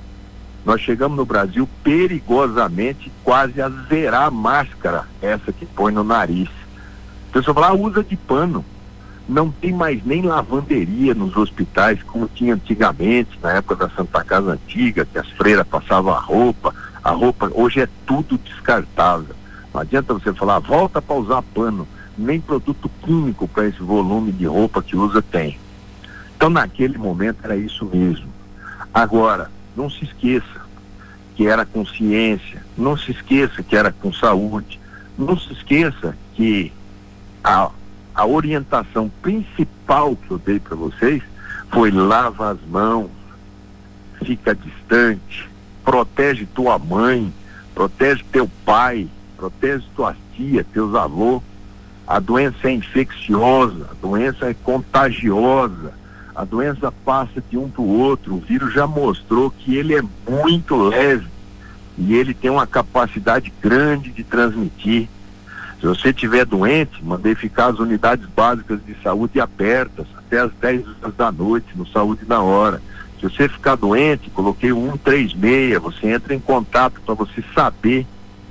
Nós 0.67 0.81
chegamos 0.83 1.17
no 1.17 1.25
Brasil 1.25 1.69
perigosamente 1.83 3.11
quase 3.25 3.61
a 3.63 3.71
zerar 3.89 4.25
a 4.25 4.31
máscara, 4.31 5.07
essa 5.23 5.51
que 5.53 5.65
põe 5.65 5.93
no 5.93 6.05
nariz. 6.05 6.49
O 7.31 7.33
pessoal 7.33 7.55
fala, 7.55 7.69
ah, 7.69 7.75
usa 7.75 8.05
de 8.05 8.17
pano. 8.17 8.65
Não 9.29 9.51
tem 9.51 9.73
mais 9.73 10.05
nem 10.05 10.23
lavanderia 10.23 11.15
nos 11.15 11.37
hospitais 11.37 12.03
como 12.03 12.29
tinha 12.29 12.55
antigamente, 12.55 13.39
na 13.43 13.53
época 13.53 13.77
da 13.77 13.91
Santa 13.91 14.25
Casa 14.25 14.53
Antiga, 14.53 15.07
que 15.07 15.19
as 15.19 15.29
freiras 15.31 15.67
passavam 15.67 16.13
a 16.13 16.19
roupa. 16.19 16.75
A 17.03 17.11
roupa 17.11 17.51
hoje 17.55 17.81
é 17.81 17.89
tudo 18.07 18.39
descartável. 18.39 19.35
Não 19.73 19.81
adianta 19.81 20.13
você 20.15 20.33
falar, 20.35 20.59
volta 20.59 21.01
para 21.01 21.17
usar 21.17 21.43
pano. 21.43 21.87
Nem 22.19 22.41
produto 22.41 22.91
químico 23.03 23.49
para 23.49 23.67
esse 23.67 23.81
volume 23.81 24.33
de 24.33 24.45
roupa 24.45 24.83
que 24.83 24.97
usa 24.97 25.23
tem. 25.23 25.59
Então 26.37 26.51
naquele 26.51 26.99
momento 26.99 27.39
era 27.43 27.57
isso 27.57 27.85
mesmo. 27.87 28.29
Agora, 28.93 29.51
não 29.77 29.89
se 29.89 30.05
esqueça 30.05 30.61
que 31.35 31.47
era 31.47 31.65
com 31.65 31.87
ciência, 31.87 32.63
não 32.77 32.97
se 32.97 33.13
esqueça 33.13 33.63
que 33.63 33.75
era 33.75 33.91
com 33.91 34.13
saúde, 34.13 34.79
não 35.17 35.39
se 35.39 35.53
esqueça 35.53 36.17
que 36.35 36.73
a, 37.43 37.71
a 38.15 38.27
orientação 38.27 39.11
principal 39.21 40.17
que 40.17 40.31
eu 40.31 40.39
dei 40.39 40.59
para 40.59 40.77
vocês 40.77 41.23
foi 41.71 41.91
lava 41.91 42.51
as 42.51 42.61
mãos, 42.69 43.11
fica 44.25 44.55
distante, 44.55 45.49
protege 45.85 46.47
tua 46.47 46.79
mãe, 46.79 47.33
protege 47.75 48.23
teu 48.31 48.49
pai, 48.65 49.09
protege 49.37 49.85
tua 49.97 50.17
tia, 50.37 50.65
teus 50.65 50.95
avós. 50.95 51.43
A 52.07 52.19
doença 52.19 52.69
é 52.69 52.73
infecciosa, 52.73 53.89
a 53.91 53.95
doença 53.95 54.51
é 54.51 54.55
contagiosa 54.55 55.95
a 56.35 56.45
doença 56.45 56.91
passa 57.05 57.43
de 57.51 57.59
um 57.59 57.69
para 57.69 57.83
o 57.83 57.99
outro. 57.99 58.35
O 58.35 58.41
vírus 58.41 58.73
já 58.73 58.87
mostrou 58.87 59.51
que 59.51 59.77
ele 59.77 59.95
é 59.95 60.03
muito 60.29 60.77
leve 60.77 61.27
e 61.99 62.15
ele 62.15 62.33
tem 62.33 62.51
uma 62.51 62.67
capacidade 62.67 63.53
grande 63.61 64.11
de 64.11 64.25
transmitir. 64.25 65.09
Se 65.83 65.89
você 65.89 66.13
tiver 66.13 66.45
doente, 66.45 67.05
mandei 67.05 67.35
ficar 67.35 67.67
as 67.67 67.81
unidades 67.81 68.25
básicas 68.37 68.79
de 68.87 68.95
saúde 69.03 69.41
abertas 69.41 70.07
até 70.17 70.39
as 70.39 70.53
10 70.53 70.87
horas 70.87 71.17
da 71.17 71.33
noite, 71.33 71.67
no 71.75 71.85
Saúde 71.85 72.21
na 72.25 72.41
Hora. 72.41 72.81
Se 73.17 73.29
você 73.29 73.49
ficar 73.49 73.75
doente, 73.75 74.31
coloquei 74.31 74.71
o 74.71 74.81
136, 74.93 75.83
você 75.83 76.13
entra 76.13 76.37
em 76.37 76.39
contato 76.39 77.01
para 77.05 77.17
você 77.17 77.43
saber. 77.53 78.07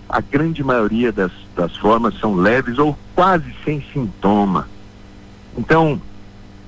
A 0.09 0.19
grande 0.19 0.61
maioria 0.61 1.09
das, 1.13 1.31
das 1.55 1.73
formas 1.77 2.19
são 2.19 2.35
leves 2.35 2.77
ou 2.77 2.99
quase 3.15 3.55
sem 3.63 3.81
sintoma. 3.93 4.67
Então, 5.57 6.01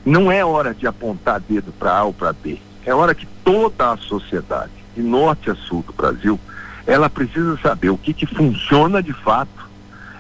não 0.06 0.32
é 0.32 0.46
hora 0.46 0.74
de 0.74 0.88
apontar 0.88 1.42
dedo 1.42 1.74
para 1.74 1.92
A 1.92 2.06
ou 2.06 2.14
para 2.14 2.32
B. 2.32 2.58
É 2.86 2.96
hora 2.96 3.14
que 3.14 3.28
toda 3.44 3.92
a 3.92 3.98
sociedade, 3.98 4.72
de 4.96 5.04
norte 5.04 5.50
a 5.50 5.56
sul 5.56 5.84
do 5.86 5.92
Brasil, 5.92 6.40
ela 6.88 7.10
precisa 7.10 7.58
saber 7.58 7.90
o 7.90 7.98
que, 7.98 8.14
que 8.14 8.26
funciona 8.26 9.04
de 9.04 9.12
fato 9.12 9.63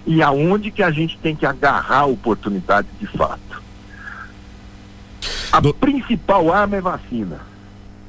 e 0.05 0.21
aonde 0.21 0.71
que 0.71 0.83
a 0.83 0.91
gente 0.91 1.17
tem 1.17 1.35
que 1.35 1.45
agarrar 1.45 1.99
a 1.99 2.05
oportunidade 2.05 2.87
de 2.99 3.07
fato. 3.07 3.61
A 5.51 5.59
Do... 5.59 5.73
principal 5.73 6.51
arma 6.51 6.77
é 6.77 6.81
vacina. 6.81 7.39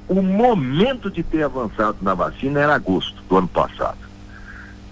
O 0.09 0.21
momento 0.21 1.11
de 1.11 1.23
ter 1.23 1.45
avançado 1.45 1.99
na 2.03 2.15
vacina 2.15 2.61
era 2.61 2.75
agosto 2.75 3.23
do 3.29 3.37
ano 3.37 3.49
passado. 3.49 3.99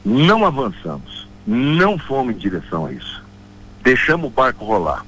Não 0.04 0.44
avançamos, 0.44 1.28
não 1.46 1.98
fomos 1.98 2.34
em 2.34 2.38
direção 2.38 2.86
a 2.86 2.92
isso. 2.92 3.22
Deixamos 3.82 4.28
o 4.28 4.30
barco 4.30 4.64
rolar. 4.64 5.04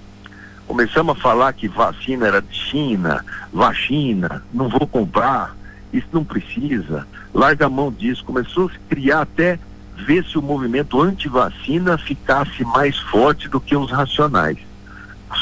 Começamos 0.66 1.16
a 1.16 1.20
falar 1.20 1.52
que 1.52 1.68
vacina 1.68 2.26
era 2.26 2.40
de 2.40 2.54
China, 2.54 3.24
vacina, 3.52 4.42
não 4.52 4.68
vou 4.68 4.86
comprar, 4.86 5.54
isso 5.92 6.08
não 6.12 6.24
precisa, 6.24 7.06
larga 7.32 7.66
a 7.66 7.70
mão 7.70 7.92
disso. 7.92 8.24
Começou 8.24 8.68
a 8.68 8.72
se 8.72 8.78
criar 8.88 9.22
até 9.22 9.58
ver 9.96 10.24
se 10.24 10.36
o 10.38 10.42
movimento 10.42 11.00
anti-vacina 11.00 11.96
ficasse 11.96 12.64
mais 12.64 12.98
forte 12.98 13.48
do 13.48 13.60
que 13.60 13.76
os 13.76 13.90
racionais. 13.90 14.58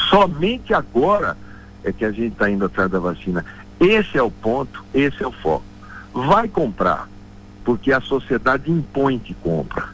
Somente 0.09 0.73
agora 0.73 1.37
é 1.83 1.91
que 1.91 2.05
a 2.05 2.11
gente 2.11 2.33
está 2.33 2.49
indo 2.49 2.65
atrás 2.65 2.89
da 2.89 2.99
vacina. 2.99 3.45
Esse 3.79 4.17
é 4.17 4.23
o 4.23 4.31
ponto, 4.31 4.83
esse 4.93 5.23
é 5.23 5.27
o 5.27 5.31
foco. 5.31 5.65
Vai 6.13 6.47
comprar, 6.47 7.09
porque 7.65 7.91
a 7.91 7.99
sociedade 7.99 8.71
impõe 8.71 9.19
que 9.19 9.33
compra. 9.33 9.89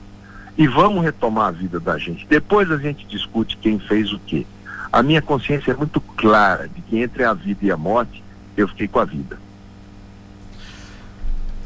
E 0.58 0.68
vamos 0.68 1.04
retomar 1.04 1.48
a 1.48 1.52
vida 1.52 1.80
da 1.80 1.98
gente. 1.98 2.28
Depois 2.28 2.70
a 2.70 2.78
gente 2.78 3.06
discute 3.08 3.58
quem 3.58 3.80
fez 3.80 4.12
o 4.12 4.20
quê. 4.20 4.46
A 4.92 5.02
minha 5.02 5.22
consciência 5.22 5.72
é 5.72 5.76
muito 5.76 6.02
clara 6.02 6.68
de 6.68 6.82
que 6.82 7.00
entre 7.00 7.24
a 7.24 7.34
vida 7.34 7.66
e 7.66 7.72
a 7.72 7.78
morte, 7.78 8.24
eu 8.58 8.68
fiquei 8.68 8.88
com 8.88 9.00
a 9.00 9.06
vida. 9.06 9.40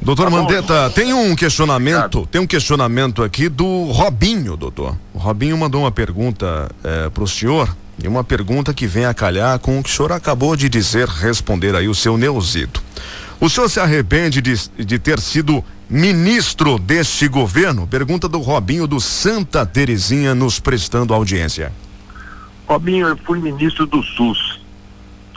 Doutor 0.04 0.26
tá 0.26 0.32
Mandetta, 0.32 0.89
tem 0.89 1.14
um 1.14 1.34
questionamento, 1.34 2.28
tem 2.30 2.41
um 2.41 2.45
questionamento 2.45 3.24
aqui 3.24 3.47
do 3.47 3.86
Robinho, 3.86 4.58
doutor. 4.58 4.97
O 5.14 5.18
Robinho 5.18 5.58
mandou 5.58 5.82
uma 5.84 5.91
pergunta 5.91 6.70
é, 6.84 7.10
para 7.10 7.24
o 7.24 7.28
senhor 7.28 7.74
e 8.04 8.06
uma 8.06 8.22
pergunta 8.22 8.74
que 8.74 8.86
vem 8.86 9.06
a 9.06 9.14
calhar 9.14 9.58
com 9.60 9.80
o 9.80 9.84
que 9.84 9.89
o 9.89 9.93
senhor 9.93 10.12
acabou 10.12 10.58
de 10.58 10.68
dizer, 10.68 11.08
responder 11.08 11.74
aí 11.74 11.88
o 11.88 11.95
seu 11.95 12.18
Neuzito. 12.18 12.84
O 13.39 13.49
senhor 13.49 13.70
se 13.70 13.80
arrepende 13.80 14.41
de, 14.41 14.54
de 14.78 14.99
ter 14.99 15.22
sido 15.22 15.64
ministro 15.89 16.78
deste 16.78 17.30
governo? 17.30 17.88
Pergunta 17.88 18.28
do 18.28 18.39
Robinho 18.39 18.86
do 18.86 18.99
Santa 18.99 19.66
Terezinha 19.66 20.36
nos 20.36 20.60
prestando 20.60 21.14
audiência. 21.14 21.72
Robinho, 22.68 23.08
eu 23.08 23.18
fui 23.26 23.39
ministro 23.39 23.86
do 23.86 24.04
SUS. 24.04 24.60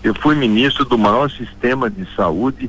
Eu 0.03 0.15
fui 0.21 0.35
ministro 0.35 0.85
do 0.85 0.99
maior 0.99 1.31
sistema 1.31 1.89
de 1.89 2.05
saúde 2.17 2.69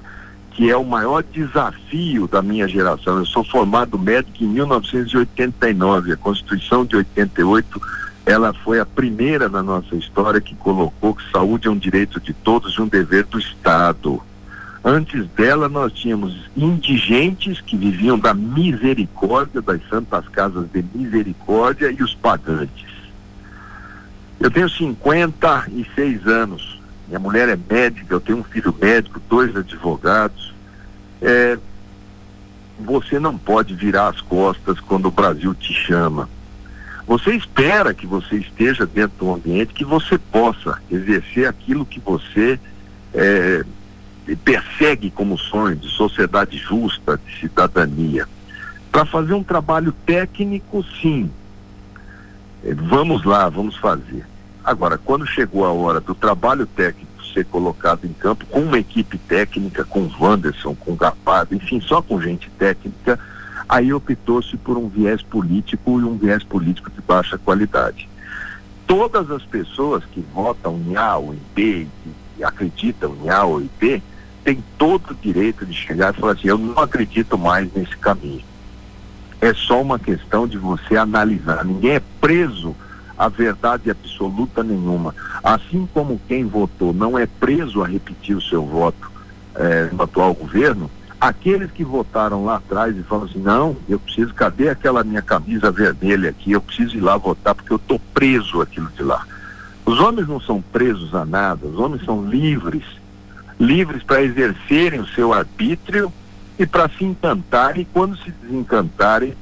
que 0.58 0.72
é 0.72 0.76
o 0.76 0.84
maior 0.84 1.22
desafio 1.22 2.28
da 2.28 2.41
minha 2.41 2.68
geração. 2.68 3.20
Eu 3.20 3.28
sou 3.28 3.43
formado 3.43 3.97
médico 3.99 4.43
em 4.43 4.47
1989. 4.47 6.14
A 6.14 6.18
Constituição 6.18 6.84
de 6.84 6.95
88, 6.95 7.80
ela 8.26 8.51
foi 8.51 8.80
a 8.80 8.86
primeira 8.86 9.47
na 9.47 9.62
nossa 9.62 9.95
história 9.95 10.41
que 10.41 10.55
colocou 10.55 11.14
que 11.14 11.32
saúde 11.32 11.68
é 11.68 11.72
um 11.72 11.78
direito 11.78 12.20
de 12.20 12.34
todos 12.34 12.74
e 12.74 12.82
um 12.82 12.88
dever 12.88 13.26
do 13.26 13.38
Estado. 13.38 14.20
Antes 14.84 15.28
dela, 15.36 15.70
nós 15.70 15.93
tínhamos 15.93 16.36
indigentes 16.58 17.62
que 17.62 17.78
viviam 17.78 18.18
da 18.18 18.34
misericórdia, 18.34 19.62
das 19.62 19.80
santas 19.88 20.28
casas 20.30 20.68
de 20.74 20.84
misericórdia 20.91 21.91
e 21.91 22.01
os 22.01 22.16
pagantes. 22.16 22.97
Eu 24.39 24.49
tenho 24.49 24.68
56 24.68 26.26
anos 26.26 26.76
minha 27.08 27.20
mulher 27.20 27.47
é 27.49 27.58
médica, 27.58 28.14
eu 28.14 28.20
tenho 28.20 28.39
um 28.39 28.43
filho 28.43 28.76
médico, 28.80 29.22
dois 29.30 29.55
advogados. 29.55 30.53
É, 31.22 31.58
você 32.80 33.20
não 33.20 33.38
pode 33.38 33.74
virar 33.74 34.10
as 34.10 34.22
costas 34.22 34.80
quando 34.80 35.08
o 35.08 35.12
Brasil 35.12 35.55
te 35.55 35.74
chama. 35.74 36.30
Você 37.08 37.34
espera 37.34 37.93
que 37.93 38.05
você 38.05 38.36
esteja 38.36 38.86
dentro 38.86 39.18
do 39.20 39.34
ambiente 39.34 39.74
que 39.74 39.86
você 39.86 40.18
possa 40.18 40.82
exercer 40.91 41.47
aquilo 41.47 41.86
que 41.86 42.01
você 42.01 42.60
é, 43.14 43.64
persegue 44.43 45.10
como 45.10 45.38
sonho 45.38 45.78
de 45.78 45.88
sociedade 45.88 46.58
justa, 46.58 47.18
de 47.18 47.39
cidadania. 47.39 48.28
Para 48.91 49.05
fazer 49.05 49.34
um 49.34 49.43
trabalho 49.43 49.93
técnico, 50.05 50.84
sim. 51.01 51.32
É, 52.66 52.74
vamos 52.74 53.24
lá, 53.24 53.47
vamos 53.47 53.78
fazer. 53.78 54.26
Agora, 54.68 54.97
quando 54.97 55.26
chegou 55.26 55.65
a 55.65 55.72
hora 55.72 56.01
do 56.01 56.13
trabalho 56.13 56.68
técnico 56.68 57.24
ser 57.34 57.45
colocado 57.45 58.03
em 58.03 58.11
campo, 58.11 58.45
com 58.47 58.59
uma 58.59 58.78
equipe 58.78 59.18
técnica, 59.18 59.86
com 59.86 60.11
Wanderson, 60.20 60.76
com 60.76 60.93
Gapado, 60.93 61.55
enfim, 61.55 61.80
só 61.80 62.01
com 62.01 62.20
gente 62.20 62.49
técnica, 62.59 63.18
aí 63.70 63.93
optou-se 63.93 64.57
por 64.57 64.78
um 64.78 64.89
viés 64.89 65.22
político 65.22 66.01
e 66.01 66.03
um 66.03 66.18
viés 66.18 66.43
político 66.43 66.91
de 66.91 66.99
baixa 66.99 67.38
qualidade. 67.38 68.09
Todas 68.86 69.32
as 69.32 69.41
pessoas 69.43 70.03
que 70.03 70.20
votam 70.34 70.78
em 70.86 70.97
A 70.97 71.15
ou 71.15 71.34
em 71.34 71.39
B, 71.55 71.88
que 72.36 72.43
acreditam 72.43 73.15
em 73.24 73.30
A 73.30 73.45
ou 73.45 73.61
em 73.61 73.70
B, 73.80 74.01
têm 74.43 74.61
todo 74.78 75.11
o 75.11 75.15
direito 75.15 75.65
de 75.65 75.74
chegar 75.74 76.13
e 76.13 76.20
falar 76.20 76.34
assim, 76.34 76.49
eu 76.49 76.57
não 76.57 76.78
acredito 76.84 77.38
mais 77.38 77.72
nesse 77.72 77.95
caminho. 77.95 78.43
É 79.39 79.53
só 79.53 79.82
uma 79.82 79.97
questão 79.97 80.45
de 80.45 80.57
você 80.57 80.97
analisar. 80.97 81.63
Ninguém 81.63 81.91
é 81.91 82.01
preso 82.20 82.76
a 83.18 83.28
verdade 83.28 83.89
absoluta 83.89 84.63
nenhuma. 84.63 85.15
Assim 85.43 85.88
como 85.93 86.22
quem 86.28 86.45
votou 86.45 86.93
não 86.93 87.18
é 87.18 87.26
preso 87.26 87.84
a 87.84 87.88
repetir 87.88 88.36
o 88.36 88.41
seu 88.41 88.63
voto 88.63 89.11
eh, 89.55 89.89
no 89.91 90.03
atual 90.03 90.34
governo, 90.34 90.89
aqueles 91.20 91.72
que 91.72 91.84
votaram 91.84 92.45
lá 92.45 92.57
atrás 92.57 92.95
e 92.95 93.03
falam 93.03 93.26
assim, 93.26 93.39
não, 93.39 93.76
eu 93.89 93.99
preciso, 93.99 94.34
cadê 94.34 94.70
aquela 94.70 95.03
minha 95.03 95.22
camisa 95.22 95.72
vermelha 95.72 96.30
aqui? 96.30 96.51
Eu 96.51 96.61
preciso 96.61 96.95
ir 96.95 97.01
lá 97.01 97.18
votar 97.18 97.55
porque 97.55 97.74
eu 97.74 97.78
estou 97.78 97.99
preso 98.13 98.61
aquilo 98.61 98.89
de 98.95 99.01
lá. 99.01 99.26
Os 99.86 99.99
homens 99.99 100.28
não 100.28 100.39
são 100.39 100.61
presos 100.61 101.15
a 101.15 101.26
nada, 101.26 101.65
os 101.65 101.80
homens 101.80 102.03
são 102.03 102.24
livres, 102.30 102.84
livres 103.59 104.03
para 104.03 104.22
exercerem 104.22 104.99
o 104.99 105.07
seu 105.07 105.34
arbítrio 105.34 106.11
e 106.59 106.65
para 106.65 106.89
se 106.89 107.03
encantarem 107.03 107.82
e 107.82 107.86
quando 107.86 108.18
se 108.18 108.30
desencantarem, 108.30 109.34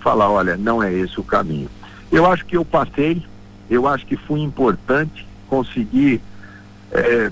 falar, 0.00 0.30
olha, 0.30 0.56
não 0.56 0.82
é 0.82 0.92
esse 0.92 1.20
o 1.20 1.24
caminho. 1.24 1.68
Eu 2.10 2.26
acho 2.26 2.44
que 2.44 2.56
eu 2.56 2.64
passei, 2.64 3.22
eu 3.68 3.86
acho 3.86 4.06
que 4.06 4.16
fui 4.16 4.40
importante, 4.40 5.26
conseguir 5.48 6.20
é, 6.90 7.30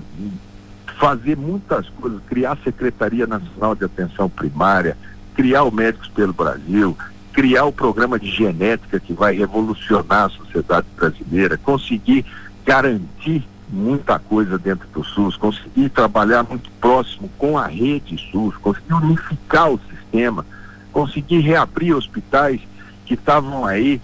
fazer 0.97 1.35
muitas 1.35 1.87
coisas, 1.89 2.21
criar 2.27 2.53
a 2.53 2.63
Secretaria 2.63 3.27
Nacional 3.27 3.75
de 3.75 3.85
Atenção 3.85 4.29
Primária, 4.29 4.97
criar 5.33 5.63
o 5.63 5.71
Médicos 5.71 6.09
pelo 6.09 6.33
Brasil, 6.33 6.97
criar 7.33 7.65
o 7.65 7.71
programa 7.71 8.19
de 8.19 8.29
genética 8.29 8.99
que 8.99 9.13
vai 9.13 9.35
revolucionar 9.35 10.25
a 10.25 10.29
sociedade 10.29 10.87
brasileira, 10.95 11.57
conseguir 11.57 12.25
garantir 12.65 13.47
muita 13.69 14.17
coisa 14.17 14.57
dentro 14.57 14.87
do 14.89 15.03
SUS, 15.03 15.37
conseguir 15.37 15.89
trabalhar 15.89 16.43
muito 16.43 16.69
próximo 16.81 17.29
com 17.37 17.57
a 17.57 17.67
rede 17.67 18.17
SUS, 18.31 18.55
conseguir 18.57 18.93
unificar 18.93 19.71
o 19.71 19.79
sistema, 19.89 20.45
conseguir 20.91 21.39
reabrir 21.39 21.93
hospitais 21.93 22.59
que 23.05 23.13
estavam 23.13 23.65
aí 23.65 24.01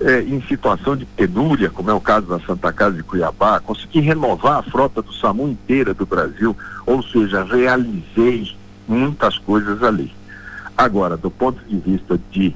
é, 0.00 0.22
em 0.22 0.40
situação 0.42 0.96
de 0.96 1.04
penúria, 1.04 1.70
como 1.70 1.90
é 1.90 1.94
o 1.94 2.00
caso 2.00 2.26
da 2.26 2.40
Santa 2.40 2.72
Casa 2.72 2.96
de 2.96 3.02
Cuiabá, 3.02 3.60
consegui 3.60 4.00
renovar 4.00 4.58
a 4.58 4.62
frota 4.62 5.00
do 5.00 5.12
SAMU 5.12 5.48
inteira 5.48 5.94
do 5.94 6.04
Brasil, 6.04 6.56
ou 6.84 7.02
seja, 7.02 7.44
realizei 7.44 8.54
muitas 8.86 9.38
coisas 9.38 9.82
ali. 9.82 10.12
Agora, 10.76 11.16
do 11.16 11.30
ponto 11.30 11.62
de 11.64 11.78
vista 11.78 12.18
de, 12.30 12.54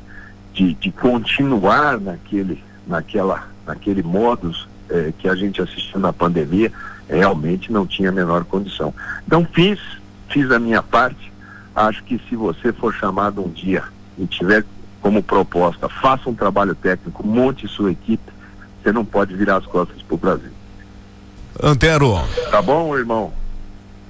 de, 0.52 0.74
de 0.74 0.90
continuar 0.90 2.00
naquele, 2.00 2.62
naquela, 2.86 3.48
naquele 3.66 4.02
modus 4.02 4.68
é, 4.90 5.12
que 5.16 5.28
a 5.28 5.34
gente 5.34 5.62
assistiu 5.62 6.00
na 6.00 6.12
pandemia, 6.12 6.72
realmente 7.08 7.72
não 7.72 7.86
tinha 7.86 8.10
a 8.10 8.12
menor 8.12 8.44
condição. 8.44 8.92
Então 9.26 9.46
fiz, 9.52 9.78
fiz 10.28 10.50
a 10.50 10.58
minha 10.58 10.82
parte. 10.82 11.32
Acho 11.74 12.02
que 12.02 12.20
se 12.28 12.34
você 12.34 12.72
for 12.72 12.92
chamado 12.92 13.44
um 13.44 13.48
dia 13.48 13.84
e 14.18 14.26
tiver 14.26 14.64
como 15.00 15.22
proposta, 15.22 15.88
faça 15.88 16.28
um 16.28 16.34
trabalho 16.34 16.74
técnico, 16.74 17.26
monte 17.26 17.68
sua 17.68 17.92
equipe, 17.92 18.32
você 18.82 18.92
não 18.92 19.04
pode 19.04 19.34
virar 19.34 19.56
as 19.56 19.66
costas 19.66 20.02
para 20.02 20.14
o 20.14 20.18
Brasil. 20.18 20.50
Antero. 21.62 22.14
Tá 22.50 22.62
bom, 22.62 22.96
irmão? 22.96 23.32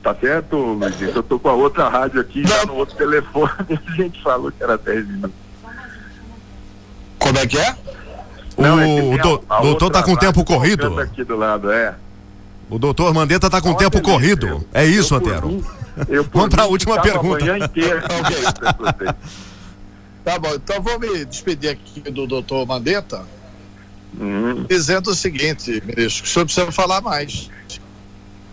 Tá 0.03 0.15
certo, 0.15 0.57
Luiz? 0.57 1.01
Eu 1.01 1.23
tô 1.23 1.39
com 1.39 1.49
a 1.49 1.55
outra 1.55 1.89
rádio 1.89 2.21
aqui, 2.21 2.47
já 2.47 2.65
no 2.65 2.75
outro 2.75 2.97
telefone, 2.97 3.51
a 3.87 3.93
gente 3.93 4.23
falou 4.23 4.51
que 4.51 4.63
era 4.63 4.77
10 4.79 5.07
minutos. 5.07 5.37
Como 7.19 7.39
é 7.39 7.47
que 7.47 7.59
é? 7.59 7.77
O, 8.57 8.63
Não, 8.63 8.81
é 8.81 8.87
o 8.87 9.19
do, 9.19 9.39
doutor 9.63 9.91
tá 9.91 10.03
com 10.03 10.17
tempo 10.17 10.45
corrido? 10.45 10.99
Aqui 11.01 11.25
do 11.25 11.37
lado, 11.37 11.71
é. 11.71 11.95
O 12.71 12.79
doutor 12.79 13.13
Mandetta 13.15 13.49
tá 13.49 13.61
com 13.61 13.71
Olha 13.71 13.79
tempo 13.79 14.01
corrido. 14.03 14.47
Eu, 14.47 14.65
é 14.73 14.85
isso, 14.85 15.15
Otero. 15.15 15.65
Vamos 16.33 16.49
para 16.49 16.65
a 16.65 16.67
última 16.67 17.01
pergunta. 17.01 17.45
tá 20.29 20.39
bom, 20.39 20.55
então 20.55 20.83
vou 20.83 20.99
me 20.99 21.25
despedir 21.25 21.71
aqui 21.71 22.01
do 22.03 22.27
doutor 22.27 22.67
Mandetta, 22.67 23.25
hum. 24.21 24.65
dizendo 24.69 25.11
o 25.11 25.15
seguinte, 25.15 25.83
ministro, 25.87 26.23
que 26.23 26.29
o 26.29 26.33
senhor 26.33 26.45
precisa 26.45 26.71
falar 26.71 27.01
mais. 27.01 27.49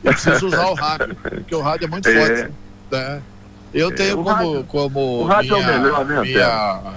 Eu 0.02 0.14
preciso 0.14 0.48
usar 0.48 0.68
o 0.68 0.74
rádio, 0.74 1.16
porque 1.16 1.54
o 1.56 1.62
rádio 1.62 1.86
é 1.86 1.88
muito 1.90 2.08
é. 2.08 2.14
forte. 2.14 2.54
Né? 2.92 3.22
Eu 3.74 3.94
tenho 3.94 4.12
é, 4.12 4.16
como, 4.16 4.30
rádio, 4.30 4.64
como. 4.70 5.00
O 5.00 5.26
rádio 5.26 5.58
minha, 5.58 5.68
é 5.68 5.78
o 5.78 5.82
melhor, 5.82 6.06
né, 6.06 6.22
minha, 6.22 6.94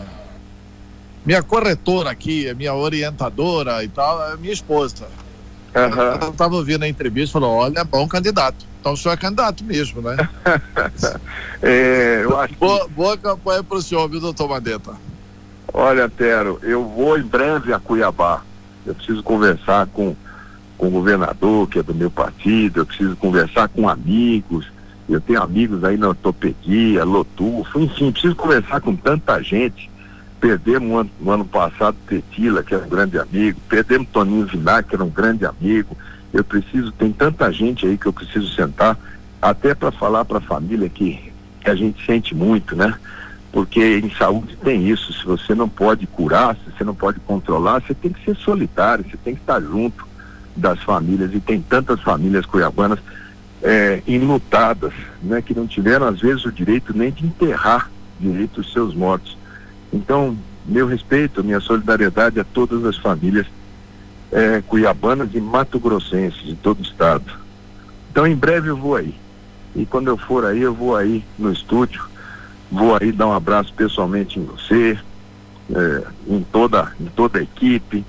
minha 1.26 1.42
corretora 1.42 2.10
aqui, 2.10 2.54
minha 2.54 2.74
orientadora 2.74 3.82
e 3.82 3.88
tal, 3.88 4.32
é 4.32 4.36
minha 4.36 4.52
esposa. 4.52 5.08
Uhum. 5.86 6.02
Ela 6.02 6.30
estava 6.30 6.56
ouvindo 6.56 6.82
a 6.82 6.88
entrevista 6.88 7.30
e 7.30 7.32
falou: 7.40 7.56
olha, 7.56 7.84
bom 7.84 8.06
candidato. 8.08 8.66
Então 8.80 8.92
o 8.92 8.96
senhor 8.96 9.14
é 9.14 9.16
candidato 9.16 9.64
mesmo, 9.64 10.00
né? 10.02 10.16
é, 11.62 12.20
eu 12.22 12.38
acho 12.38 12.54
boa, 12.54 12.86
que... 12.86 12.92
boa 12.92 13.16
campanha 13.16 13.62
para 13.62 13.78
o 13.78 13.82
senhor, 13.82 14.08
viu, 14.08 14.20
doutor 14.20 14.48
Mandetta? 14.48 14.92
Olha, 15.72 16.08
Tero, 16.08 16.58
eu 16.62 16.84
vou 16.84 17.18
em 17.18 17.22
breve 17.22 17.72
a 17.72 17.78
Cuiabá. 17.78 18.42
Eu 18.86 18.94
preciso 18.94 19.22
conversar 19.22 19.86
com, 19.88 20.16
com 20.78 20.86
o 20.88 20.90
governador, 20.90 21.68
que 21.68 21.78
é 21.78 21.82
do 21.82 21.94
meu 21.94 22.10
partido, 22.10 22.80
eu 22.80 22.86
preciso 22.86 23.16
conversar 23.16 23.68
com 23.68 23.88
amigos. 23.88 24.66
Eu 25.08 25.20
tenho 25.20 25.42
amigos 25.42 25.84
aí 25.84 25.96
na 25.96 26.08
ortopedia, 26.08 27.04
Lotufo, 27.04 27.80
enfim, 27.80 28.12
preciso 28.12 28.36
conversar 28.36 28.80
com 28.80 28.94
tanta 28.94 29.42
gente 29.42 29.90
Perdemos 30.41 30.89
no 30.89 30.99
ano, 30.99 31.11
no 31.20 31.30
ano 31.30 31.45
passado 31.45 31.97
Tetila, 32.07 32.62
que 32.62 32.74
era 32.74 32.84
um 32.84 32.89
grande 32.89 33.18
amigo, 33.18 33.61
perdemos 33.68 34.09
Toninho 34.12 34.47
Vinar, 34.47 34.84
que 34.84 34.95
era 34.95 35.05
um 35.05 35.11
grande 35.11 35.45
amigo. 35.45 35.97
Eu 36.32 36.45
preciso, 36.45 36.93
tem 36.93 37.11
tanta 37.11 37.51
gente 37.53 37.86
aí 37.86 37.99
que 37.99 38.07
eu 38.07 38.12
preciso 38.12 38.55
sentar, 38.55 38.97
até 39.41 39.74
para 39.74 39.91
falar 39.91 40.24
para 40.24 40.39
a 40.39 40.43
família 40.43 40.89
que, 40.89 41.32
que 41.61 41.70
a 41.70 41.74
gente 41.74 42.05
sente 42.05 42.34
muito, 42.34 42.76
né? 42.76 42.95
Porque 43.51 43.99
em 43.99 44.11
saúde 44.11 44.57
tem 44.62 44.89
isso, 44.89 45.12
se 45.12 45.24
você 45.24 45.55
não 45.55 45.68
pode 45.68 46.07
curar, 46.07 46.55
se 46.57 46.70
você 46.70 46.84
não 46.84 46.95
pode 46.95 47.18
controlar, 47.20 47.80
você 47.80 47.95
tem 47.95 48.12
que 48.12 48.24
ser 48.24 48.36
solidário, 48.36 49.05
você 49.09 49.16
tem 49.16 49.34
que 49.34 49.41
estar 49.41 49.61
junto 49.61 50.07
das 50.55 50.80
famílias, 50.82 51.32
e 51.32 51.41
tem 51.41 51.61
tantas 51.62 52.01
famílias 52.03 52.45
cuiabanas 52.45 52.99
é, 53.62 54.03
enlutadas, 54.07 54.93
né? 55.22 55.41
Que 55.41 55.55
não 55.55 55.66
tiveram 55.66 56.07
às 56.07 56.20
vezes 56.20 56.45
o 56.45 56.53
direito 56.53 56.97
nem 56.97 57.11
de 57.11 57.24
enterrar 57.24 57.91
direito 58.20 58.61
os 58.61 58.72
seus 58.72 58.95
mortos. 58.95 59.38
Então, 59.93 60.36
meu 60.64 60.86
respeito, 60.86 61.43
minha 61.43 61.61
solidariedade 61.61 62.39
a 62.39 62.45
todas 62.45 62.84
as 62.84 62.97
famílias 62.97 63.47
é, 64.30 64.62
cuiabanas 64.66 65.30
e 65.32 65.41
mato-grossenses 65.41 66.43
de 66.43 66.55
todo 66.55 66.80
o 66.80 66.82
estado. 66.82 67.24
Então, 68.11 68.26
em 68.26 68.34
breve 68.34 68.68
eu 68.68 68.76
vou 68.76 68.97
aí. 68.97 69.14
E 69.74 69.86
quando 69.86 70.09
eu 70.09 70.16
for 70.16 70.45
aí, 70.45 70.61
eu 70.61 70.74
vou 70.74 70.97
aí 70.97 71.24
no 71.39 71.53
estúdio, 71.53 72.03
vou 72.70 72.97
aí 73.01 73.12
dar 73.12 73.28
um 73.28 73.32
abraço 73.32 73.72
pessoalmente 73.72 74.39
em 74.39 74.45
você, 74.45 74.99
é, 75.74 76.05
em, 76.26 76.43
toda, 76.43 76.93
em 77.01 77.07
toda 77.07 77.39
a 77.39 77.43
equipe, 77.43 78.05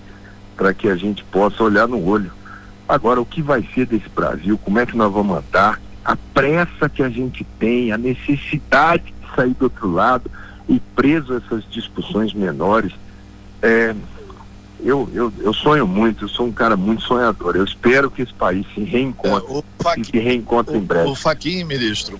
para 0.56 0.74
que 0.74 0.90
a 0.90 0.96
gente 0.96 1.24
possa 1.26 1.64
olhar 1.64 1.88
no 1.88 2.04
olho. 2.04 2.32
Agora, 2.88 3.22
o 3.22 3.26
que 3.26 3.42
vai 3.42 3.66
ser 3.74 3.86
desse 3.86 4.10
Brasil? 4.10 4.58
Como 4.58 4.80
é 4.80 4.86
que 4.86 4.98
nós 4.98 5.12
vamos 5.14 5.38
andar? 5.38 5.80
A 6.04 6.18
pressa 6.34 6.90
que 6.90 7.04
a 7.04 7.10
gente 7.10 7.46
tem, 7.60 7.92
a 7.92 7.98
necessidade 7.98 9.04
de 9.04 9.36
sair 9.36 9.54
do 9.54 9.64
outro 9.64 9.92
lado 9.92 10.30
e 10.70 10.80
preso 10.96 11.34
a 11.34 11.38
essas 11.38 11.64
discussões 11.70 12.34
menores. 12.34 12.94
É, 13.62 13.94
eu, 14.80 15.10
eu, 15.14 15.34
eu 15.40 15.54
sonho 15.54 15.86
muito, 15.86 16.26
eu 16.26 16.30
sou 16.30 16.46
um 16.46 16.52
cara 16.52 16.78
muito 16.78 17.02
sonhador. 17.02 17.58
Eu 17.58 17.66
espero 17.66 18.10
que 18.10 18.22
esse 18.22 18.34
país 18.34 18.66
se 18.74 18.82
reencontre 18.84 19.52
é, 19.54 20.00
e 20.00 20.06
se 20.06 20.20
reencontre 20.20 20.78
em 20.78 20.82
breve. 20.82 21.10
O 21.10 21.16
Faquim, 21.16 21.64
ministro, 21.66 22.20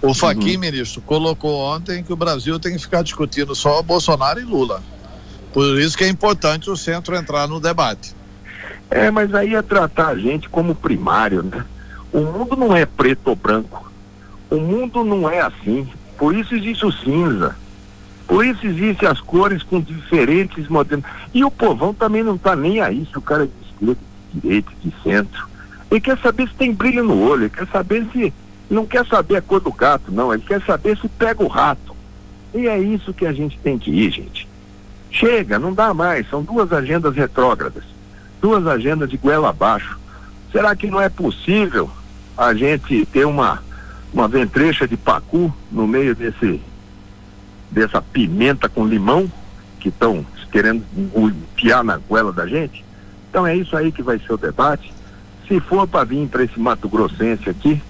o 0.00 0.14
Faquim, 0.14 0.54
uhum. 0.54 0.60
ministro, 0.60 1.02
colocou 1.02 1.58
ontem 1.58 2.02
que 2.02 2.12
o 2.12 2.16
Brasil 2.16 2.58
tem 2.60 2.72
que 2.74 2.78
ficar 2.78 3.02
discutindo 3.02 3.54
só 3.54 3.82
Bolsonaro 3.82 4.40
e 4.40 4.44
Lula. 4.44 4.82
Por 5.52 5.78
isso 5.80 5.96
que 5.96 6.04
é 6.04 6.08
importante 6.08 6.70
o 6.70 6.76
centro 6.76 7.16
entrar 7.16 7.48
no 7.48 7.58
debate. 7.58 8.14
É, 8.90 9.10
mas 9.10 9.34
aí 9.34 9.54
é 9.54 9.62
tratar 9.62 10.08
a 10.08 10.16
gente 10.16 10.48
como 10.48 10.74
primário, 10.74 11.42
né? 11.42 11.64
O 12.12 12.20
mundo 12.20 12.56
não 12.56 12.76
é 12.76 12.86
preto 12.86 13.28
ou 13.28 13.36
branco. 13.36 13.90
O 14.48 14.56
mundo 14.56 15.02
não 15.02 15.28
é 15.28 15.40
assim. 15.40 15.88
Por 16.18 16.34
isso 16.34 16.54
existe 16.54 16.84
o 16.84 16.92
cinza. 16.92 17.56
Por 18.26 18.44
isso 18.44 18.66
existem 18.66 19.08
as 19.08 19.20
cores 19.20 19.62
com 19.62 19.80
diferentes 19.80 20.68
modelos. 20.68 21.04
E 21.32 21.44
o 21.44 21.50
povão 21.50 21.94
também 21.94 22.22
não 22.22 22.34
está 22.34 22.56
nem 22.56 22.80
aí 22.80 23.06
se 23.10 23.16
o 23.16 23.22
cara 23.22 23.44
é 23.44 23.46
de 23.46 23.52
esquerda, 23.70 24.00
de 24.32 24.40
direita, 24.40 24.72
de 24.82 24.92
centro. 25.02 25.48
Ele 25.90 26.00
quer 26.00 26.18
saber 26.18 26.48
se 26.48 26.54
tem 26.54 26.72
brilho 26.72 27.04
no 27.04 27.20
olho, 27.20 27.44
ele 27.44 27.50
quer 27.50 27.66
saber 27.68 28.06
se. 28.12 28.32
Não 28.68 28.84
quer 28.84 29.06
saber 29.06 29.36
a 29.36 29.42
cor 29.42 29.60
do 29.60 29.72
gato, 29.72 30.10
não. 30.10 30.34
Ele 30.34 30.42
quer 30.42 30.60
saber 30.62 30.98
se 30.98 31.08
pega 31.08 31.42
o 31.42 31.46
rato. 31.46 31.94
E 32.52 32.66
é 32.66 32.78
isso 32.78 33.14
que 33.14 33.24
a 33.24 33.32
gente 33.32 33.56
tem 33.58 33.78
que 33.78 33.92
ir, 33.92 34.10
gente. 34.10 34.48
Chega, 35.08 35.58
não 35.58 35.72
dá 35.72 35.94
mais. 35.94 36.28
São 36.28 36.42
duas 36.42 36.72
agendas 36.72 37.14
retrógradas. 37.14 37.84
Duas 38.40 38.66
agendas 38.66 39.08
de 39.08 39.16
goela 39.16 39.50
abaixo. 39.50 39.98
Será 40.50 40.74
que 40.74 40.90
não 40.90 41.00
é 41.00 41.08
possível 41.08 41.88
a 42.36 42.52
gente 42.54 43.06
ter 43.06 43.24
uma 43.24 43.62
uma 44.16 44.26
ventrecha 44.26 44.88
de 44.88 44.96
pacu 44.96 45.52
no 45.70 45.86
meio 45.86 46.14
desse 46.16 46.58
dessa 47.70 48.00
pimenta 48.00 48.66
com 48.66 48.86
limão 48.86 49.30
que 49.78 49.90
estão 49.90 50.24
querendo 50.50 50.82
piar 51.54 51.84
na 51.84 51.98
goela 51.98 52.32
da 52.32 52.46
gente. 52.46 52.82
Então 53.28 53.46
é 53.46 53.54
isso 53.54 53.76
aí 53.76 53.92
que 53.92 54.02
vai 54.02 54.18
ser 54.18 54.32
o 54.32 54.38
debate. 54.38 54.90
Se 55.46 55.60
for 55.60 55.86
para 55.86 56.04
vir 56.04 56.26
para 56.28 56.44
esse 56.44 56.58
Mato 56.58 56.88
Grossense 56.88 57.50
aqui, 57.50 57.82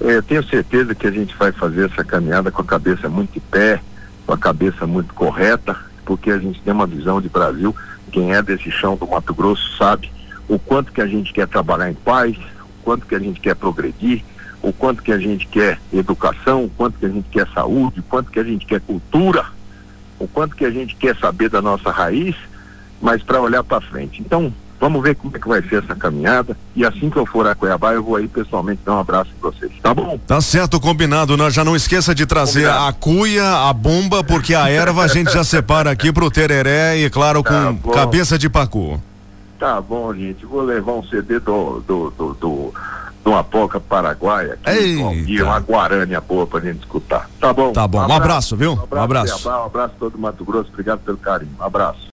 é, 0.00 0.22
tenho 0.22 0.42
certeza 0.44 0.94
que 0.94 1.06
a 1.06 1.10
gente 1.10 1.36
vai 1.36 1.52
fazer 1.52 1.90
essa 1.90 2.02
caminhada 2.02 2.50
com 2.50 2.62
a 2.62 2.64
cabeça 2.64 3.10
muito 3.10 3.34
de 3.34 3.40
pé, 3.40 3.82
com 4.26 4.32
a 4.32 4.38
cabeça 4.38 4.86
muito 4.86 5.12
correta, 5.12 5.76
porque 6.06 6.30
a 6.30 6.38
gente 6.38 6.62
tem 6.62 6.72
uma 6.72 6.86
visão 6.86 7.20
de 7.20 7.28
Brasil. 7.28 7.76
Quem 8.10 8.32
é 8.32 8.40
desse 8.40 8.70
chão 8.70 8.96
do 8.96 9.06
Mato 9.06 9.34
Grosso 9.34 9.76
sabe 9.76 10.10
o 10.48 10.58
quanto 10.58 10.90
que 10.90 11.02
a 11.02 11.06
gente 11.06 11.34
quer 11.34 11.46
trabalhar 11.46 11.90
em 11.90 11.94
paz, 11.94 12.34
o 12.36 12.82
quanto 12.82 13.06
que 13.06 13.14
a 13.14 13.20
gente 13.20 13.40
quer 13.40 13.54
progredir, 13.54 14.24
o 14.64 14.72
quanto 14.72 15.02
que 15.02 15.12
a 15.12 15.18
gente 15.18 15.46
quer 15.46 15.78
educação, 15.92 16.64
o 16.64 16.70
quanto 16.70 16.98
que 16.98 17.04
a 17.04 17.08
gente 17.10 17.28
quer 17.30 17.46
saúde, 17.52 18.00
o 18.00 18.02
quanto 18.02 18.30
que 18.30 18.40
a 18.40 18.44
gente 18.44 18.64
quer 18.64 18.80
cultura, 18.80 19.44
o 20.18 20.26
quanto 20.26 20.56
que 20.56 20.64
a 20.64 20.70
gente 20.70 20.96
quer 20.96 21.14
saber 21.16 21.50
da 21.50 21.60
nossa 21.60 21.90
raiz, 21.90 22.34
mas 23.00 23.22
para 23.22 23.40
olhar 23.40 23.62
para 23.62 23.82
frente. 23.82 24.22
Então, 24.22 24.50
vamos 24.80 25.02
ver 25.02 25.16
como 25.16 25.36
é 25.36 25.38
que 25.38 25.46
vai 25.46 25.62
ser 25.62 25.84
essa 25.84 25.94
caminhada 25.94 26.56
e 26.74 26.82
assim 26.82 27.10
que 27.10 27.18
eu 27.18 27.26
for 27.26 27.46
a 27.46 27.54
Cuiabá, 27.54 27.92
eu 27.92 28.02
vou 28.02 28.16
aí 28.16 28.26
pessoalmente 28.26 28.80
dar 28.86 28.94
um 28.94 29.00
abraço 29.00 29.30
para 29.38 29.50
vocês, 29.50 29.72
tá 29.82 29.92
bom? 29.92 30.18
Tá 30.26 30.40
certo, 30.40 30.80
combinado, 30.80 31.36
né? 31.36 31.50
Já 31.50 31.62
não 31.62 31.76
esqueça 31.76 32.14
de 32.14 32.24
trazer 32.24 32.66
combinado. 32.66 32.88
a 32.88 32.92
cuia, 32.94 33.68
a 33.68 33.72
bomba, 33.74 34.24
porque 34.24 34.54
a 34.54 34.70
erva 34.70 35.02
a 35.02 35.08
gente 35.08 35.30
já 35.30 35.44
separa 35.44 35.90
aqui 35.90 36.10
pro 36.10 36.30
tereré 36.30 36.96
e 36.96 37.10
claro 37.10 37.42
tá 37.42 37.74
com 37.82 37.90
cabeça 37.90 38.38
de 38.38 38.48
pacu. 38.48 38.98
Tá 39.58 39.78
bom, 39.78 40.14
gente, 40.14 40.46
vou 40.46 40.62
levar 40.62 40.92
um 40.92 41.04
CD 41.04 41.38
do, 41.38 41.80
do, 41.86 42.10
do, 42.10 42.34
do 42.34 42.74
de 43.24 43.30
uma 43.30 43.42
poca 43.42 43.80
paraguaia 43.80 44.58
e 45.26 45.40
uma 45.42 45.58
guarânia 45.58 46.20
boa 46.20 46.46
pra 46.46 46.60
gente 46.60 46.80
escutar. 46.80 47.28
Tá 47.40 47.52
bom? 47.54 47.72
Tá 47.72 47.88
bom. 47.88 47.98
Um, 47.98 48.00
um 48.02 48.04
abraço, 48.04 48.22
abraço, 48.22 48.56
viu? 48.56 48.72
Um 48.72 48.82
abraço. 48.82 48.94
Um 48.94 49.04
abraço. 49.04 49.48
Um 49.48 49.64
abraço 49.64 49.94
todo 49.98 50.18
Mato 50.18 50.44
Grosso. 50.44 50.68
Obrigado 50.70 51.00
pelo 51.00 51.16
carinho. 51.16 51.52
Um 51.58 51.64
abraço. 51.64 52.00